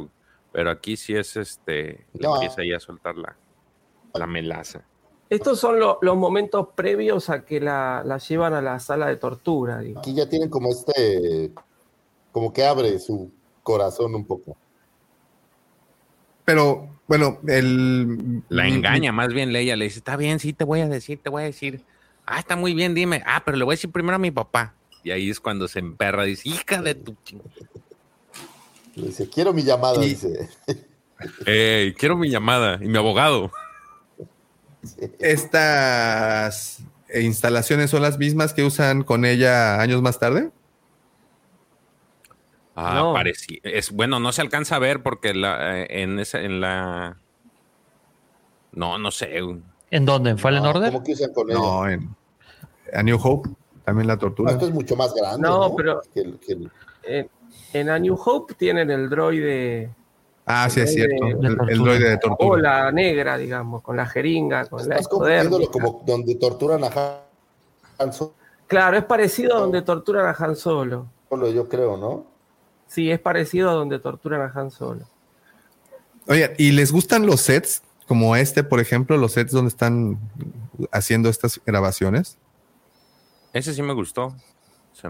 [0.52, 3.36] pero aquí sí es este, empieza ya a soltar la,
[4.16, 4.84] la melaza.
[5.32, 9.82] Estos son los momentos previos a que la, la, llevan a la sala de tortura.
[9.98, 11.52] Aquí ya tienen como este,
[12.34, 13.32] como que abre su
[13.64, 14.58] corazón un poco.
[16.44, 18.44] Pero bueno, el...
[18.50, 21.30] La engaña, más bien Leia le dice, está bien, sí, te voy a decir, te
[21.30, 21.82] voy a decir.
[22.26, 23.24] Ah, está muy bien, dime.
[23.26, 24.74] Ah, pero le voy a decir primero a mi papá.
[25.02, 27.16] Y ahí es cuando se emperra, dice, hija de tu...
[28.98, 30.50] Dice, quiero mi llamada, dice.
[31.98, 33.50] quiero mi llamada y mi abogado.
[35.20, 36.84] ¿Estas
[37.14, 40.52] instalaciones son las mismas que usan con ella años más tarde?
[42.76, 43.24] Ah,
[43.64, 47.18] Es, bueno, no se alcanza a ver porque la, eh, en, esa, en la.
[48.72, 49.40] No, no sé.
[49.92, 50.32] ¿En dónde?
[50.32, 50.92] ¿En Fallen Order?
[50.92, 52.16] ¿Cómo que usan con no, en
[52.94, 53.50] A New Hope
[53.84, 54.52] también la tortura.
[54.52, 55.48] esto es mucho más grande.
[55.48, 56.02] No, pero.
[57.74, 59.94] En, A New Hope tienen el droide.
[60.54, 61.26] Ah, sí, es cierto.
[61.28, 62.50] el, droide de tortura.
[62.50, 67.22] O la negra, digamos, con la jeringa, con Estás la como donde torturan a
[67.98, 68.34] Han Solo.
[68.68, 71.08] Claro, es parecido a donde torturan a Han Solo.
[71.30, 72.26] Solo yo creo, ¿no?
[72.88, 75.06] Sí, es parecido a donde torturan a Han Solo.
[76.28, 80.20] Oye, ¿y les gustan los sets como este, por ejemplo, los sets donde están
[80.92, 82.38] haciendo estas grabaciones?
[83.54, 84.36] Ese sí me gustó.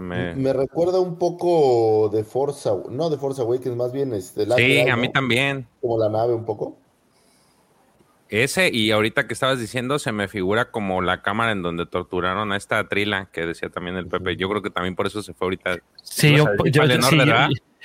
[0.00, 0.52] Me...
[0.52, 4.46] recuerda un poco de Forza, no de Forza Awakens, más bien este.
[4.56, 5.66] Sí, a mí también.
[5.80, 6.76] Como la nave un poco.
[8.28, 12.50] Ese, y ahorita que estabas diciendo, se me figura como la cámara en donde torturaron
[12.52, 14.36] a esta Trila, que decía también el Pepe.
[14.36, 15.80] Yo creo que también por eso se fue ahorita.
[16.02, 16.82] Sí, yo, yo,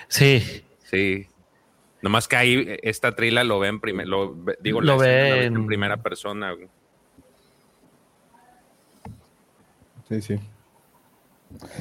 [0.08, 1.28] sí, sí.
[2.02, 5.66] Nomás que ahí esta Trila lo ven primero, digo, lo ve en...
[5.66, 6.56] primera persona.
[10.08, 10.40] Sí, sí.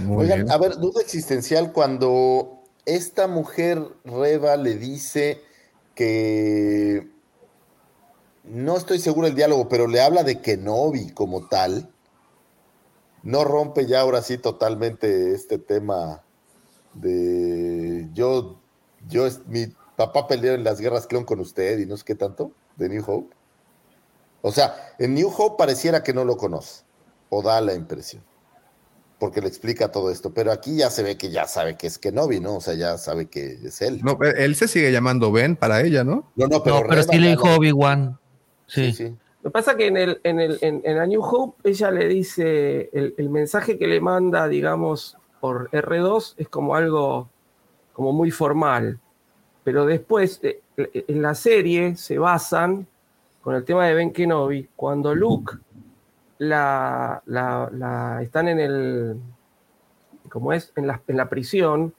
[0.08, 5.42] Oigan, a ver, duda existencial cuando esta mujer Reba le dice
[5.94, 7.10] que
[8.44, 11.90] no estoy seguro el diálogo, pero le habla de Kenobi como tal.
[13.22, 16.22] No rompe ya ahora sí totalmente este tema
[16.94, 18.60] de yo,
[19.08, 19.66] yo, mi
[19.96, 23.04] papá peleó en las guerras clon con usted y no sé qué tanto, de New
[23.06, 23.34] Hope.
[24.42, 26.84] O sea, en New Hope pareciera que no lo conoce,
[27.30, 28.22] o da la impresión,
[29.18, 31.98] porque le explica todo esto, pero aquí ya se ve que ya sabe que es
[31.98, 32.56] Kenobi, ¿no?
[32.56, 34.00] O sea, ya sabe que es él.
[34.02, 36.30] No, él se sigue llamando Ben para ella, ¿no?
[36.36, 38.18] No, no, pero, pero sí le dijo Obi-Wan.
[38.66, 38.92] Sí.
[38.92, 39.14] sí.
[39.46, 42.08] Lo que pasa es que en, el, en, el, en, A New Hope ella le
[42.08, 47.28] dice, el, mensaje que le manda, digamos, por R2 es como algo
[47.92, 48.98] como muy formal,
[49.62, 52.88] pero después eh, en la serie se basan
[53.40, 55.58] con el tema de Ben Kenobi, cuando Luke
[56.38, 59.20] la, la, están en el,
[60.28, 61.94] como es, en la, en la prisión,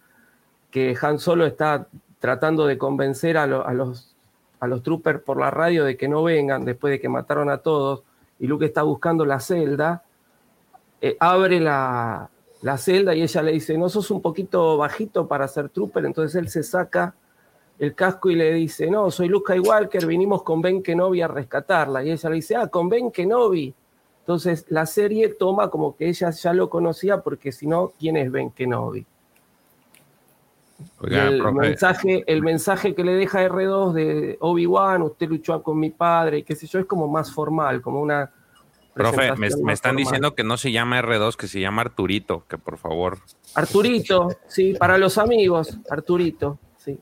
[0.72, 1.88] que Han Solo está
[2.19, 4.18] tratando de convencer a los
[4.59, 7.59] a los troopers por la radio de que no vengan después de que mataron a
[7.59, 8.03] todos
[8.39, 10.03] y Luke está buscando la celda,
[11.01, 12.30] eh, abre la,
[12.77, 16.49] celda y ella le dice, no sos un poquito bajito para ser trooper, entonces él
[16.49, 17.15] se saca
[17.80, 22.03] el casco y le dice, no, soy Luke Skywalker, vinimos con Ben Kenobi a rescatarla.
[22.03, 23.73] Y ella le dice, ah, con Ben Kenobi.
[24.27, 28.29] Entonces la serie toma como que ella ya lo conocía porque si no, ¿quién es
[28.29, 29.05] Ben Kenobi?
[31.09, 36.39] el, mensaje, el mensaje que le deja R2 de Obi-Wan, usted luchó con mi padre,
[36.39, 38.29] y qué sé yo, es como más formal, como una.
[38.93, 42.77] Profe, me, están diciendo que no se llama R2, que se llama Arturito, que por
[42.77, 43.19] favor.
[43.55, 46.99] Arturito, sí, para los amigos, Arturito, sí.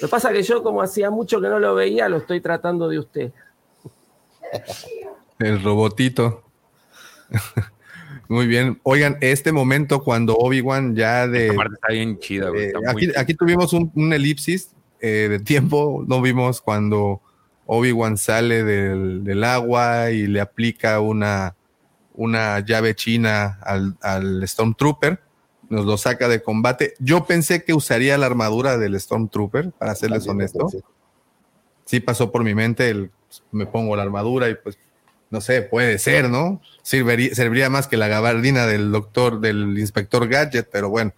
[0.00, 2.40] Lo que pasa es que yo, como hacía mucho que no lo veía, lo estoy
[2.40, 3.32] tratando de usted.
[5.40, 6.44] El robotito.
[8.28, 8.80] Muy bien.
[8.84, 11.48] Oigan, este momento cuando Obi-Wan ya de.
[11.48, 12.72] está bien chida, eh,
[13.16, 14.70] aquí, tuvimos un, elipsis
[15.00, 16.04] eh, de tiempo.
[16.06, 17.20] No vimos cuando
[17.66, 21.56] Obi-Wan sale del, agua y le aplica una,
[22.14, 25.20] una llave china al, al, Stormtrooper.
[25.68, 26.94] Nos lo saca de combate.
[26.98, 30.68] Yo pensé que usaría la armadura del Stormtrooper, para serles honesto.
[31.84, 33.10] Sí pasó por mi mente el
[33.52, 34.78] me pongo la armadura y pues
[35.30, 36.60] no sé, puede ser, ¿no?
[36.82, 41.12] Serviría, serviría más que la gabardina del doctor, del inspector Gadget, pero bueno.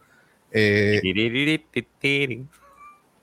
[0.52, 1.00] Eh,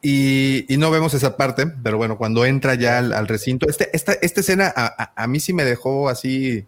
[0.02, 4.40] y, no vemos esa parte, pero bueno, cuando entra ya al, recinto, este, esta, esta
[4.40, 6.66] escena a, mí sí me dejó así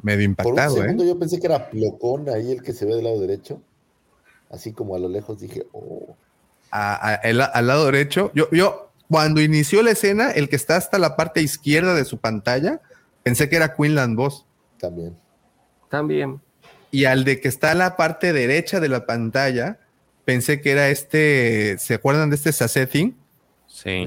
[0.00, 0.76] medio impactado.
[0.76, 0.88] Por un ¿eh?
[0.88, 3.60] segundo yo pensé que era Plocón ahí el que se ve del lado derecho.
[4.48, 6.16] Así como a lo lejos dije, oh.
[6.70, 11.42] al lado derecho, yo, yo cuando inició la escena, el que está hasta la parte
[11.42, 12.80] izquierda de su pantalla,
[13.26, 14.46] Pensé que era Quinlan Boss.
[14.78, 15.18] También.
[15.90, 16.40] También.
[16.92, 19.80] Y al de que está a la parte derecha de la pantalla,
[20.24, 21.76] pensé que era este.
[21.78, 23.18] ¿Se acuerdan de este Sassetin?
[23.66, 24.06] Sí.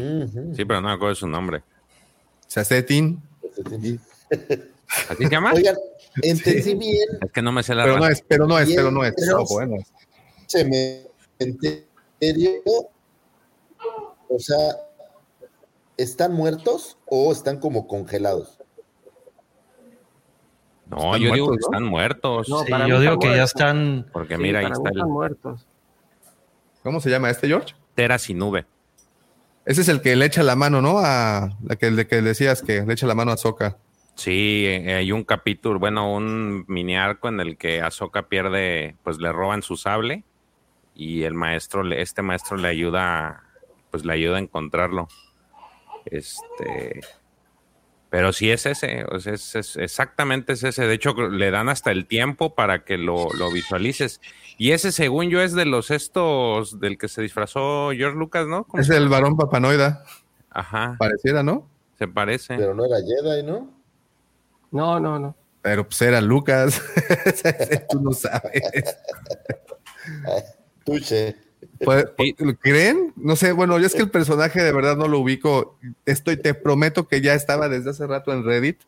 [0.55, 1.63] Sí, pero no me acuerdo de su nombre.
[2.47, 3.21] Sassetin.
[5.09, 5.51] ¿Así se llama?
[5.51, 5.75] Oigan,
[6.21, 7.09] entendí bien.
[7.21, 9.15] Es que no me sé la Pero no es, pero no es, pero no es.
[9.33, 9.85] Ojo, eh,
[10.47, 11.11] Cementerio.
[14.29, 14.77] O sea,
[15.97, 18.58] ¿están muertos o están como congelados?
[20.89, 22.47] No, yo digo que están muertos.
[22.47, 24.07] yo digo que ya están.
[24.11, 25.05] Porque mira, ahí está el.
[25.05, 25.65] muertos.
[26.83, 27.75] ¿Cómo se llama este, George?
[27.93, 28.65] Tera sin nube.
[29.65, 30.99] Ese es el que le echa la mano, ¿no?
[30.99, 33.77] A la que, de que decías que le echa la mano a Soka.
[34.15, 39.17] Sí, eh, hay un capítulo, bueno, un mini arco en el que Ahsoka pierde, pues
[39.19, 40.25] le roban su sable
[40.93, 43.43] y el maestro, este maestro le ayuda,
[43.91, 45.07] pues le ayuda a encontrarlo.
[46.05, 46.99] Este,
[48.09, 50.87] pero sí es ese, es, exactamente es ese.
[50.87, 54.19] De hecho, le dan hasta el tiempo para que lo, visualices.
[54.57, 58.65] Y ese, según yo, es de los estos del que se disfrazó George Lucas, ¿no?
[58.73, 60.03] Es el varón papanoida.
[60.49, 60.95] Aja.
[60.97, 61.69] Pareciera, ¿no?
[61.99, 62.57] Se parece.
[62.57, 63.71] Pero no era Jedi, ¿no?
[64.71, 65.35] No, no, no.
[65.61, 66.81] Pero pues era Lucas.
[67.89, 68.63] Tú no sabes.
[70.85, 71.35] Tuche.
[71.83, 72.05] Pues,
[72.59, 73.13] ¿Creen?
[73.15, 75.77] No sé, bueno, es que el personaje de verdad no lo ubico.
[76.05, 78.81] Estoy, te prometo que ya estaba desde hace rato en Reddit,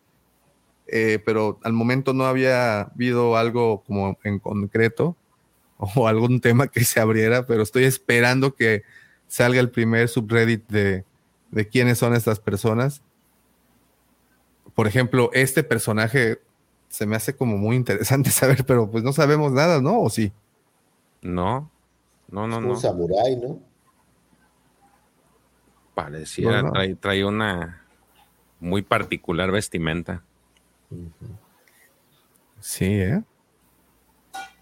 [0.87, 5.15] eh, pero al momento no había habido algo como en concreto
[5.77, 8.83] o algún tema que se abriera, pero estoy esperando que
[9.27, 11.05] salga el primer subreddit de,
[11.51, 13.01] de quiénes son estas personas.
[14.75, 16.41] Por ejemplo, este personaje
[16.89, 20.01] se me hace como muy interesante saber, pero pues no sabemos nada, ¿no?
[20.01, 20.31] ¿O sí?
[21.21, 21.69] No,
[22.31, 22.69] no, no, no.
[22.69, 23.59] Un samurái, ¿no?
[25.93, 27.85] Pareciera, Trae, una
[28.59, 30.23] muy particular vestimenta.
[32.59, 33.23] Sí, ¿eh?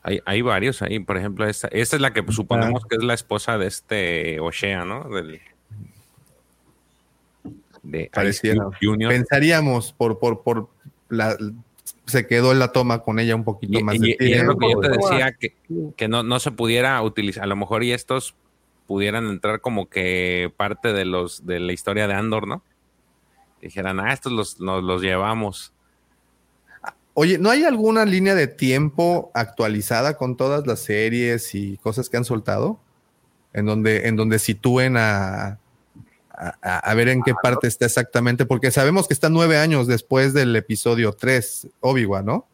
[0.02, 3.14] Hay, hay, varios ahí, por ejemplo, esta, esta es la que suponemos que es la
[3.14, 5.10] esposa de este O'Shea, ¿no?
[5.10, 5.42] Del,
[7.84, 8.10] de
[8.82, 9.12] Junior.
[9.12, 10.70] Pensaríamos por, por, por
[11.10, 11.38] la,
[12.10, 13.96] se quedó en la toma con ella un poquito más.
[13.96, 15.36] Y, es lo que yo te decía,
[15.96, 18.36] que, no, no, se pudiera utilizar, a lo mejor y estos
[18.88, 22.64] pudieran entrar como que parte de los de la historia de Andor, ¿no?
[23.62, 25.74] Dijeran, ah, estos los, los, llevamos.
[27.14, 32.18] Oye, ¿no hay alguna línea de tiempo actualizada con todas las series y cosas que
[32.18, 32.80] han soltado?
[33.54, 35.60] En donde, en donde sitúen a,
[36.40, 40.56] a, ver en qué parte está exactamente, porque sabemos que está nueve años después del
[40.56, 42.48] episodio 3, Obi-Wan, ¿no?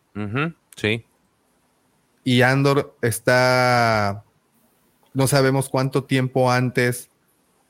[0.76, 1.06] sí.
[2.24, 4.24] Y Andor está,
[5.14, 7.12] no sabemos cuánto tiempo antes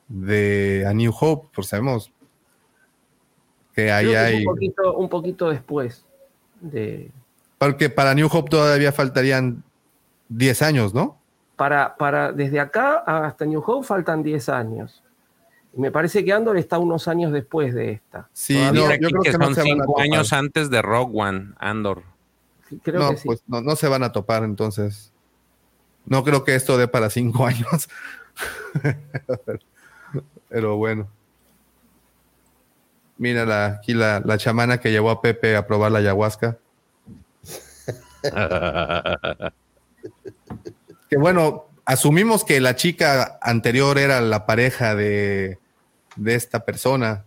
[0.08, 2.10] de A New Hope, por sabemos
[3.74, 4.38] que ahí hay...
[4.38, 6.06] Un poquito, un poquito después
[6.62, 7.10] de...
[7.58, 9.62] Porque para New Hope todavía faltarían
[10.30, 11.18] 10 años, ¿no?
[11.56, 15.02] Para, para, desde acá hasta New Hope faltan 10 años.
[15.76, 18.30] Me parece que Andor está unos años después de esta.
[18.32, 22.02] Sí, no, yo creo que, son cinco años antes de Rogue One, Andor.
[22.82, 23.26] creo no, que sí.
[23.26, 25.12] pues no, se van a topar entonces.
[26.06, 27.90] No creo que esto dé para cinco años.
[30.48, 31.08] Pero bueno.
[33.18, 36.56] Mira la, aquí la, la, chamana que llevó a Pepe a probar la ayahuasca.
[41.10, 45.58] que bueno, asumimos que la chica anterior era la pareja de,
[46.16, 47.24] de esta persona,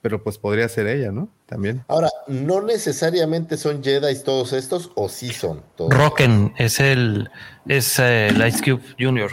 [0.00, 1.28] pero pues podría ser ella, ¿no?
[1.46, 1.84] También.
[1.88, 5.92] Ahora, ¿no necesariamente son Jedi todos estos o sí son todos?
[5.92, 7.30] Rocken es el
[7.66, 9.32] es eh, el Ice Cube Jr.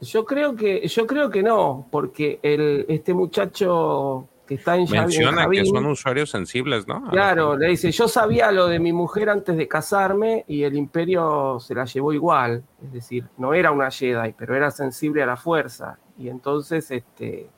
[0.00, 5.48] Yo creo que yo creo que no, porque el este muchacho que está en Menciona
[5.48, 7.08] que son usuarios sensibles, ¿no?
[7.10, 11.58] Claro, le dice, yo sabía lo de mi mujer antes de casarme y el imperio
[11.60, 15.36] se la llevó igual, es decir, no era una Jedi, pero era sensible a la
[15.36, 17.48] fuerza y entonces este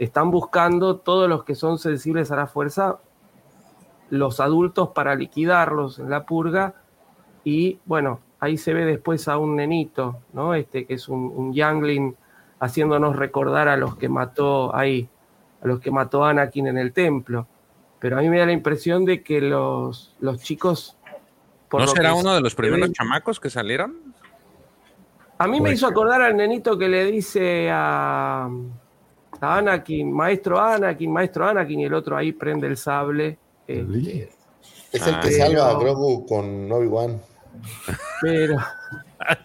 [0.00, 2.98] están buscando todos los que son sensibles a la fuerza,
[4.08, 6.74] los adultos para liquidarlos en la purga.
[7.44, 10.54] Y bueno, ahí se ve después a un nenito, ¿no?
[10.54, 12.16] Este que es un, un youngling
[12.60, 15.06] haciéndonos recordar a los que mató ahí,
[15.62, 17.46] a los que mató Anakin en el templo.
[17.98, 20.96] Pero a mí me da la impresión de que los, los chicos.
[21.70, 24.14] ¿No será uno de los primeros chamacos que salieron?
[25.36, 28.48] A mí me hizo acordar al nenito que le dice a,
[29.40, 33.38] Anakin, maestro Anakin, maestro Anakin, y el otro ahí prende el sable.
[33.66, 34.30] Este,
[34.92, 37.20] es el que ah, salva a Grogu con Obi-Wan.
[38.20, 38.56] Pero.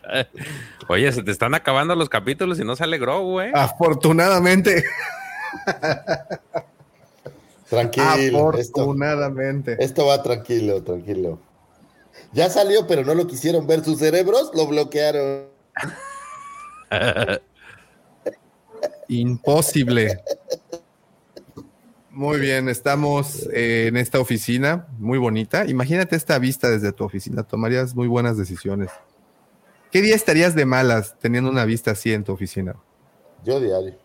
[0.87, 3.51] Oye, se te están acabando los capítulos y no sale Grogu, ¿eh?
[3.53, 4.83] Afortunadamente.
[7.69, 8.49] Tranquilo.
[8.49, 9.77] Afortunadamente.
[9.79, 11.39] esto va tranquilo, tranquilo.
[12.31, 13.83] Ya salió, pero no lo quisieron ver.
[13.83, 15.45] Sus cerebros lo bloquearon.
[19.07, 20.21] Imposible.
[22.15, 25.65] Muy bien, estamos eh, en esta oficina muy bonita.
[25.65, 28.89] Imagínate esta vista desde tu oficina, tomarías muy buenas decisiones.
[29.91, 32.75] ¿Qué día estarías de malas teniendo una vista así en tu oficina?
[33.43, 33.95] Yo diario.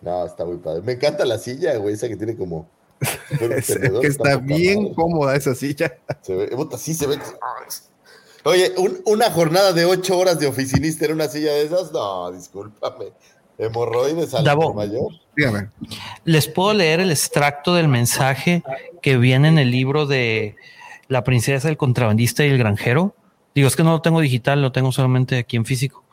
[0.00, 0.82] no, está muy padre.
[0.82, 2.68] Me encanta la silla, güey, esa que tiene como.
[3.38, 5.98] que está, bien cómoda esa silla.
[6.22, 7.18] Se ve, sí se ve.
[8.44, 8.74] Oye,
[9.06, 13.06] una jornada de ocho horas de oficinista en una silla de esas, no, discúlpame.
[13.56, 14.44] Hemorroides al
[14.74, 15.12] mayor.
[15.36, 15.70] Dígame.
[16.24, 18.62] Les puedo leer el extracto del mensaje
[19.00, 20.56] que viene en el libro de
[21.08, 23.14] La princesa, el contrabandista y el granjero.
[23.54, 26.04] Digo, es que no lo tengo digital, lo tengo solamente aquí en físico.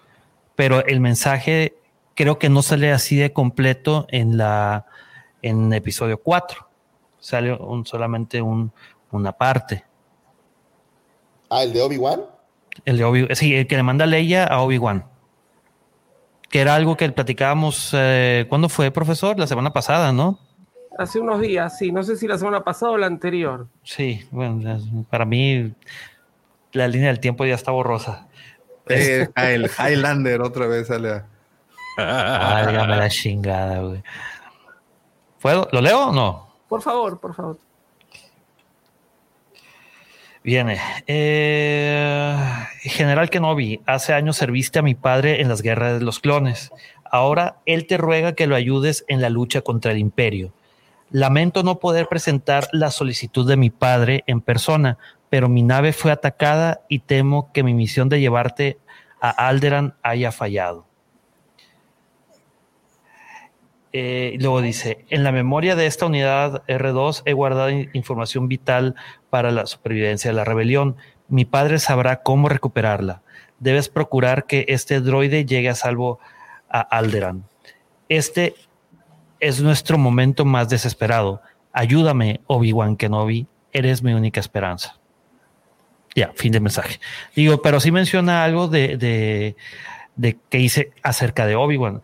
[0.55, 1.75] Pero el mensaje
[2.15, 4.85] creo que no sale así de completo en la
[5.41, 6.67] en episodio 4.
[7.19, 8.71] Sale un, solamente un,
[9.11, 9.83] una parte.
[11.51, 12.21] Ah, el de Obi-Wan.
[12.85, 15.03] El de Obi sí, el que le manda Leia a Obi-Wan.
[16.49, 19.37] Que era algo que platicábamos, eh, ¿cuándo fue, profesor?
[19.37, 20.39] La semana pasada, ¿no?
[20.97, 21.91] Hace unos días, sí.
[21.91, 23.67] No sé si la semana pasada o la anterior.
[23.83, 24.79] Sí, bueno,
[25.09, 25.73] para mí
[26.71, 28.27] la línea del tiempo ya está borrosa.
[28.87, 31.25] Eh, el Highlander otra vez sale a...
[31.97, 34.03] Válgame la chingada, güey.
[35.71, 36.47] ¿Lo leo o no?
[36.69, 37.57] Por favor, por favor.
[40.43, 40.79] Viene.
[41.05, 42.35] Eh,
[42.81, 46.71] General Kenobi, hace años serviste a mi padre en las guerras de los clones.
[47.03, 50.51] Ahora él te ruega que lo ayudes en la lucha contra el imperio.
[51.11, 54.97] Lamento no poder presentar la solicitud de mi padre en persona,
[55.29, 58.79] pero mi nave fue atacada y temo que mi misión de llevarte
[59.19, 60.85] a Alderan haya fallado.
[63.93, 68.95] Eh, luego dice, en la memoria de esta unidad R2 he guardado información vital
[69.31, 70.95] para la supervivencia de la rebelión.
[71.27, 73.23] Mi padre sabrá cómo recuperarla.
[73.59, 76.19] Debes procurar que este droide llegue a salvo
[76.69, 77.43] a Alderan.
[78.09, 78.53] Este
[79.39, 81.41] es nuestro momento más desesperado.
[81.73, 83.47] Ayúdame, Obi-Wan Kenobi.
[83.73, 84.99] Eres mi única esperanza.
[86.13, 86.99] Ya, fin de mensaje.
[87.35, 89.55] Digo, pero sí menciona algo de, de,
[90.15, 92.03] de que hice acerca de Obi-Wan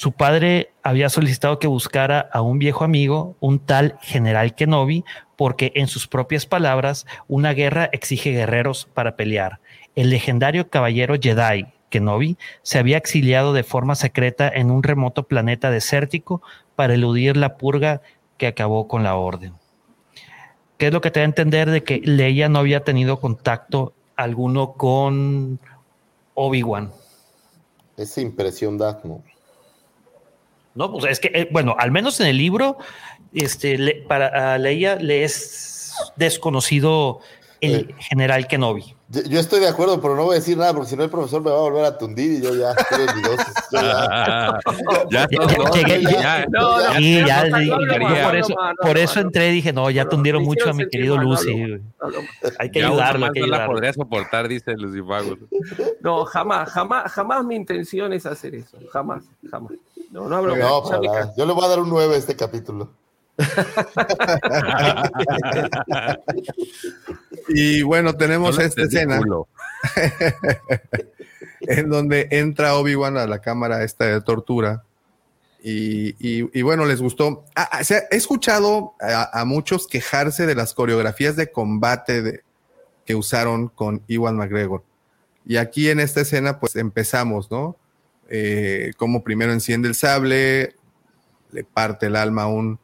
[0.00, 5.04] su padre había solicitado que buscara a un viejo amigo, un tal general Kenobi,
[5.40, 9.58] porque en sus propias palabras, una guerra exige guerreros para pelear.
[9.94, 15.70] El legendario caballero Jedi Kenobi se había exiliado de forma secreta en un remoto planeta
[15.70, 16.42] desértico
[16.76, 18.02] para eludir la purga
[18.36, 19.54] que acabó con la orden.
[20.76, 23.94] ¿Qué es lo que te da a entender de que Leia no había tenido contacto
[24.16, 25.58] alguno con
[26.34, 26.92] Obi-Wan?
[27.96, 29.22] Esa impresión da, ¿no?
[30.74, 32.78] No, pues es que, eh, bueno, al menos en el libro,
[33.34, 37.20] este, para Leia le es desconocido
[37.60, 38.96] el general Kenobi.
[39.08, 41.42] Yo, estoy de acuerdo, pero no voy a decir nada porque si no el profesor
[41.42, 43.06] me va a volver a tundir y yo ya estoy
[45.10, 45.26] ya,
[47.26, 50.88] ya, ya, por eso, por eso entré y dije, no, ya tundieron mucho a mi
[50.88, 51.80] querido Lucy.
[52.60, 53.32] Hay que ayudarlo.
[53.34, 55.36] no la podría soportar, dice Lucy Fago.
[56.02, 58.78] No, jamás, jamás, jamás mi intención es hacer eso.
[58.92, 59.72] Jamás, jamás.
[60.12, 60.54] No, no hablo.
[61.36, 62.90] yo le voy a dar un 9 a este capítulo.
[67.48, 69.20] y bueno, tenemos esta escena
[71.60, 74.84] en donde entra Obi-Wan a la cámara esta de tortura.
[75.62, 77.44] Y, bueno, les gustó.
[77.54, 82.40] Ah, ah, he escuchado a, muchos quejarse de las coreografías de combate de,
[83.04, 84.84] que usaron con Iwan McGregor.
[85.44, 87.76] Y aquí en esta escena, pues empezamos, ¿no?
[88.28, 90.76] Eh, como primero enciende el sable,
[91.50, 92.78] le parte el alma a un,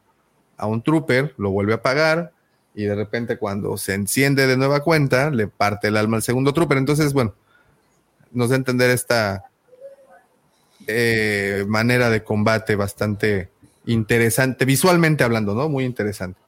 [0.57, 2.33] a un trooper, lo vuelve a apagar
[2.75, 6.53] y de repente cuando se enciende de nueva cuenta, le parte el alma al segundo
[6.53, 6.77] trooper.
[6.77, 7.35] Entonces, bueno,
[8.33, 9.51] nos da a entender esta
[10.87, 13.51] eh, manera de combate bastante
[13.87, 15.69] interesante, visualmente hablando, ¿no?
[15.69, 16.39] Muy interesante.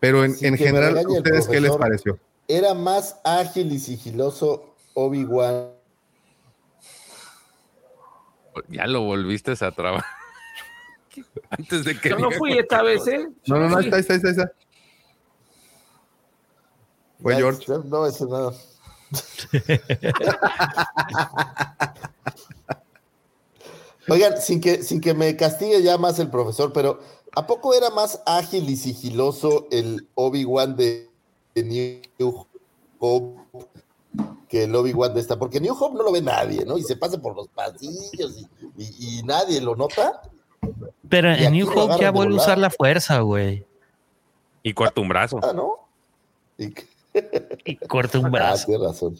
[0.00, 2.18] Pero en, general, ustedes qué les pareció?
[2.48, 5.68] Era más ágil y sigiloso Obi-Wan.
[8.68, 10.21] Ya lo volviste a trabajar.
[11.50, 12.10] Antes de que.
[12.10, 13.28] Yo no fui esta vez, ¿eh?
[13.46, 14.52] no, no, no, está, está, está, está.
[17.20, 17.66] Fue George.
[17.84, 18.52] No, eso nada.
[24.08, 26.98] Oigan, sin que, sin que me castigue ya más el profesor, pero
[27.36, 31.08] ¿a poco era más ágil y sigiloso el Obi-Wan de,
[31.54, 32.00] New
[32.98, 33.40] Hope
[34.48, 35.38] que el Obi-Wan de esta?
[35.38, 36.76] Porque New Hope no lo ve nadie, ¿no?
[36.78, 40.20] Y se pasa por los pasillos y nadie lo nota.
[41.08, 43.66] Pero en New Hope ya vuelve a usar la fuerza, güey.
[44.62, 45.40] Y corta un brazo.
[45.42, 45.88] Ah, ¿no?
[46.56, 48.72] Y, corta un brazo.
[48.72, 49.16] Ah, razón.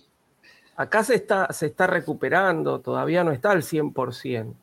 [0.76, 4.54] Acá se está, se está recuperando, todavía no está al 100%.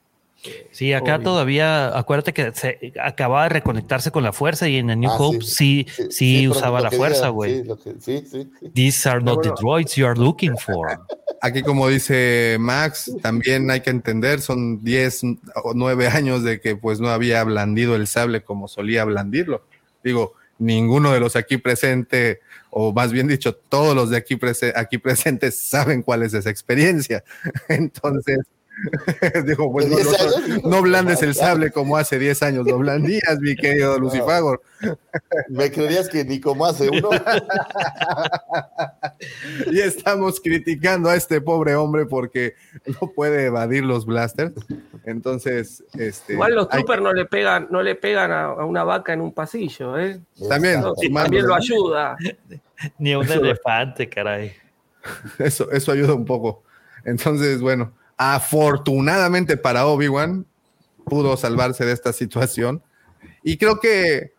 [0.71, 4.99] Sí, acá todavía, acuérdate que se acababa de reconectarse con la fuerza y en el
[4.99, 7.63] New ah, Hope sí, sí, usaba la fuerza, güey.
[7.99, 10.99] Sí, sí, These are not the droids you are looking for.
[11.41, 15.23] Aquí, como dice Max, también hay que entender, son 10
[15.63, 19.65] o 9 años de que pues no había blandido el sable como solía blandirlo.
[20.03, 22.39] Digo, ninguno de los aquí presentes,
[22.69, 24.37] o más bien dicho, todos los de aquí,
[24.75, 27.23] aquí presentes saben cuál es esa experiencia.
[27.67, 28.39] Entonces,
[29.45, 29.87] Dijo, pues
[30.63, 34.61] no, blandes el sable como hace 10 años lo blandías, mi querido Lucifagor.
[35.49, 37.09] Me creerías que ni como hace uno.
[39.71, 44.53] y estamos criticando a este pobre hombre porque no puede evadir los blasters.
[45.05, 46.33] Entonces, este.
[46.33, 49.97] Igual los troopers no le pegan, no le pegan a, una vaca en un pasillo,
[49.97, 50.21] ¿eh?
[50.47, 50.83] También,
[51.13, 52.15] también lo ayuda.
[52.97, 54.53] Ni a un elefante, caray.
[55.37, 56.63] Eso, eso ayuda un poco.
[57.03, 60.45] Entonces, bueno, Afortunadamente para Obi-Wan
[61.05, 62.83] pudo salvarse de esta situación.
[63.43, 64.33] Y creo que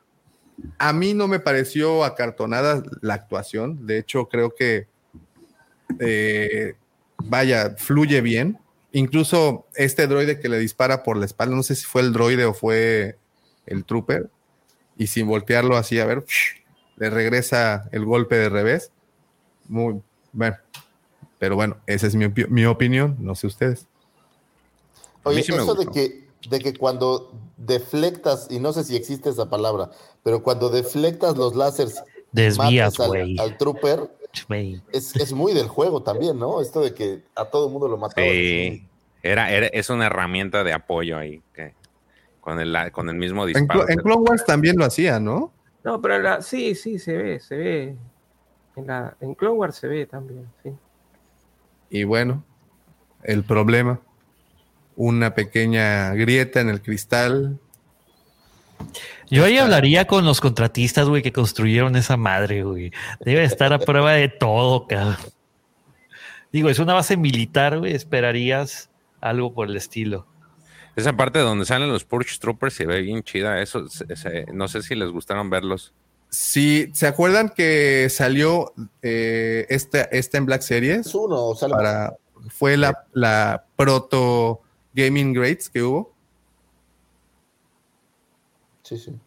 [0.78, 3.86] a mí no me pareció acartonada la actuación.
[3.86, 4.86] De hecho, creo que,
[5.98, 6.74] eh,
[7.24, 8.58] vaya, fluye bien.
[8.92, 12.44] Incluso este droide que le dispara por la espalda, no sé si fue el droide
[12.44, 13.16] o fue
[13.64, 14.28] el trooper,
[14.98, 16.24] y sin voltearlo así, a ver,
[16.96, 18.92] le regresa el golpe de revés.
[19.68, 20.02] Muy
[20.32, 20.56] bueno,
[21.40, 23.88] pero bueno, esa es mi, opinión, no sé ustedes.
[25.22, 29.90] Oye, eso de que, de que cuando deflectas, y no sé si existe esa palabra,
[30.22, 34.10] pero cuando deflectas los láseres desvías al, al, trooper,
[34.92, 36.60] es, muy del juego también, ¿no?
[36.60, 38.26] Esto de que a todo el mundo lo mataba.
[38.26, 38.86] Sí,
[39.22, 41.72] era, es una herramienta de apoyo ahí, que,
[42.42, 43.88] con, el, con el mismo disparo.
[43.88, 45.54] En, Clone Wars también lo hacía, ¿no?
[45.84, 47.96] No, pero sí, sí, se ve, se ve.
[48.76, 50.70] En, la, en Clone Wars se ve también, sí.
[51.90, 52.44] Y bueno,
[53.24, 54.00] el problema,
[54.96, 57.58] una pequeña grieta en el cristal.
[59.28, 62.92] Yo ahí hablaría con los contratistas, güey, que construyeron esa madre, güey.
[63.20, 65.16] Debe estar a prueba de todo, cabrón.
[66.52, 68.90] Digo, es una base militar, güey, esperarías
[69.20, 70.26] algo por el estilo.
[70.96, 73.60] Esa parte donde salen los Purge Troopers se ve bien chida.
[73.62, 73.84] Eso,
[74.52, 75.94] no sé si les gustaron verlos.
[76.30, 81.12] Sí, ¿se acuerdan que salió eh, este, este, en Black Series?
[81.14, 82.16] uno, para,
[82.48, 84.60] fue la, la proto
[84.94, 86.12] Gaming Greats que hubo.
[88.82, 89.18] Sí, sí.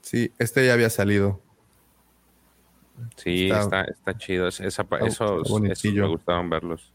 [0.00, 1.40] Sí, este ya había salido.
[3.16, 4.46] Sí, está, está, chido.
[4.46, 4.64] Esa,
[5.00, 6.92] eso, me gustaban verlos.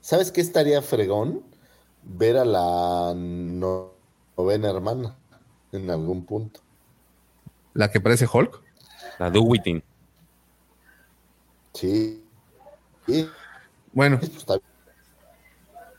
[0.00, 1.42] ¿Sabes qué estaría fregón?
[2.02, 5.16] Ver a la novena hermana
[5.72, 6.60] en algún punto.
[7.74, 8.62] ¿La que parece Hulk?
[9.18, 9.82] La Duwitin.
[11.74, 12.22] Sí.
[13.92, 14.20] Bueno.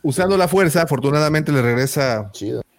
[0.02, 2.32] Usando la fuerza, afortunadamente le regresa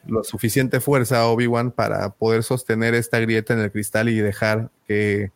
[0.06, 4.70] lo suficiente fuerza a Obi-Wan para poder sostener esta grieta en el cristal y dejar
[4.86, 5.32] que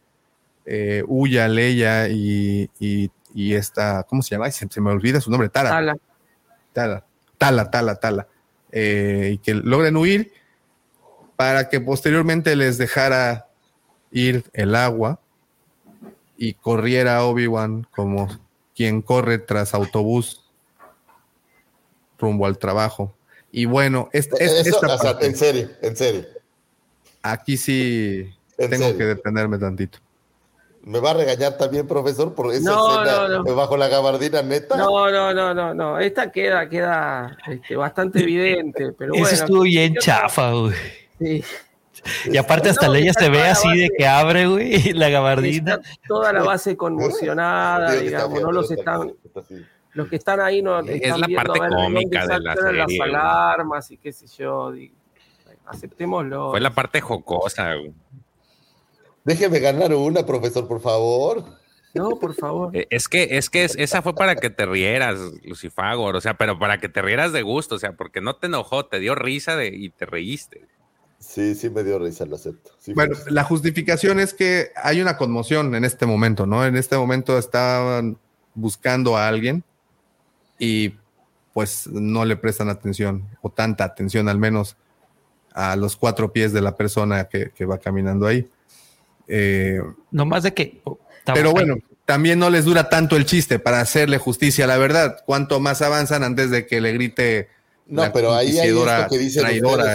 [0.65, 4.51] eh, huya Leia y, y, esta, ¿cómo se llama?
[4.51, 5.71] Se, me olvida su nombre, Tala.
[5.71, 5.97] Tala.
[6.73, 7.05] Tala,
[7.39, 8.29] Tala, Tala, Tala.
[8.71, 10.33] Eh, y que logren huir
[11.35, 13.50] para que posteriormente les dejara
[14.11, 15.21] ir el agua
[16.37, 18.29] y corriera Obi-Wan como
[18.75, 20.45] quien corre tras autobús
[22.19, 23.15] rumbo al trabajo.
[23.53, 26.25] Y bueno, esta, en serio, en serio.
[27.23, 29.99] Aquí sí tengo que detenerme tantito.
[30.83, 34.77] ¿Me va a regañar también, profesor, por esa escena bajo la gabardina neta?
[34.77, 35.99] No, no, no, no, no.
[35.99, 39.27] Esta queda, queda este, bastante evidente, pero bueno.
[39.27, 40.75] Eso estuvo bien chafa, güey.
[41.19, 41.45] Sí.
[42.27, 45.81] Y aparte hasta Leia se ve así de que abre, güey, la gabardina.
[46.07, 49.13] toda la base conmocionada, digamos, no los están...
[49.93, 53.97] Los que están ahí no es la parte cómica de la serie, las alarmas y
[53.97, 54.73] qué sé yo.
[55.67, 56.51] aceptémoslo.
[56.51, 57.93] Fue la parte jocosa, güey.
[59.25, 61.45] Déjeme ganar una, profesor, por favor.
[61.93, 62.75] No, por favor.
[62.75, 66.59] Eh, es que, es que esa fue para que te rieras, Lucifagor, o sea, pero
[66.59, 69.57] para que te rieras de gusto, o sea, porque no te enojó, te dio risa
[69.57, 70.69] de, y te reíste.
[71.21, 72.73] Sí, sí me dio risa, lo acepto.
[72.95, 76.65] bueno, la justificación es que hay una conmoción en este momento, ¿no?
[76.65, 78.19] En este momento estaban
[78.55, 79.63] buscando a alguien
[80.59, 80.95] y
[81.53, 84.77] pues no le prestan atención, o tanta atención al menos,
[85.53, 88.49] a los cuatro pies de la persona que, va caminando ahí.
[89.29, 89.81] Eh,
[90.11, 90.81] no más de que...
[90.85, 90.99] Oh,
[91.35, 91.77] pero bueno,
[92.07, 95.23] también no les dura tanto el chiste para hacerle justicia a la verdad.
[95.27, 97.49] Cuanto más avanzan antes de que le grite
[97.91, 99.45] no, pero ahí hay esto que dicen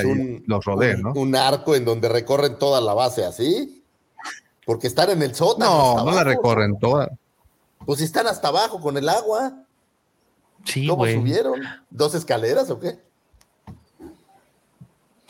[0.05, 1.13] un, los rodea, ¿no?
[1.13, 3.81] un arco en donde recorren toda la base así.
[4.65, 5.95] Porque están en el sótano.
[5.97, 7.09] No, no la recorren toda.
[7.85, 9.63] Pues están hasta abajo con el agua.
[10.65, 11.61] Sí, ¿Cómo subieron?
[11.89, 12.97] ¿Dos escaleras o qué?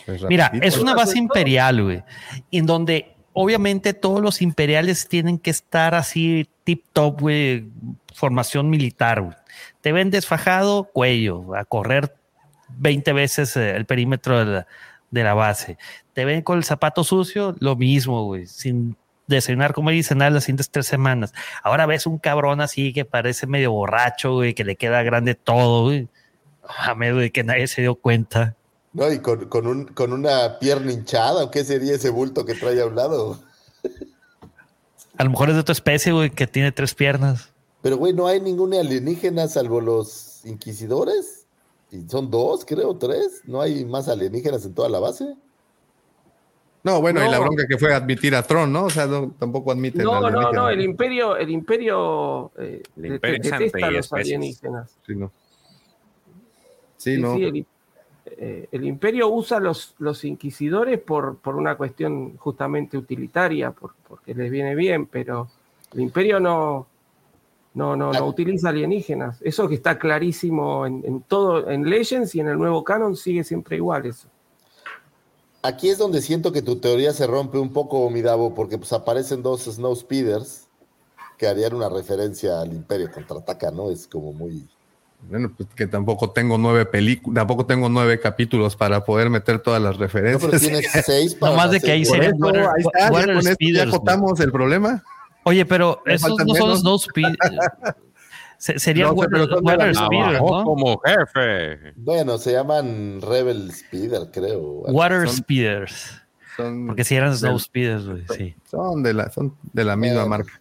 [0.06, 2.04] Pues Mira, es una base imperial, güey,
[2.52, 7.68] en donde obviamente todos los imperiales tienen que estar así tip top, güey,
[8.14, 9.36] formación militar, güey.
[9.82, 12.16] Te ven desfajado, cuello, a correr
[12.78, 14.68] 20 veces eh, el perímetro de la,
[15.12, 15.78] de la base.
[16.14, 18.96] Te ven con el zapato sucio, lo mismo, güey, sin
[19.28, 21.34] desayunar, como dicen, nada las siguientes tres semanas.
[21.64, 25.86] Ahora ves un cabrón así que parece medio borracho, güey, que le queda grande todo,
[25.86, 26.08] güey.
[26.68, 28.56] A medio de que nadie se dio cuenta.
[28.94, 32.56] No, y con, con, un, con una pierna hinchada, ¿o qué sería ese bulto que
[32.56, 33.40] trae a un lado?
[35.18, 37.50] A lo mejor es de otra especie, güey, que tiene tres piernas.
[37.82, 41.45] Pero, güey, no hay ningún alienígena salvo los inquisidores.
[41.91, 43.41] Y son dos, creo, tres.
[43.45, 45.36] No hay más alienígenas en toda la base.
[46.84, 48.86] No, bueno, y la bronca que fue admitir a Tron, ¿no?
[48.86, 49.07] O sea,
[49.40, 50.03] tampoco admite.
[50.03, 54.95] No, no, no, el imperio, el imperio, eh, detesta a los alienígenas.
[55.06, 55.32] Sí, no.
[56.98, 57.38] Sí, no.
[58.38, 64.52] Eh, el, imperio usa los, los inquisidores por, por una cuestión justamente utilitaria, porque les
[64.52, 65.49] viene bien, pero
[65.94, 66.88] el imperio no,
[67.76, 69.40] no, no, no utiliza alienígenas.
[69.42, 73.44] Eso que está clarísimo en, en todo, en Legends y en el nuevo canon sigue
[73.44, 74.28] siempre igual eso
[75.66, 79.42] aquí es donde siento que tu teoría se rompe un poco, Midabo, porque pues aparecen
[79.42, 80.68] dos Snow Speeders
[81.38, 83.90] que harían una referencia al Imperio contraataca, ¿no?
[83.92, 84.66] Es como muy.
[85.30, 89.82] Bueno, pues que tampoco tengo nueve películas, tampoco tengo nueve capítulos para poder meter todas
[89.82, 90.44] las referencias.
[90.44, 91.52] No, pero tienes seis para.
[91.52, 92.16] no más de que ahí se.
[92.16, 93.10] Ahí está,
[93.60, 95.04] ya con el problema.
[95.48, 97.38] Oye, pero esos no son Snow Speeders.
[98.58, 100.64] Sería Water, Speeder, ¿no?
[100.64, 101.94] Como jefe.
[101.96, 104.82] Bueno, se llaman Rebel Speeder, creo.
[104.88, 106.20] Water Speeders.
[106.88, 108.06] Porque si eran Snow Speeders,
[108.36, 108.56] sí.
[108.70, 110.60] Son de la, son de la misma marca.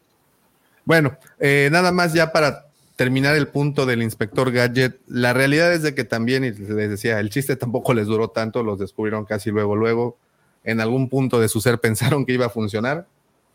[0.84, 2.66] Bueno, eh, nada más ya para
[2.96, 7.20] terminar el punto del inspector Gadget, la realidad es de que también, y les decía,
[7.20, 10.18] el chiste tampoco les duró tanto, los descubrieron casi luego, luego.
[10.62, 13.06] En algún punto de su ser pensaron que iba a funcionar,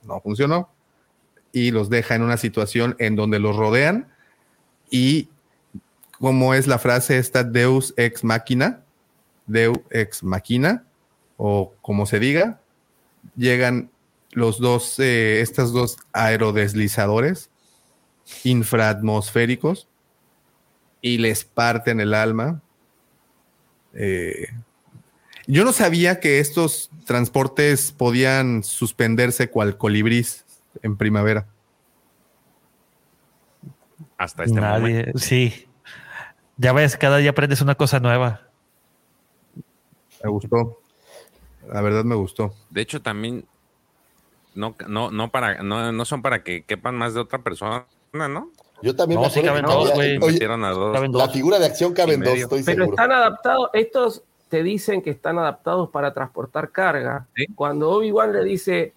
[0.03, 0.69] no funcionó,
[1.51, 4.07] y los deja en una situación en donde los rodean
[4.89, 5.30] y
[6.19, 8.84] como es la frase esta Deus ex machina,
[9.47, 10.84] Deus ex machina,
[11.38, 12.59] o como se diga,
[13.35, 13.89] llegan
[14.31, 17.49] los dos, eh, estos dos aerodeslizadores
[18.43, 19.88] infraatmosféricos
[21.01, 22.61] y les parten el alma.
[23.93, 24.47] Eh,
[25.47, 30.45] yo no sabía que estos transportes podían suspenderse cual colibrís
[30.81, 31.47] en primavera
[34.19, 35.65] hasta este Nadie, Sí.
[36.57, 38.41] Ya ves, cada día aprendes una cosa nueva.
[40.21, 40.81] Me gustó.
[41.71, 42.53] La verdad me gustó.
[42.69, 43.45] De hecho, también
[44.55, 48.51] no, no, no, para, no, son para que quepan más de otra persona, ¿no?
[48.81, 50.19] Yo también no, sí caben dos, güey.
[51.13, 55.39] La figura de acción caben dos, estoy Pero están adaptados, estos te dicen que están
[55.39, 57.27] adaptados para transportar carga.
[57.55, 58.93] Cuando Obi-Wan le dice,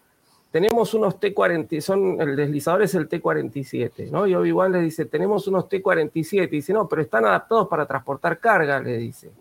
[0.52, 4.26] tenemos unos T-40, son, el deslizador es el T-47, ¿no?
[4.26, 8.38] Y Obi-Wan le dice, tenemos unos T-47, y dice, no, pero están adaptados para transportar
[8.38, 9.32] carga, le dice,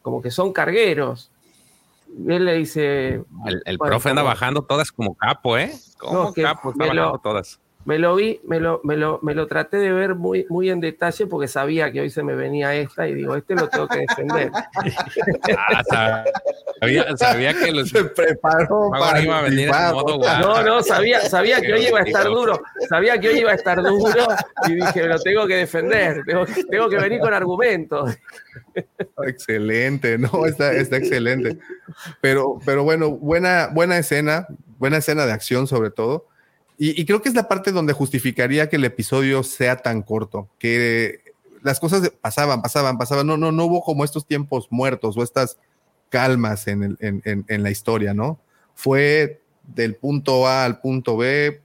[0.00, 1.30] como que son cargueros.
[2.08, 3.22] Y él le dice...
[3.66, 5.70] El, profe anda bajando todas como capo, ¿eh?
[5.98, 9.76] Como capo, está bajando todas me lo vi, me lo, me lo, me lo traté
[9.76, 13.14] de ver muy, muy en detalle porque sabía que hoy se me venía esta y
[13.14, 14.50] digo, este lo tengo que defender.
[15.92, 16.24] ah,
[16.80, 21.60] sabía, sabía, que los se preparó para iba a venir modo No, no, sabía, sabía
[21.60, 24.26] que hoy iba a estar duro, sabía que hoy iba a estar duro
[24.66, 28.18] y dije, lo tengo que defender, tengo, tengo que venir con argumentos.
[29.24, 31.56] Excelente, no, está, está excelente.
[32.20, 36.26] Pero, pero bueno, buena, buena escena, buena escena de acción sobre todo
[36.78, 41.20] y, creo que es la parte donde justificaría que el episodio sea tan corto, que
[41.62, 45.58] las cosas pasaban, pasaban, pasaban, no, no, no hubo como estos tiempos muertos o estas
[46.10, 48.38] calmas en, en, la historia, ¿no?
[48.74, 51.62] Fue del punto A al punto B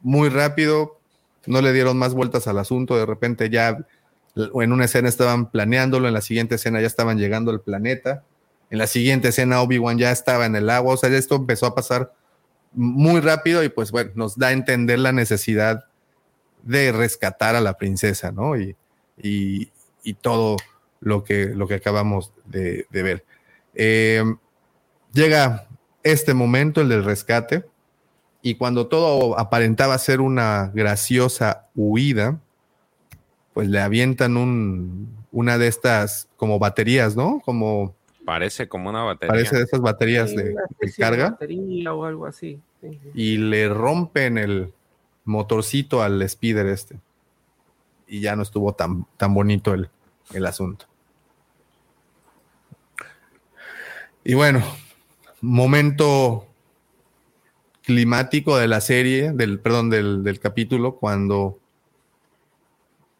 [0.00, 0.98] muy rápido,
[1.46, 3.78] no le dieron más vueltas al asunto, de repente ya
[4.36, 8.24] en una escena estaban planeándolo, en la siguiente escena ya estaban llegando al planeta,
[8.70, 11.74] en la siguiente escena Obi-Wan ya estaba en el agua, o sea, esto empezó a
[11.74, 12.12] pasar
[12.74, 15.84] muy rápido y pues bueno, nos da a entender la necesidad
[16.62, 18.56] de rescatar a la princesa, ¿no?
[18.56, 18.76] Y,
[19.16, 19.70] y,
[20.20, 20.56] todo
[21.00, 23.24] lo que, lo que acabamos de, ver.
[23.74, 24.38] Em,
[25.12, 25.66] llega
[26.02, 27.64] este momento, el del rescate,
[28.42, 32.40] y cuando todo aparentaba ser una graciosa huida,
[33.54, 37.40] pues le avientan un, una de estas como baterías, ¿no?
[37.44, 37.94] Como
[38.24, 39.32] Parece como una batería.
[39.32, 40.54] Parece de esas baterías de,
[40.96, 41.30] carga.
[41.30, 42.60] batería o algo así.
[43.14, 44.72] Y le rompen el
[45.24, 46.98] motorcito al speeder este.
[48.06, 49.88] Y ya no estuvo tan, tan bonito el,
[50.32, 50.86] el asunto.
[54.24, 54.62] Y bueno,
[55.40, 56.46] momento
[57.82, 61.58] climático de la serie, del, perdón, del, capítulo, cuando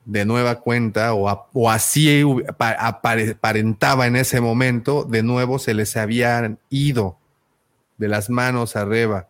[0.04, 2.24] de nueva cuenta o, así
[2.58, 7.16] aparentaba en ese momento, de nuevo se les habían ido
[7.98, 9.28] de las manos arriba.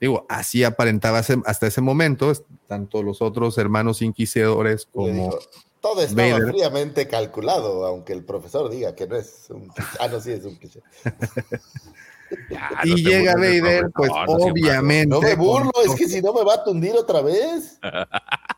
[0.00, 2.32] Digo, así aparentaba hasta ese momento,
[2.68, 5.36] tanto los otros hermanos inquisidores como...
[5.80, 9.72] todo estaba fríamente calculado, aunque el profesor diga que no es un...
[9.98, 10.82] Ah, no, sí es un cliché.
[12.84, 15.08] y llega Vader, pues obviamente.
[15.08, 17.80] No me burlo, es que si no me va a tundir otra vez.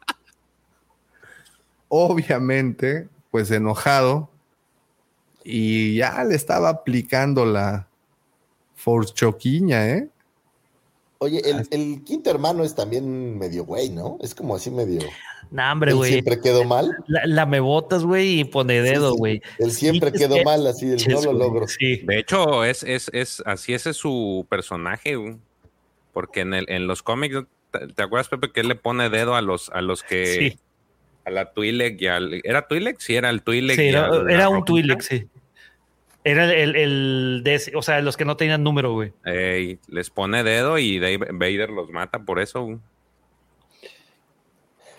[1.91, 4.31] obviamente, pues enojado.
[5.45, 7.89] Y ya le estaba aplicando la
[8.75, 10.09] Force Choquiña, ¿eh?
[11.19, 14.17] Oye, el, quinto hermano es también medio güey, ¿no?
[14.23, 15.03] Es como así medio.
[15.51, 16.13] No, hombre, güey.
[16.13, 16.97] Siempre quedó mal.
[17.07, 19.43] La, me botas, güey, y pone dedo, güey.
[19.59, 21.69] él siempre quedó mal, así, él no lo logro.
[21.69, 21.99] Sí.
[22.05, 25.37] De hecho, es, es, es, así ese es su personaje, güey.
[26.15, 29.43] Porque en, el, en los cómics, ¿te acuerdas, Pepe, que él le pone dedo a
[29.43, 30.57] los, a los que.
[31.31, 32.41] A la Twi'lek y al.
[32.43, 32.99] ¿Era Twi'lek?
[32.99, 33.77] Sí, era el Twi'lek.
[33.77, 35.29] Sí, era, un Twi'lek, sí.
[36.25, 39.13] Era el, el, de, o sea, los que no tenían número, güey.
[39.87, 42.81] les pone dedo y Vader los mata por eso.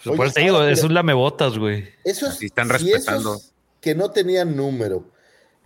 [0.06, 1.90] Oye, por eso te digo, es un lamebotas, güey.
[2.06, 3.40] Esos, están respetando.
[3.82, 5.06] que no tenían número.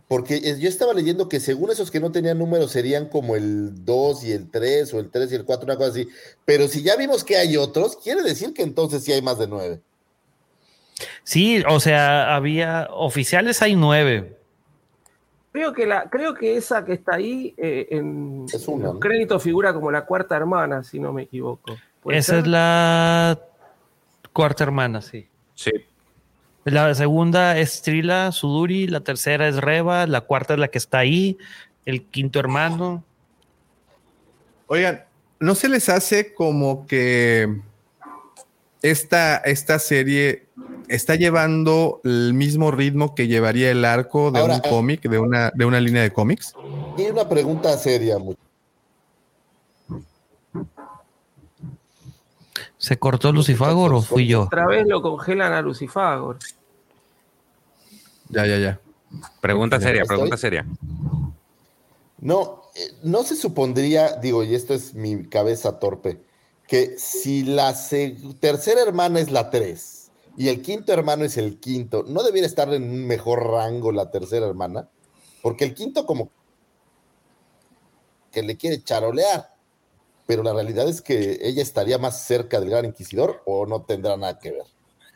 [0.08, 4.24] Porque yo estaba leyendo que según esos que no tenían número serían como el 2
[4.26, 6.08] y el 3 o el 3 y el 4, una cosa así.
[6.44, 9.48] Pero si ya vimos que hay otros, quiere decir que entonces sí hay más de
[9.48, 9.82] 9.
[11.24, 14.36] Sí, o sea, había oficiales hay 9,
[15.52, 18.46] Creo que, la, creo que esa que está ahí eh, en
[18.78, 21.78] los créditos figura como la cuarta hermana, si no me equivoco.
[22.10, 23.40] Esa es la
[24.34, 25.30] cuarta hermana, sí.
[25.54, 25.72] Sí.
[26.66, 30.98] La segunda es Trila, Suduri, la tercera es Reba, la cuarta es la que está
[30.98, 31.38] ahí,
[31.86, 33.06] el quinto hermano.
[34.68, 35.06] Oigan,
[35.40, 37.62] ¿no se les hace como que
[38.82, 40.45] esta, esta serie
[40.88, 45.52] está llevando el mismo ritmo que llevaría el arco de un eh, cómic, de una,
[45.53, 46.53] de una línea de cómics?
[46.98, 48.18] Y una pregunta seria.
[52.78, 54.44] ¿Se cortó Lucifagor o fui yo?
[54.44, 56.38] Otra vez lo congelan a Lucifagor.
[58.30, 58.80] Ya, ya, ya.
[59.41, 60.66] Pregunta seria, pregunta seria.
[62.20, 66.22] No, eh, no se supondría, digo, y esto es mi cabeza torpe,
[66.68, 67.74] que si la
[68.40, 69.95] tercera hermana es la 3
[70.38, 74.12] y el quinto hermano es el quinto, ¿no debiera estar en un mejor rango la
[74.12, 74.90] tercera hermana?
[75.41, 76.30] Porque el quinto como
[78.32, 79.49] que le quiere charolear,
[80.26, 84.18] pero la realidad es que ella estaría más cerca del Gran Inquisidor o no tendrá
[84.18, 84.64] nada que ver.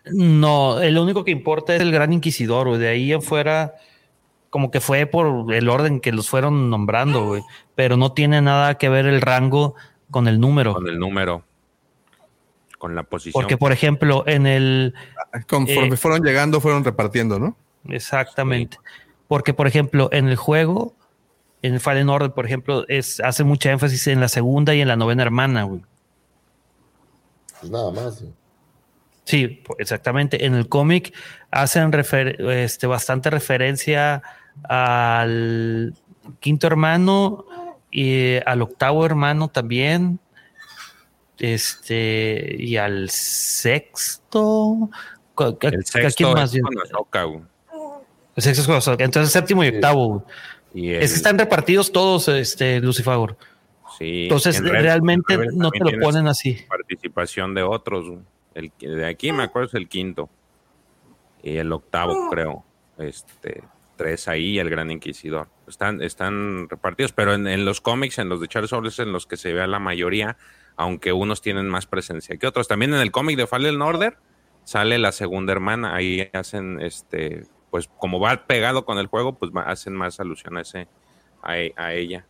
[0.06, 3.76] No, lo único que importa es el Gran Inquisidor, de ahí afuera
[4.50, 7.40] como que fue por el orden que los fueron nombrando,
[7.76, 9.76] pero no tiene nada que ver el rango
[10.10, 10.74] con el número.
[10.74, 11.44] Con el número.
[12.80, 13.34] Con la posición.
[13.40, 14.96] Porque, por ejemplo, en el.
[15.48, 17.56] Conforme eh, fueron llegando, fueron repartiendo, ¿no?
[17.88, 18.78] Exactamente.
[19.28, 20.96] Porque, por ejemplo, en el juego,
[21.62, 24.88] en el Fallen Order, por ejemplo, es, hace mucha énfasis en la segunda y en
[24.88, 25.82] la novena hermana, güey.
[27.60, 28.24] Pues nada más.
[29.26, 30.46] Sí, exactamente.
[30.46, 31.14] En el cómic
[31.52, 34.24] hacen este, bastante referencia
[34.64, 35.94] al
[36.40, 37.46] quinto hermano
[37.92, 40.20] y al octavo hermano también.
[41.40, 44.90] Este, y al sexto.
[45.61, 46.61] El sexto más es
[48.36, 50.26] El sexto es Entonces, séptimo y octavo.
[50.74, 53.38] es que están repartidos todos, este, Lucifagor.
[53.98, 54.24] Sí.
[54.24, 56.60] Entonces, realmente no te lo ponen así.
[56.68, 58.20] Participación de otros.
[58.53, 60.30] El de aquí me acuerdo es el quinto.
[61.41, 62.66] Y el octavo, creo.
[62.98, 63.64] Este,
[63.99, 65.49] tres ahí y el Gran Inquisidor.
[65.68, 69.36] Están, están repartidos, pero en, los cómics, en los de Charles Soule, en los que
[69.36, 70.38] se vea la mayoría,
[70.80, 72.70] aunque unos tienen más presencia que otros.
[72.70, 74.18] También en el cómic de Fallen Order
[74.64, 79.52] sale la segunda hermana, ahí hacen, este, pues como va pegado con el juego, pues
[79.66, 80.64] hacen más alusión a,
[81.44, 82.26] a, ella.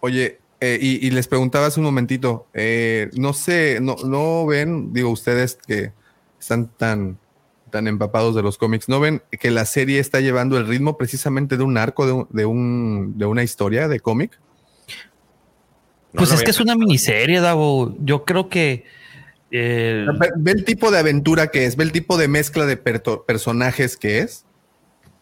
[0.00, 5.10] Oye, eh, y, les preguntaba hace un momentito, eh, no sé, no, no ven, digo
[5.10, 5.92] ustedes que
[6.40, 7.20] están tan
[7.70, 11.56] tan empapados de los cómics, ¿no ven que la serie está llevando el ritmo precisamente
[11.56, 14.38] de un arco, de, un, de, una historia de cómic?
[16.14, 17.94] Pues es que es una miniserie, Davo.
[18.00, 18.84] Yo creo que.
[19.50, 20.06] Eh,
[20.36, 24.18] ve, el tipo de aventura que es, ve el tipo de mezcla de personajes que
[24.20, 24.44] es.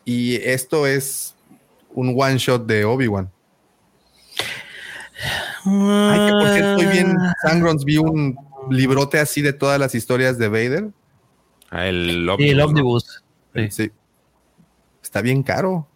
[0.04, 1.34] Y esto es
[1.92, 3.30] un one shot de Obi-Wan.
[5.64, 7.16] Ay, que porque estoy bien.
[7.18, 7.34] Ah.
[7.42, 8.36] Sangrons vi un
[8.70, 10.90] librote así de todas las historias de Vader
[11.70, 13.22] Ah, el Omnibus.
[13.70, 13.90] Sí,
[15.02, 15.86] Está bien caro.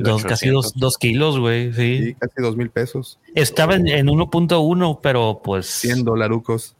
[0.00, 2.04] Dos, casi dos, kilos, güey, sí.
[2.04, 2.14] sí.
[2.14, 3.18] casi dos mil pesos.
[3.34, 5.66] Estaba en, 1.1, pero pues...
[5.66, 6.74] 100 dolarucos.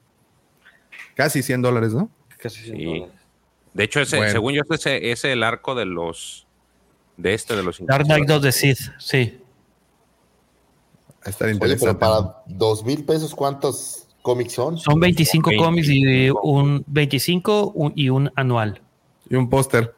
[1.15, 2.11] Casi 100 dólares, ¿no?
[2.39, 3.15] Casi 100 dólares.
[3.73, 6.47] De hecho, ese, según yo, ese es el arco de los...
[7.17, 7.85] De este, de los...
[7.87, 9.39] Dark Knight of the Sith, sí.
[11.25, 11.65] Estar interesante.
[11.65, 14.79] Oye, pero para dos mil pesos, ¿cuántos cómics son?
[14.79, 18.81] Son 25 cómics y un 25 y un anual.
[19.29, 19.95] Y un póster.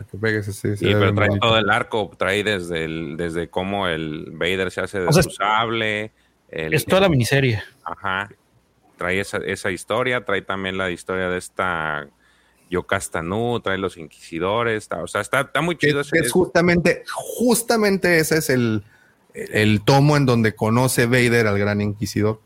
[0.00, 0.78] Para que pegues ese.
[0.78, 5.00] Sí, pero trae todo el arco, trae desde el, desde cómo el Vader se hace
[5.00, 6.12] desusable.
[6.48, 7.62] es toda la miniserie.
[7.84, 8.30] Ajá.
[8.96, 12.08] Trae esa, esa historia, trae también la historia de esta
[12.70, 16.00] Yocastanu, trae los inquisidores, o sea, está, está muy chido.
[16.00, 18.82] Es, es justamente, justamente ese es el,
[19.34, 22.40] el, tomo en donde conoce Vader al gran inquisidor.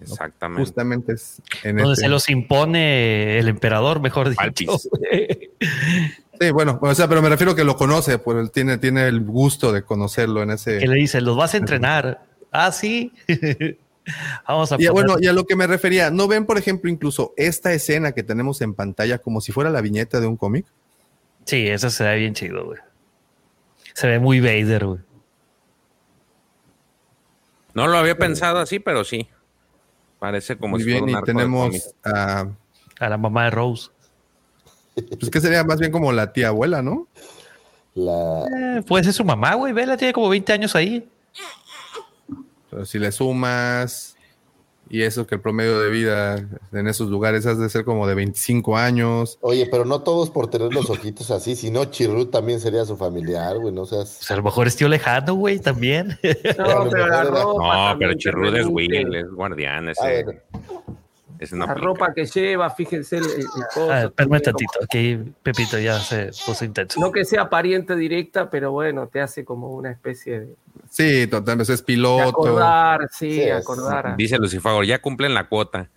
[0.00, 0.60] Exactamente.
[0.60, 4.76] Justamente es en donde se los impone el emperador, mejor dicho.
[6.40, 9.20] sí, bueno, o sea, pero me refiero que lo conoce, pues él tiene, tiene el
[9.20, 10.78] gusto de conocerlo en ese.
[10.78, 12.22] Que le dice, los vas a entrenar.
[12.50, 13.12] Ah, sí.
[14.46, 17.32] Vamos a y bueno, y a lo que me refería, ¿no ven, por ejemplo, incluso
[17.36, 20.66] esta escena que tenemos en pantalla como si fuera la viñeta de un cómic?
[21.46, 22.78] Sí, eso se ve bien chido, güey.
[23.94, 25.00] Se ve muy Vader, güey.
[27.72, 29.28] No lo había pensado así, pero sí.
[30.18, 32.46] Parece como si bien, y tenemos a,
[32.98, 33.90] a la mamá de Rose.
[34.94, 37.08] Pues que sería más bien como la tía abuela, ¿no?
[37.94, 38.44] La...
[38.46, 39.72] Eh, puede ser su mamá, güey.
[39.72, 41.08] Vela tiene como 20 años ahí.
[42.70, 44.14] Pero si le sumas
[44.90, 48.14] y eso que el promedio de vida en esos lugares has de ser como de
[48.14, 49.38] 25 años.
[49.40, 52.96] Oye, pero no todos por tener los ojitos así, si no, Chirrut también sería su
[52.96, 54.16] familiar, güey, no seas...
[54.18, 56.08] Pues a lo mejor es tío lejano, güey, también.
[56.58, 60.42] No, pero, no, pero Chirrut es Will, es guardián, ese...
[61.40, 63.46] Ah, la ropa que lleva, fíjense el, el,
[63.90, 67.00] ah, tantito, aquí Pepito ya se puso intenso.
[67.00, 70.54] No que sea pariente directa, pero bueno, te hace como una especie de.
[70.90, 72.28] Sí, totalmente, es piloto.
[72.28, 74.16] acordar, sí, acordar.
[74.16, 75.90] Dice Lucifer, ya cumplen la cuota.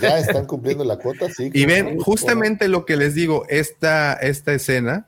[0.00, 1.50] ya están cumpliendo la cuota, sí.
[1.52, 5.06] Y ven, justamente lo que les digo, esta, esta escena,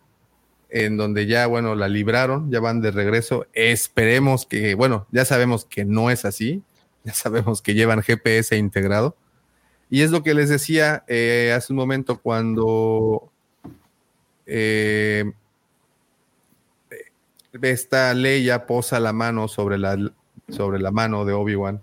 [0.71, 3.47] en donde ya, bueno, la libraron, ya van de regreso.
[3.53, 6.65] Esperemos que, bueno, ya sabemos que no es así
[7.07, 9.17] ya sabemos que llevan GPS integrado.
[9.89, 13.31] Y es lo que les decía eh, hace un momento cuando
[14.45, 15.33] eh,
[17.63, 19.97] esta Leia posa la mano sobre la,
[20.49, 21.81] sobre la mano de Obi-Wan.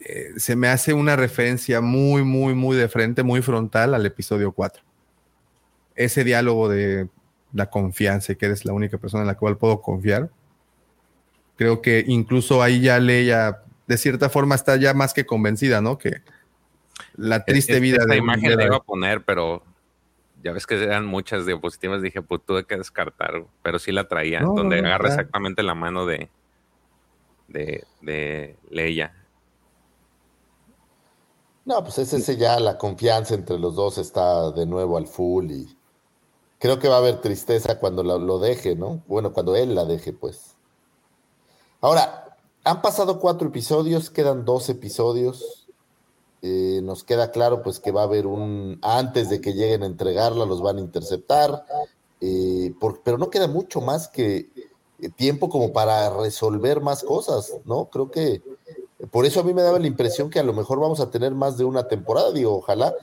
[0.00, 4.52] Eh, se me hace una referencia muy, muy, muy de frente, muy frontal al episodio
[4.52, 4.82] 4.
[5.94, 7.10] Ese diálogo de
[7.52, 10.30] la confianza y que eres la única persona en la cual puedo confiar.
[11.56, 15.98] Creo que incluso ahí ya Leia de cierta forma está ya más que convencida, ¿no?
[15.98, 16.22] Que
[17.16, 18.18] la triste vida de.
[18.18, 19.64] imagen la iba a poner, pero
[20.44, 22.00] ya ves que eran muchas diapositivas.
[22.00, 26.28] Dije, pues tuve que descartar, pero sí la traía, donde agarra exactamente la mano de,
[27.48, 29.12] de, de Leia.
[31.64, 35.50] No, pues es ese ya, la confianza entre los dos está de nuevo al full
[35.50, 35.76] y
[36.60, 39.02] creo que va a haber tristeza cuando lo deje, ¿no?
[39.08, 40.54] Bueno, cuando él la deje, pues.
[41.80, 42.29] Ahora,
[42.64, 45.66] han pasado cuatro episodios, quedan dos episodios.
[46.42, 49.86] Eh, nos queda claro pues que va a haber un, antes de que lleguen a
[49.86, 51.66] entregarla, los van a interceptar,
[52.20, 52.72] eh,
[53.04, 54.48] pero no queda mucho más que
[54.98, 57.86] eh, tiempo como para resolver más cosas, ¿no?
[57.86, 58.42] Creo que
[59.10, 61.34] por eso a mí me daba la impresión que a lo mejor vamos a tener
[61.34, 62.94] más de una temporada, digo, ojalá,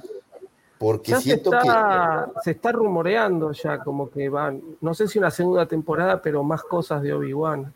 [0.79, 2.41] porque siento se está, que...
[2.43, 6.63] Se está rumoreando ya como que van, no sé si una segunda temporada, pero más
[6.63, 7.73] cosas de Obi-Wan.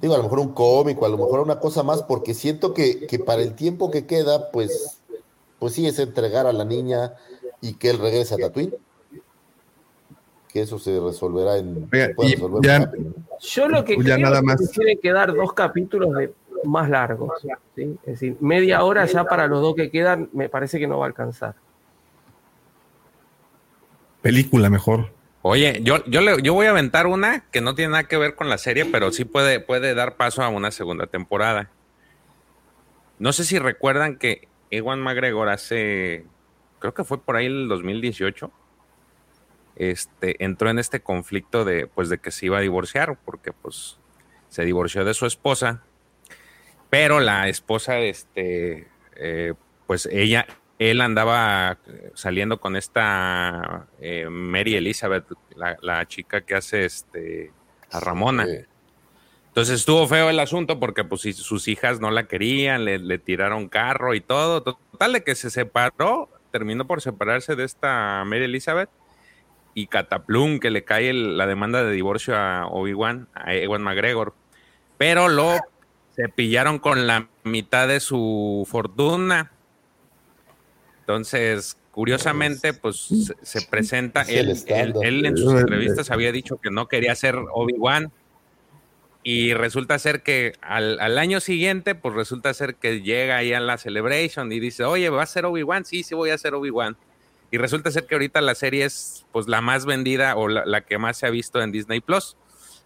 [0.00, 3.06] Digo, a lo mejor un cómico, a lo mejor una cosa más, porque siento que,
[3.06, 5.00] que, para el tiempo que queda, pues,
[5.58, 7.14] pues sí es entregar a la niña
[7.60, 8.74] y que él regrese a Tatooine.
[10.48, 11.90] Que eso se resolverá en.
[13.40, 14.60] Yo lo que creo nada más.
[14.60, 16.32] es que tiene que dar dos capítulos de
[16.64, 17.32] más largos.
[17.76, 21.04] Es decir, media hora ya para los dos que quedan, me parece que no va
[21.04, 21.54] a alcanzar.
[24.22, 25.17] Película mejor.
[25.50, 28.34] Oye, yo, yo, le, yo voy a aventar una que no tiene nada que ver
[28.34, 31.70] con la serie, pero sí puede, puede dar paso a una segunda temporada.
[33.18, 36.26] No sé si recuerdan que Ewan McGregor hace,
[36.80, 38.52] creo que fue por ahí el 2018,
[39.76, 43.98] este, entró en este conflicto de, pues, de que se iba a divorciar, porque pues
[44.50, 45.82] se divorció de su esposa,
[46.90, 49.54] pero la esposa, este, eh,
[49.86, 50.46] pues ella,
[50.78, 51.78] él andaba
[52.14, 55.24] saliendo con esta eh, Mary Elizabeth,
[55.56, 57.52] la, chica que hace este
[57.90, 58.46] a Ramona.
[59.48, 64.14] Entonces estuvo feo el asunto porque pues sus hijas no la querían, le, tiraron carro
[64.14, 64.62] y todo.
[64.62, 68.90] Total de que se separó, terminó por separarse de esta Mary Elizabeth
[69.74, 74.34] y Cataplum, que le cae la demanda de divorcio a Obi-Wan, a Ewan McGregor.
[74.96, 75.56] Pero lo
[76.14, 79.52] se pillaron con la mitad de su fortuna.
[81.08, 83.08] Entonces, curiosamente, pues
[83.42, 84.54] se, presenta, él,
[85.02, 88.12] él, en sus entrevistas había dicho que no quería ser Obi-Wan.
[89.22, 93.78] Y resulta ser que al, año siguiente, pues resulta ser que llega ahí a la
[93.78, 95.86] Celebration y dice, oye, ¿va a ser Obi-Wan?
[95.86, 96.98] Sí, sí voy a ser Obi-Wan.
[97.50, 100.98] Y resulta ser que ahorita la serie es pues la más vendida o la, que
[100.98, 102.36] más se ha visto en Disney Plus.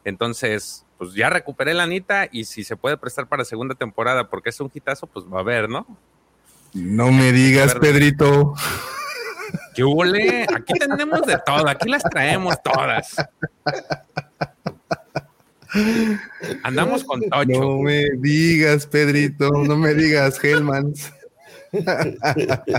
[0.04, 4.50] Entonces, pues ya recuperé la anita y si se puede prestar para segunda temporada porque
[4.50, 5.88] es un hitazo, pues va a haber, ¿no?
[6.74, 8.54] No me digas, Pedrito.
[9.74, 10.46] ¿Qué huele?
[10.54, 13.16] Aquí tenemos de todo, aquí las traemos todas.
[16.62, 17.44] Andamos con Tocho.
[17.46, 21.12] No me digas, Pedrito, no me digas, Hellmans.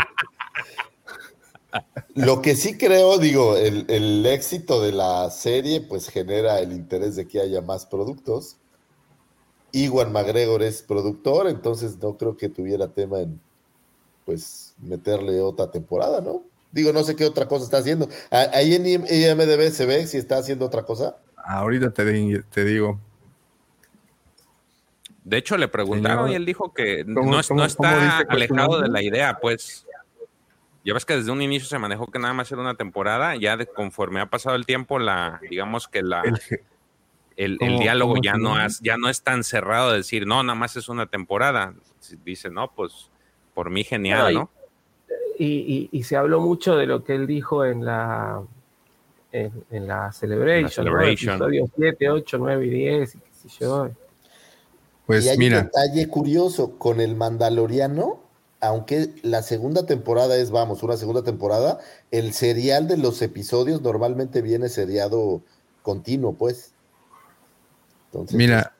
[2.15, 7.27] Lo que sí creo, digo, el, éxito de la serie pues genera el interés de
[7.27, 8.57] que haya más productos.
[9.71, 13.41] Iwan McGregor es productor, entonces no creo que tuviera tema en
[14.25, 16.43] pues meterle otra temporada, ¿no?
[16.71, 18.09] Digo, no sé qué otra cosa está haciendo.
[18.31, 21.17] Ahí en IMDB se ve si está haciendo otra cosa.
[21.37, 22.99] Ahorita te, te digo.
[25.23, 29.85] De hecho, le preguntaron y él dijo que no, está alejado de la idea, pues.
[30.85, 33.55] Ya ves que desde un inicio se manejó que nada más era una temporada, ya
[33.55, 36.23] de, conforme ha pasado el tiempo, la, digamos que la
[37.37, 40.89] el, diálogo ya no, ya no es tan cerrado de decir, no, nada más es
[40.89, 41.73] una temporada.
[42.23, 43.11] Dice, no, pues
[43.53, 44.49] por mí genial, ¿no?
[45.37, 48.41] Y, se habló mucho de lo que él dijo en la
[49.31, 53.89] en, la Celebration, episodios 7, 8, 9 y 10, y qué sé yo.
[55.07, 55.59] Pues y hay mira.
[55.59, 58.23] un detalle curioso con el Mandaloriano
[58.63, 61.79] aunque la segunda temporada es, vamos, una segunda temporada,
[62.11, 65.41] el serial de los episodios normalmente viene seriado
[65.81, 66.73] continuo, pues.
[68.31, 68.72] Mira,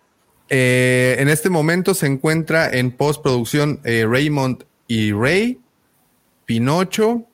[0.50, 5.60] eh, en este momento se encuentra en postproducción eh, Raymond y Ray,
[6.46, 7.26] Pinocho,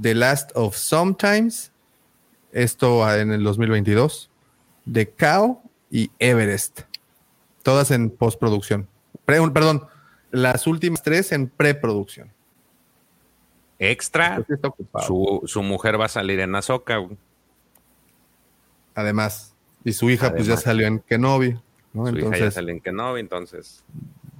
[0.00, 1.72] The Last of Sometimes,
[2.52, 4.30] esto en el 2022,
[4.90, 5.60] The Cow
[5.90, 6.80] y Everest,
[7.62, 8.88] todas en postproducción.
[9.24, 9.86] Perdón,
[10.30, 12.32] las últimas tres en preproducción.
[13.78, 14.44] Extra,
[15.06, 17.04] su, mujer va a salir en Azoka.
[18.94, 19.54] Además,
[19.84, 21.58] y su hija pues ya salió en Kenobi.
[21.92, 22.06] ¿No?
[22.06, 23.84] Su hija ya salió en Kenobi, entonces.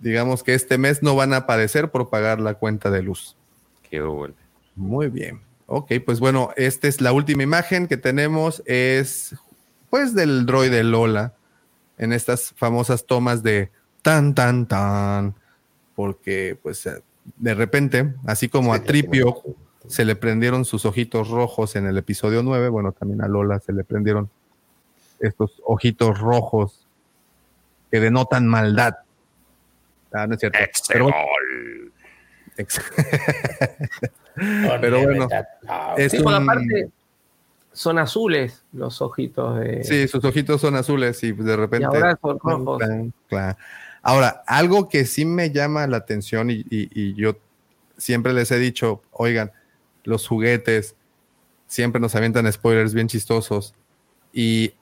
[0.00, 3.36] Digamos que este mes no van a aparecer por pagar la cuenta de luz.
[3.88, 4.34] Qué bueno.
[4.74, 5.40] Muy bien.
[5.66, 8.62] Ok, pues bueno, esta es la última imagen que tenemos.
[8.66, 9.36] Es
[9.90, 11.34] pues del droide Lola
[11.98, 13.70] en estas famosas tomas de
[14.02, 15.34] tan, tan, tan
[15.94, 17.02] porque pues eh,
[17.36, 19.36] de repente, así como a Tripio
[19.86, 23.72] se le prendieron sus ojitos rojos en el episodio 9, bueno, también a Lola se
[23.72, 24.30] le prendieron
[25.20, 26.81] estos ojitos rojos
[27.93, 28.94] que denotan maldad.
[30.12, 30.59] Ah, no es cierto.
[30.89, 31.10] Pero,
[34.81, 35.28] Pero bueno,
[35.97, 36.90] es aparte
[37.73, 39.85] son azules los ojitos de.
[39.85, 41.85] Sí, sus ojitos son azules y de repente.
[41.85, 42.82] Y ahora son rojos.
[43.28, 43.59] Claro.
[44.02, 47.36] Ahora, algo que sí me llama la atención y, yo
[47.97, 49.52] siempre les he dicho, oigan,
[50.02, 50.97] los juguetes
[51.69, 53.74] siempre nos avientan spoilers bien chistosos
[54.32, 54.74] y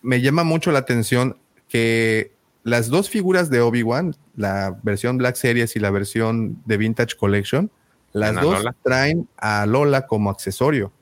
[0.00, 1.36] me llama mucho la atención
[1.68, 2.32] que
[2.68, 7.70] las dos figuras de Obi-Wan, la versión Black Series y la versión de Vintage Collection,
[8.12, 10.92] las dos traen a Lola como accesorio.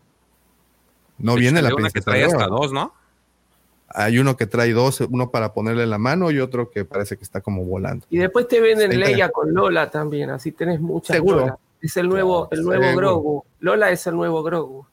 [1.18, 1.92] No viene la princesa.
[1.92, 2.92] que trae hasta dos, ¿no?
[3.88, 7.24] Hay uno que trae dos, uno para ponerle la mano y otro que parece que
[7.24, 8.06] está como volando.
[8.10, 11.16] Y después te venden Leia con Lola también, así tenés muchas.
[11.16, 11.58] Seguro.
[11.80, 13.44] Es el nuevo, el nuevo Grogu.
[13.60, 14.86] Lola es el nuevo Grogu.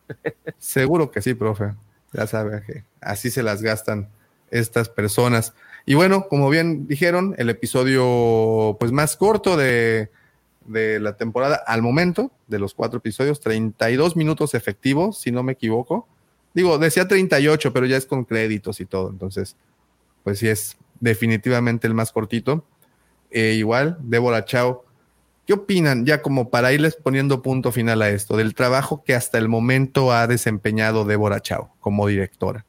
[0.57, 1.73] Seguro que sí, profe.
[2.11, 4.09] Ya sabe que así se las gastan
[4.51, 5.53] estas personas.
[5.85, 10.09] Y bueno, como bien dijeron, el episodio pues más corto de,
[10.65, 15.53] de la temporada al momento, de los cuatro episodios, 32 minutos efectivos, si no me
[15.53, 16.07] equivoco.
[16.53, 19.09] Digo, decía 38, pero ya es con créditos y todo.
[19.09, 19.55] Entonces,
[20.23, 22.65] pues sí es definitivamente el más cortito.
[23.31, 24.85] Eh, igual, Débora Chao.
[25.45, 29.37] ¿Qué opinan, ya como para irles poniendo punto final a esto, del trabajo que hasta
[29.37, 32.65] el momento ha desempeñado Débora Chao como directora?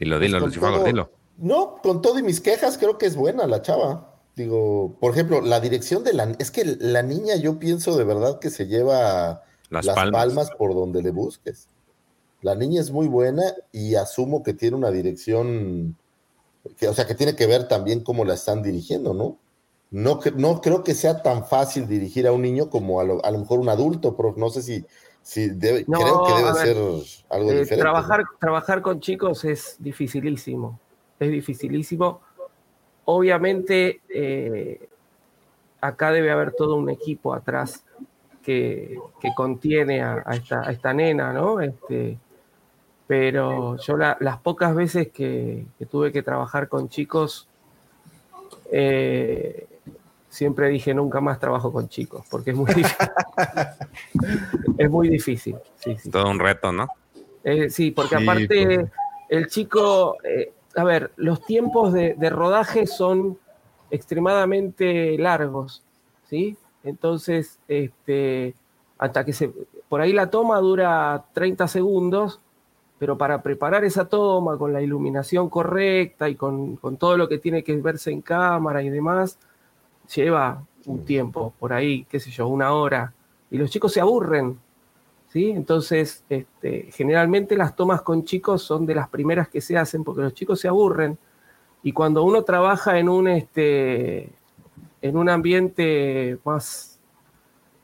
[0.00, 1.10] Dilo, dilo, pues dilo.
[1.38, 4.14] No, con todo y mis quejas, creo que es buena la chava.
[4.34, 6.34] Digo, por ejemplo, la dirección de la...
[6.38, 10.50] Es que la niña yo pienso de verdad que se lleva las, palmas.
[10.58, 11.68] por donde le busques.
[12.42, 15.96] La niña es muy buena y asumo que tiene una dirección,
[16.78, 19.36] que, o sea, que tiene que ver también cómo la están dirigiendo, ¿no?
[19.90, 23.58] no, no creo que sea tan fácil dirigir a un niño como a lo, mejor
[23.58, 24.84] un adulto, pero no sé si,
[25.34, 26.76] debe, creo que debe ser
[27.30, 27.76] algo eh, diferente.
[27.76, 30.78] Trabajar, trabajar con chicos es dificilísimo,
[31.18, 32.20] es dificilísimo.
[33.04, 34.88] Obviamente, eh,
[35.80, 37.84] acá debe haber todo un equipo atrás
[38.42, 38.98] que,
[39.36, 40.24] contiene a,
[40.68, 41.60] esta, nena, ¿no?
[41.60, 42.18] Este,
[43.06, 47.48] pero yo las pocas veces que, tuve que trabajar con chicos,
[48.72, 49.66] eh,
[50.30, 52.96] siempre dije nunca más trabajo con chicos, porque es muy difícil.
[54.78, 55.56] es muy difícil.
[56.10, 56.88] Todo un reto, ¿no?
[57.44, 58.90] Eh, sí, porque aparte pues.
[59.28, 63.38] el chico, eh, a ver, los tiempos de, de, rodaje son
[63.90, 65.82] extremadamente largos,
[66.28, 66.56] ¿sí?
[66.84, 68.54] Entonces, este,
[68.98, 69.52] hasta que se,
[69.88, 72.40] por ahí la toma dura 30 segundos,
[72.98, 77.64] pero para preparar esa toma con la iluminación correcta y con, todo lo que tiene
[77.64, 79.38] que verse en cámara y demás,
[80.14, 83.12] lleva un tiempo, por ahí, qué sé yo, una hora,
[83.50, 84.58] y los chicos se aburren,
[85.28, 85.50] ¿sí?
[85.50, 90.22] Entonces, este, generalmente las tomas con chicos son de las primeras que se hacen porque
[90.22, 91.18] los chicos se aburren,
[91.82, 94.30] y cuando uno trabaja en un, este,
[95.00, 97.00] en un ambiente más,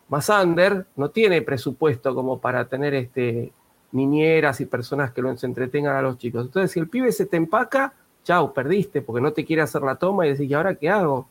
[0.09, 3.53] más under, no tiene presupuesto como para tener este,
[3.93, 6.47] niñeras y personas que los entretengan a los chicos.
[6.47, 9.97] Entonces, si el pibe se te empaca, chau, perdiste, porque no te quiere hacer la
[9.97, 11.29] toma y decís, ¿y ahora qué hago?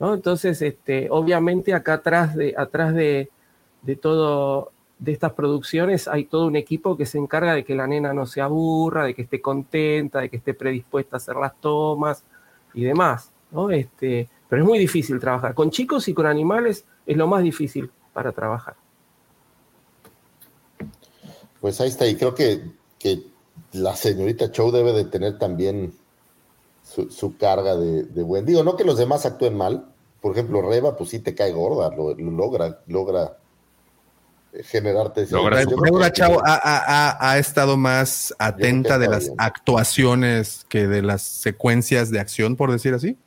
[0.00, 3.30] Entonces, este, obviamente acá atrás de, atrás de,
[3.82, 7.86] de todo de estas producciones hay todo un equipo que se encarga de que la
[7.86, 11.54] nena no se aburra, de que esté contenta, de que esté predispuesta a hacer las
[11.60, 12.24] tomas
[12.72, 13.70] y demás, ¿no?
[13.70, 15.54] Este, pero es muy difícil trabajar.
[15.54, 18.76] Con chicos y con animales es lo más difícil para trabajar.
[21.60, 22.60] Pues ahí está, y creo que,
[23.72, 25.92] la señorita Chow debe de tener también
[26.94, 28.44] su, carga de, buen.
[28.44, 29.86] Digo, no que los demás actúen mal.
[30.20, 33.38] Por ejemplo, Reba, pues sí te cae gorda, lo, logra, logra
[34.62, 35.34] generarte ese.
[35.34, 42.56] Logra, Chao ha, estado más atenta de las actuaciones que de las secuencias de acción,
[42.56, 43.18] por decir así.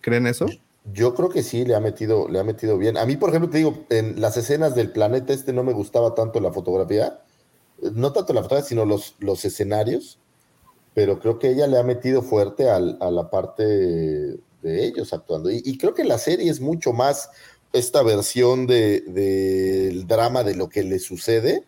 [0.00, 0.46] ¿Creen eso?
[0.92, 2.96] Yo creo que sí, le ha metido, le ha metido bien.
[2.96, 6.14] A mí, por ejemplo, te digo, en las escenas del planeta este no me gustaba
[6.14, 7.22] tanto la fotografía,
[7.80, 10.20] no tanto la fotografía, sino los, los escenarios,
[10.96, 15.50] pero creo que ella le ha metido fuerte a la parte de ellos actuando.
[15.50, 17.28] Y, creo que la serie es mucho más
[17.74, 21.64] esta versión del de, drama de lo que le sucede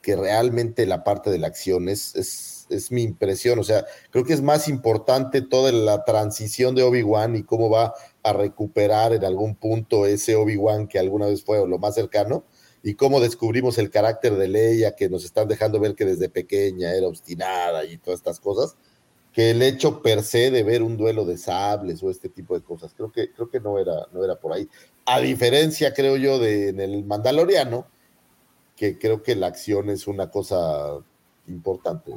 [0.00, 1.88] que realmente la parte de la acción.
[1.88, 3.60] Es, es, es mi impresión.
[3.60, 7.94] O sea, creo que es más importante toda la transición de Obi-Wan y cómo va
[8.24, 12.42] a recuperar en algún punto ese Obi-Wan que alguna vez fue lo más cercano
[12.82, 16.92] y cómo descubrimos el carácter de Leia que nos están dejando ver que desde pequeña
[16.92, 18.76] era obstinada y todas estas cosas,
[19.32, 22.64] que el hecho per se de ver un duelo de sables o este tipo de
[22.64, 24.68] cosas, creo que, creo que no, era, no era por ahí.
[25.06, 27.86] A diferencia, creo yo, de en el Mandaloriano,
[28.76, 30.98] que creo que la acción es una cosa
[31.46, 32.12] importante.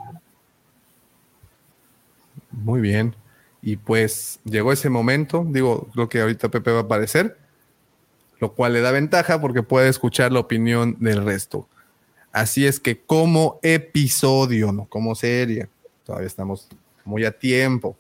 [2.51, 3.15] Muy bien.
[3.61, 7.37] Y pues llegó ese momento, digo, creo que ahorita Pepe va a aparecer,
[8.39, 11.67] lo cual le da ventaja porque puede escuchar la opinión del resto.
[12.31, 15.69] Así es que como episodio, no como serie,
[16.03, 16.67] todavía estamos
[17.05, 17.97] muy a tiempo,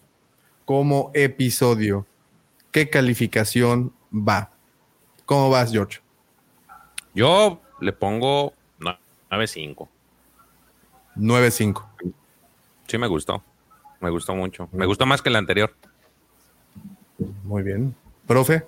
[0.65, 2.05] como episodio,
[2.71, 4.51] ¿qué calificación va?
[5.25, 5.99] ¿Cómo vas, George?
[7.13, 9.87] Yo le pongo 9.5.
[11.15, 11.85] 9.5.
[12.87, 13.41] Sí, me gustó.
[14.01, 14.67] Me gustó mucho.
[14.71, 15.73] Me gustó más que el anterior.
[17.43, 17.95] Muy bien.
[18.27, 18.65] Profe.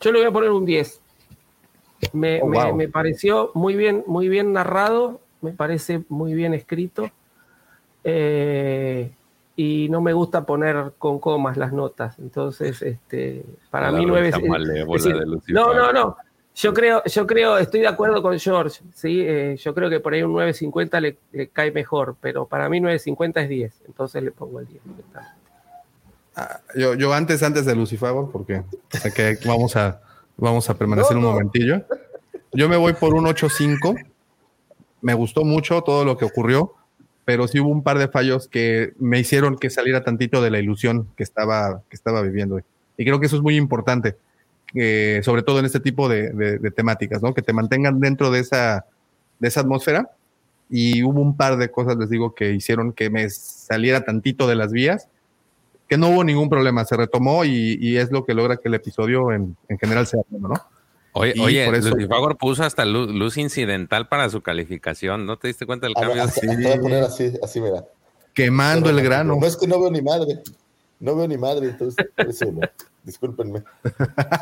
[0.00, 1.00] Yo le voy a poner un 10.
[2.12, 7.10] Me, oh, me, pareció muy bien, muy bien narrado, me parece muy bien escrito.
[8.02, 9.10] Eh,
[9.56, 12.18] y no me gusta poner con comas las notas.
[12.18, 14.30] Entonces, este, para mí nueve
[15.48, 16.16] No, no, no.
[16.56, 19.22] Yo creo, yo creo, estoy de acuerdo con George, ¿sí?
[19.22, 22.78] Eh, yo creo que por ahí un 9.50 le, le, cae mejor, pero para mí
[22.78, 24.80] 9.50 es 10, entonces le pongo el 10
[26.36, 30.00] ah, yo, yo antes, antes de Lucifer, porque sé que vamos a,
[30.36, 31.84] vamos a permanecer un momentillo.
[32.52, 34.04] Yo me voy por un 8.5.
[35.02, 36.74] Me gustó mucho todo lo que ocurrió,
[37.24, 40.58] pero sí hubo un par de fallos que me hicieron que saliera tantito de la
[40.58, 42.60] ilusión que estaba, que estaba viviendo.
[42.96, 44.16] Y creo que eso es muy importante
[45.22, 47.34] sobre todo en este tipo de, temáticas, ¿no?
[47.34, 48.86] Que te mantengan dentro de esa,
[49.38, 50.10] de esa atmósfera.
[50.68, 54.56] Y hubo un par de cosas, les digo, que hicieron que me saliera tantito de
[54.56, 55.08] las vías,
[55.88, 59.32] que no hubo ningún problema, se retomó y, es lo que logra que el episodio
[59.32, 60.54] en, general sea bueno, ¿no?
[61.16, 61.94] Oye, oye por eso,
[62.38, 66.22] puso hasta luz, incidental para su calificación, ¿no te diste cuenta del cambio?
[66.22, 67.60] Así, voy a poner así, así
[68.32, 69.36] Quemando el grano.
[69.40, 70.42] No es que no veo ni madre,
[70.98, 72.60] no veo ni madre, entonces eso no.
[73.04, 73.62] Discúlpenme.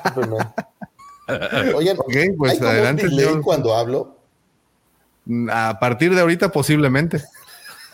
[0.05, 0.39] Discúlpenme.
[1.74, 1.97] Oigan,
[2.39, 3.09] pues ¿hay adelante.
[3.43, 4.16] cuando hablo?
[5.51, 7.23] A partir de ahorita, posiblemente.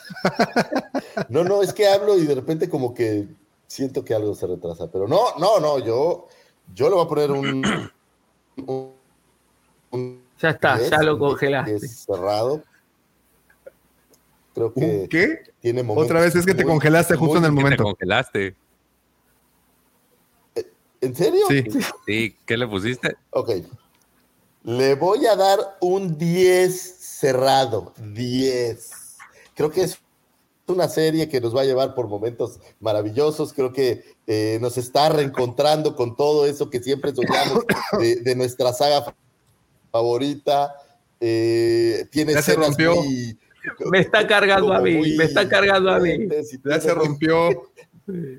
[1.28, 3.26] no, no, es que hablo y de repente como que
[3.66, 4.90] siento que algo se retrasa.
[4.90, 6.28] Pero no, no, no, yo,
[6.74, 7.62] yo le voy a poner un.
[10.38, 11.78] ya está, ya lo congelaste.
[11.88, 12.62] cerrado.
[14.54, 15.06] Creo que.
[15.08, 15.42] ¿Qué?
[15.60, 17.76] Tiene Otra vez es que te congelaste justo en el momento.
[17.76, 18.56] Te congelaste.
[21.00, 21.44] ¿En serio?
[21.48, 21.64] Sí.
[22.06, 22.36] sí.
[22.44, 23.16] ¿Qué le pusiste?
[23.30, 23.50] Ok.
[24.64, 27.92] Le voy a dar un 10 cerrado.
[27.98, 29.07] 10.
[29.58, 29.98] Creo que es
[30.68, 33.52] una serie que nos va a llevar por momentos maravillosos.
[33.52, 37.64] Creo que eh, nos está reencontrando con todo eso que siempre soñamos
[37.98, 39.12] de, nuestra saga
[39.90, 40.76] favorita.
[41.20, 42.94] Eh, tiene ya se rompió.
[43.90, 46.28] me está cargando a mí, me está cargando a mí.
[46.64, 47.50] Ya se rompió.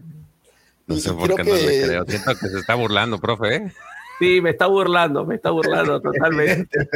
[0.88, 2.06] No sé por qué no le creo.
[2.08, 3.56] Siento que se está burlando, profe.
[3.58, 3.74] ¿eh?
[4.18, 6.90] Sí, me está burlando, me está burlando totalmente.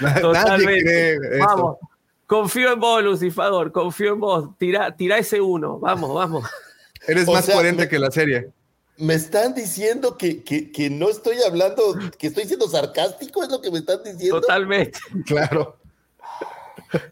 [0.20, 1.38] totalmente.
[1.38, 1.78] Vamos,
[2.30, 4.48] confío en vos, Lucifador, confío en vos.
[4.56, 6.48] Tira, tira ese uno, vamos, vamos.
[7.08, 8.52] Eres más coherente que la serie.
[8.98, 13.60] Me están diciendo que, que, que, no estoy hablando, que estoy siendo sarcástico, es lo
[13.60, 14.40] que me están diciendo.
[14.40, 14.96] Totalmente.
[15.26, 15.80] Claro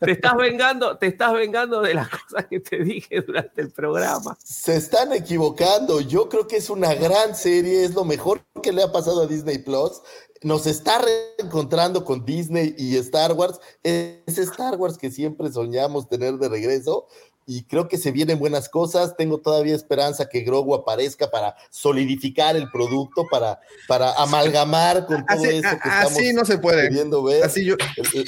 [0.01, 4.37] te estás vengando, te estás vengando de las cosas que te dije durante el programa.
[4.43, 6.01] Se están equivocando.
[6.01, 9.27] Yo creo que es una gran serie, es lo mejor que le ha pasado a
[9.27, 10.03] Disney Plus.
[10.43, 13.59] Nos está reencontrando con Disney y Star Wars.
[13.83, 17.07] Es Star Wars que siempre soñamos tener de regreso
[17.51, 19.17] y creo que se vienen buenas cosas.
[19.17, 23.59] Tengo todavía esperanza que Grogu aparezca para solidificar el producto, para,
[23.89, 26.91] para amalgamar con todo así, esto que así no se puede.
[26.91, 27.43] ver.
[27.43, 27.77] Así yo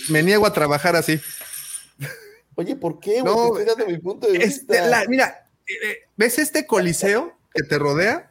[0.09, 1.20] me niego a trabajar así.
[2.55, 3.23] Oye, ¿por qué?
[3.23, 5.05] No, fíjate mi punto de este, vista.
[5.07, 8.31] mira, eh, ¿ves este coliseo que te rodea?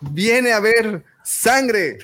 [0.00, 1.98] Viene a ver sangre.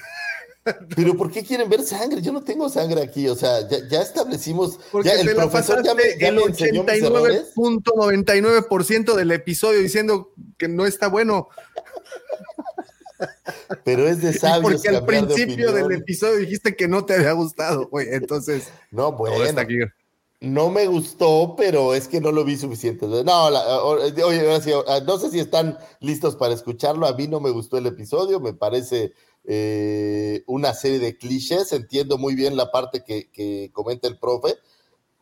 [0.97, 2.23] Pero ¿por qué quieren ver sangre?
[2.23, 4.81] Yo no tengo sangre aquí, o sea, ya, establecimos.
[4.91, 11.51] Porque ya, el profesor ya me, el 89.99% del episodio diciendo que no está bueno.
[13.85, 14.83] Pero es de sabios.
[14.83, 18.09] Porque al principio del episodio dijiste que no te había gustado, güey.
[18.11, 18.69] Entonces.
[18.91, 19.37] No, bueno.
[20.41, 23.07] No me gustó, pero es que no lo vi suficiente.
[23.07, 24.61] No, oye,
[25.07, 27.07] no sé si están listos para escucharlo.
[27.07, 29.15] A mí no me gustó el episodio, me parece
[29.45, 31.73] eh, una serie de clichés.
[31.73, 34.57] Entiendo muy bien la parte que, comenta el profe,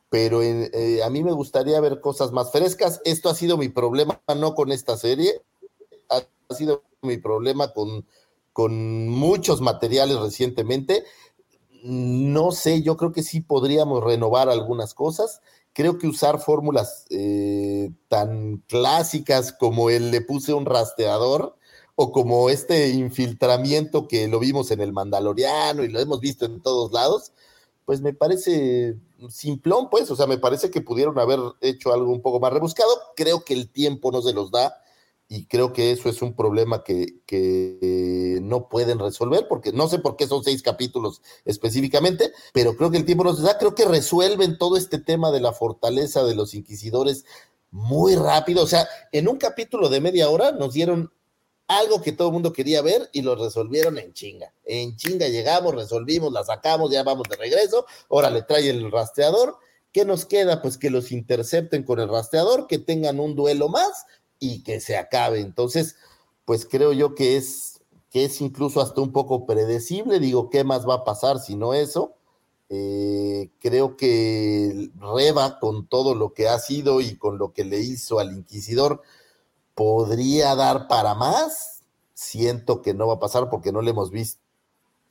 [0.09, 3.01] pero eh, a mí me gustaría ver cosas más frescas.
[3.05, 5.43] Esto ha sido mi problema, no con esta serie,
[6.09, 6.23] ha,
[6.55, 8.07] sido mi problema con,
[8.53, 11.05] con muchos materiales recientemente.
[11.83, 15.41] No sé, yo creo que sí podríamos renovar algunas cosas.
[15.73, 21.57] Creo que usar fórmulas eh, tan clásicas como el le puse un rastreador,
[22.11, 26.93] como este infiltramiento que lo vimos en el Mandaloriano y lo hemos visto en todos
[26.93, 27.33] lados,
[27.85, 28.97] pues me parece
[29.29, 32.91] simplón, pues, o sea, me parece que pudieron haber hecho algo un poco más rebuscado.
[33.15, 34.83] Creo que el tiempo no se los da
[35.29, 39.99] y creo que eso es un problema que, que no pueden resolver, porque no sé
[39.99, 43.57] por qué son seis capítulos específicamente, pero creo que el tiempo no se da.
[43.59, 47.25] Creo que resuelven todo este tema de la fortaleza de los inquisidores
[47.71, 48.63] muy rápido.
[48.63, 51.13] O sea, en un capítulo de media hora nos dieron
[51.79, 54.53] algo que todo el mundo quería ver y lo resolvieron en chinga.
[54.65, 57.87] En chinga llegamos, resolvimos, la sacamos, ya vamos de regreso.
[58.11, 59.57] Ahora le trae el rastreador.
[59.93, 60.63] ¿Qué nos queda?
[60.63, 64.07] Pues que los intercepten con el rastreador, que tengan un duelo más
[64.39, 65.41] y que se acabe.
[65.41, 65.97] Entonces,
[66.45, 67.81] pues creo yo que es,
[68.11, 70.19] que es incluso hasta un poco predecible.
[70.19, 72.15] Digo, ¿qué más va a pasar si no eso?
[72.75, 77.81] Eh, creo que Reba, con todo lo que ha sido y con lo que le
[77.81, 79.03] hizo al Inquisidor,
[79.75, 81.83] podría dar para más.
[82.15, 84.41] Siento que no va a pasar porque no lo hemos visto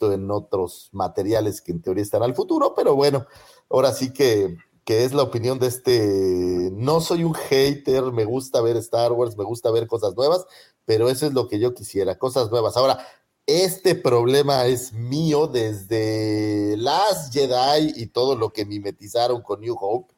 [0.02, 3.28] en otros materiales que en teoría están al futuro, pero bueno,
[3.70, 6.70] ahora sí que, que es la opinión de este.
[6.74, 10.46] No soy un hater, me gusta ver Star Wars, me gusta ver cosas nuevas,
[10.86, 12.78] pero eso es lo que yo quisiera, cosas nuevas.
[12.78, 13.06] Ahora,
[13.46, 20.14] este problema es mío desde Last Jedi y todo lo que mimetizaron con New Hope.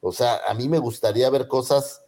[0.00, 2.02] O sea, a mí me gustaría ver cosas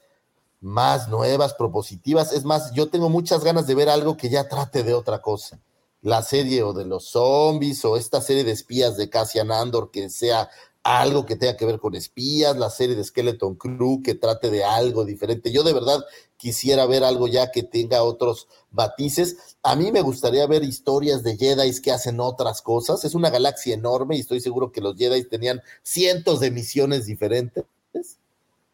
[0.63, 2.33] más nuevas, propositivas.
[2.33, 5.61] Es más, yo tengo muchas ganas de ver algo que ya trate de otra cosa.
[6.01, 10.09] La serie o de los zombies o esta serie de espías de Cassian Andor que
[10.09, 10.49] sea
[10.85, 14.65] algo que tenga que ver con espías, la serie de Skeleton Crew que trate de
[14.65, 15.53] algo diferente.
[15.53, 16.05] Yo de verdad
[16.37, 19.57] quisiera ver algo ya que tenga otros matices.
[19.63, 23.05] A mí me gustaría ver historias de Jedi que hacen otras cosas.
[23.05, 27.65] Es una galaxia enorme y estoy seguro que los Jedi tenían cientos de misiones diferentes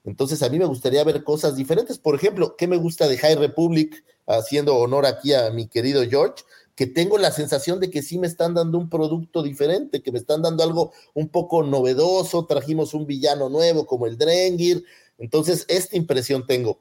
[0.08, 1.98] Entonces a mí me gustaría ver cosas diferentes.
[1.98, 4.02] Por ejemplo, ¿qué me gusta de High Republic?
[4.26, 6.44] Haciendo honor aquí a mi querido George,
[6.74, 10.18] que tengo la sensación de que sí me están dando un producto diferente, que me
[10.18, 14.84] están dando algo un poco novedoso, trajimos un villano nuevo como el Drengir,
[15.18, 16.78] entonces esta impresión tengo.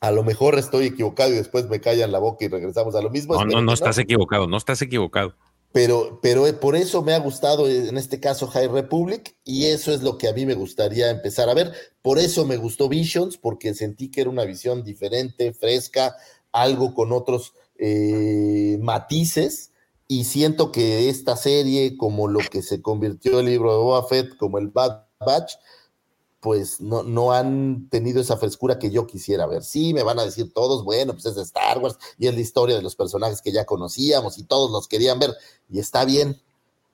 [0.00, 3.10] A lo mejor estoy equivocado y después me callan la boca y regresamos a lo
[3.10, 3.34] mismo.
[3.34, 5.34] No, no, no estás equivocado, no estás equivocado.
[5.72, 9.66] Pero, pero eh, por eso me ha gustado eh, en este caso High Republic y
[9.66, 11.72] eso es lo que a mí me gustaría empezar a ver.
[12.02, 16.16] Por eso me gustó Visions, porque sentí que era una visión diferente, fresca,
[16.50, 19.70] algo con otros eh, matices
[20.08, 24.36] y siento que esta serie, como lo que se convirtió el libro de Boba Fett,
[24.36, 25.52] como el Bad Batch,
[26.40, 29.62] pues no, no han tenido esa frescura que yo quisiera ver.
[29.62, 32.40] Sí, me van a decir todos, bueno, pues es de Star Wars y es la
[32.40, 35.34] historia de los personajes que ya conocíamos y todos los querían ver
[35.70, 36.40] y está bien.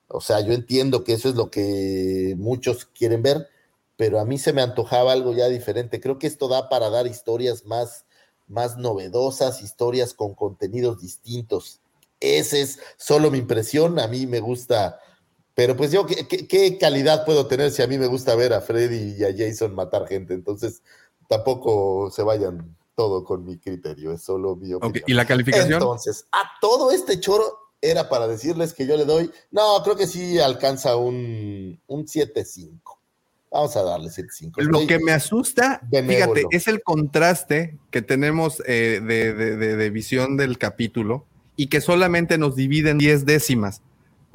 [0.09, 3.47] O sea, yo entiendo que eso es lo que muchos quieren ver,
[3.95, 6.01] pero a mí se me antojaba algo ya diferente.
[6.01, 8.05] Creo que esto da para dar historias más,
[8.47, 11.79] más novedosas, historias con contenidos distintos.
[12.19, 13.99] Esa es solo mi impresión.
[13.99, 14.99] A mí me gusta
[15.57, 19.15] pero pues yo, ¿qué, calidad puedo tener si a mí me gusta ver a Freddy
[19.17, 20.35] y a Jason matar gente?
[20.35, 20.83] Entonces,
[21.27, 25.03] tampoco se vayan todo con mi criterio, es solo mi opinión.
[25.07, 25.73] ¿Y la calificación?
[25.73, 27.43] Entonces, a todo este choro
[27.81, 32.79] era para decirles que yo le doy, no, creo que sí alcanza un, un 7.5.
[33.49, 34.61] Vamos a darle 7.5.
[34.61, 40.59] Lo que me asusta, fíjate, es el contraste que tenemos eh, de, de, visión del
[40.59, 41.25] capítulo
[41.55, 43.81] y que solamente nos dividen 10 décimas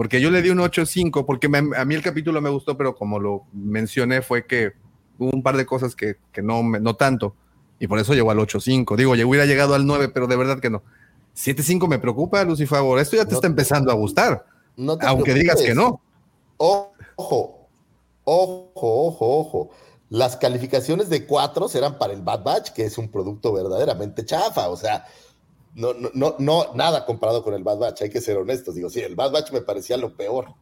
[0.02, 3.20] porque yo le di un 8.5, porque a mí el capítulo me gustó, pero como
[3.20, 4.72] lo mencioné, fue que
[5.16, 7.36] hubo un par de cosas que, que no, no tanto,
[7.78, 8.96] y por eso llegó al 8.5.
[8.96, 10.82] Digo, yo hubiera llegado al 9, pero de verdad que no.
[11.36, 12.80] 7.5 me preocupa, Lucifer.
[12.98, 14.44] Esto ya te está empezando a gustar,
[15.02, 16.00] aunque digas que no.
[16.56, 17.68] Ojo,
[18.24, 19.70] ojo, ojo, ojo.
[20.08, 24.68] Las calificaciones de 4 serán para el Bad Batch, que es un producto verdaderamente chafa.
[24.68, 25.06] O sea,
[25.74, 28.74] no, no, no, nada comparado con el Bad Batch, hay que ser honestos.
[28.74, 30.54] Digo, sí, el Bad Batch me parecía lo peor.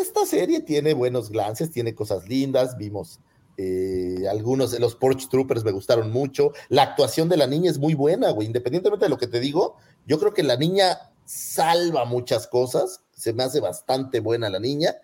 [0.00, 3.20] Esta serie tiene buenos glances, tiene cosas lindas, vimos
[3.60, 6.52] eh, algunos de los Porch Troopers me gustaron mucho.
[6.68, 8.46] La actuación de la niña es muy buena, güey.
[8.46, 9.76] Independientemente de lo que te digo,
[10.06, 13.02] yo creo que la niña salva muchas cosas.
[13.12, 14.96] Se me hace bastante buena la niña.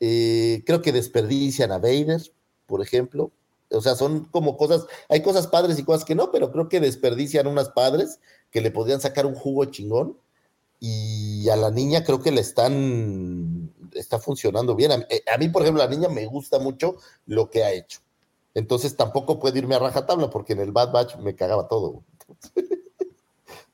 [0.00, 2.20] Eh, creo que desperdician a Vader,
[2.66, 3.32] por ejemplo.
[3.70, 6.80] O sea, son como cosas, hay cosas padres y cosas que no, pero creo que
[6.80, 8.20] desperdician unas padres
[8.54, 10.16] que le podrían sacar un jugo chingón.
[10.78, 14.92] Y a la niña creo que le están, está funcionando bien.
[14.92, 17.98] A, eh, mí, por ejemplo, la niña me gusta mucho lo que ha hecho.
[18.54, 22.04] Entonces tampoco puede irme a rajatabla porque en el Bad Batch me cagaba todo.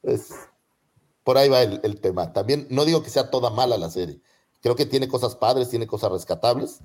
[1.25, 2.33] por ahí va el, el, tema.
[2.33, 4.19] También no digo que sea toda mala la serie.
[4.63, 6.81] Creo que tiene cosas padres, tiene cosas rescatables,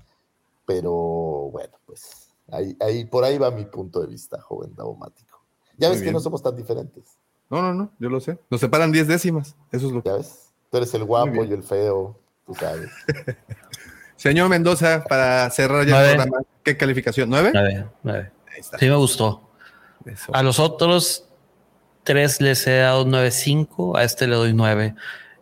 [0.66, 5.40] pero bueno, pues ahí, ahí por ahí va mi punto de vista, joven daumático.
[5.78, 7.18] Ya ves que no somos tan diferentes.
[7.50, 8.38] No, no, no, yo lo sé.
[8.50, 9.56] Nos separan 10 décimas.
[9.72, 10.10] Eso es lo que.
[10.10, 10.52] ¿Ya ves?
[10.72, 12.90] Tú eres el guapo y el feo, tú sabes.
[14.16, 17.30] Señor Mendoza, para cerrar ya el programa, ¿qué calificación?
[17.30, 17.52] ¿Nueve?
[17.54, 18.32] Nueve, nueve.
[18.80, 19.50] Sí, me gustó.
[20.32, 21.26] A los otros
[22.04, 24.96] tres les he dado 9.5, a este le doy 9.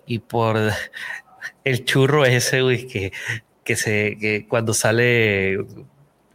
[0.07, 0.57] Y por
[1.63, 3.13] el churro ese, güey, que,
[3.63, 5.65] que, se, que cuando sale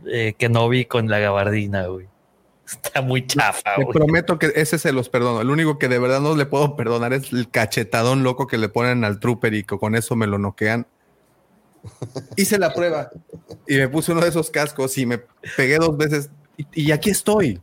[0.07, 2.07] eh, Kenobi con la gabardina, güey.
[2.71, 3.77] Está muy chafa.
[3.77, 5.41] Te prometo que ese se los perdono.
[5.41, 8.69] El único que de verdad no le puedo perdonar es el cachetadón loco que le
[8.69, 10.87] ponen al trooper y con eso me lo noquean.
[12.37, 13.11] Hice la prueba
[13.67, 15.19] y me puse uno de esos cascos y me
[15.57, 16.31] pegué dos veces
[16.75, 17.61] y, aquí estoy.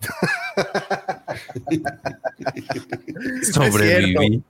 [3.52, 4.42] Sobreviví.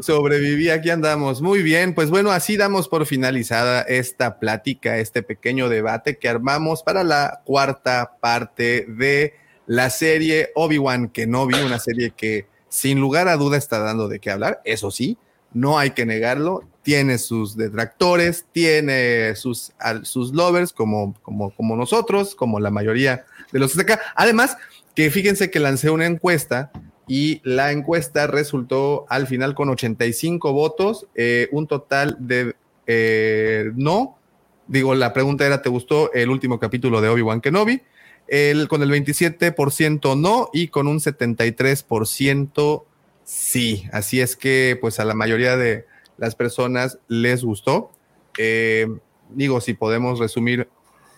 [0.00, 1.40] Sobreviví, aquí andamos.
[1.40, 6.82] Muy bien, pues bueno, así damos por finalizada esta plática, este pequeño debate que armamos
[6.82, 13.00] para la cuarta parte de la serie Obi-Wan que no vi, una serie que sin
[13.00, 15.16] lugar a duda está dando de qué hablar, eso sí,
[15.52, 19.72] no hay que negarlo, tiene sus detractores, tiene sus,
[20.02, 24.00] sus lovers como, como, como nosotros, como la mayoría de los acá.
[24.16, 24.56] Además,
[24.94, 26.72] que fíjense que lancé una encuesta
[27.06, 32.54] y la encuesta resultó al final con 85 votos, eh, un total de
[32.86, 34.18] eh, no.
[34.66, 37.82] Digo, la pregunta era, ¿te gustó el último capítulo de Obi-Wan Kenobi?
[38.28, 42.84] El, con el 27% no y con un 73%
[43.24, 43.84] sí.
[43.92, 45.86] Así es que pues a la mayoría de
[46.16, 47.90] las personas les gustó.
[48.38, 48.88] Eh,
[49.30, 50.68] digo, si podemos resumir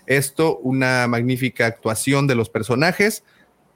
[0.07, 3.25] esto, una magnífica actuación de los personajes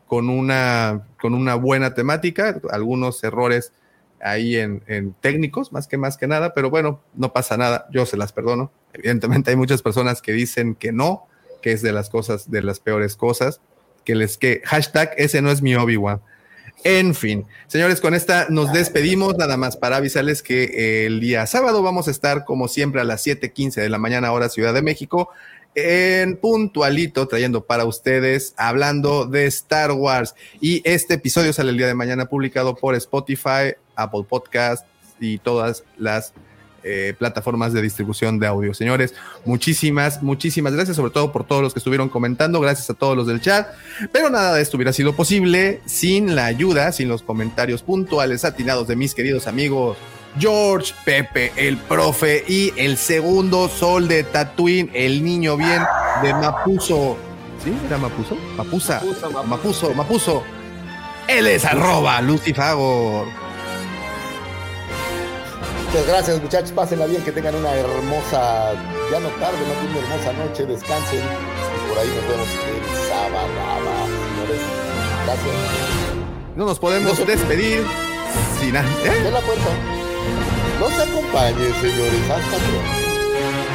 [0.07, 3.73] con una, con una buena temática, algunos errores
[4.21, 8.05] ahí en, en, técnicos, más que más que nada, pero bueno, no pasa nada, yo
[8.07, 8.73] se las perdono.
[8.93, 11.27] Evidentemente hay muchas personas que dicen que no,
[11.61, 13.61] que es de las cosas, de las peores cosas.
[14.05, 16.23] que les que hashtag ese no es mi Obi-Wan.
[16.85, 21.83] En fin, señores, con esta nos despedimos, nada más para avisarles que el día sábado
[21.83, 25.29] vamos a estar como siempre a las 7:15 de la mañana hora Ciudad de México
[25.75, 31.87] en puntualito trayendo para ustedes hablando de Star Wars y este episodio sale el día
[31.87, 34.85] de mañana publicado por Spotify, Apple Podcast
[35.21, 36.33] y todas las
[36.83, 38.75] eh, plataformas de distribución de audio.
[38.75, 43.17] Señores, muchísimas, muchísimas gracias, sobre todo por todos los que estuvieron comentando, gracias a todos
[43.17, 43.69] los del chat,
[44.13, 48.89] pero nada de esto hubiera sido posible sin la ayuda, sin los comentarios puntuales, atinados
[48.89, 49.97] de mis queridos amigos.
[50.39, 55.83] George, Pepe, el profe y el segundo sol de Tatooine, el niño bien
[56.23, 57.17] de Mapuso.
[57.65, 57.73] ¿Sí?
[57.87, 58.37] ¿Era Mapuso?
[58.57, 59.03] Mapusa.
[59.47, 60.43] Mapuso, Mapuso.
[61.29, 63.27] Él es arroba Lucifagor.
[65.93, 66.71] Muchas gracias, muchachos.
[66.71, 68.75] Pásenla bien, que tengan una hermosa,
[69.11, 70.65] ya no tarde, no una hermosa noche.
[70.65, 71.19] Descansen.
[71.19, 73.49] Y por ahí nos vemos el sábado,
[74.07, 74.63] señores.
[75.25, 75.55] Gracias.
[76.55, 77.85] No nos podemos despedir
[78.61, 79.05] sin antes.
[79.05, 79.31] ¿eh?
[79.33, 79.71] la puerta.
[80.79, 82.31] Nos acompañe, señores.
[82.31, 83.70] Hasta pronto.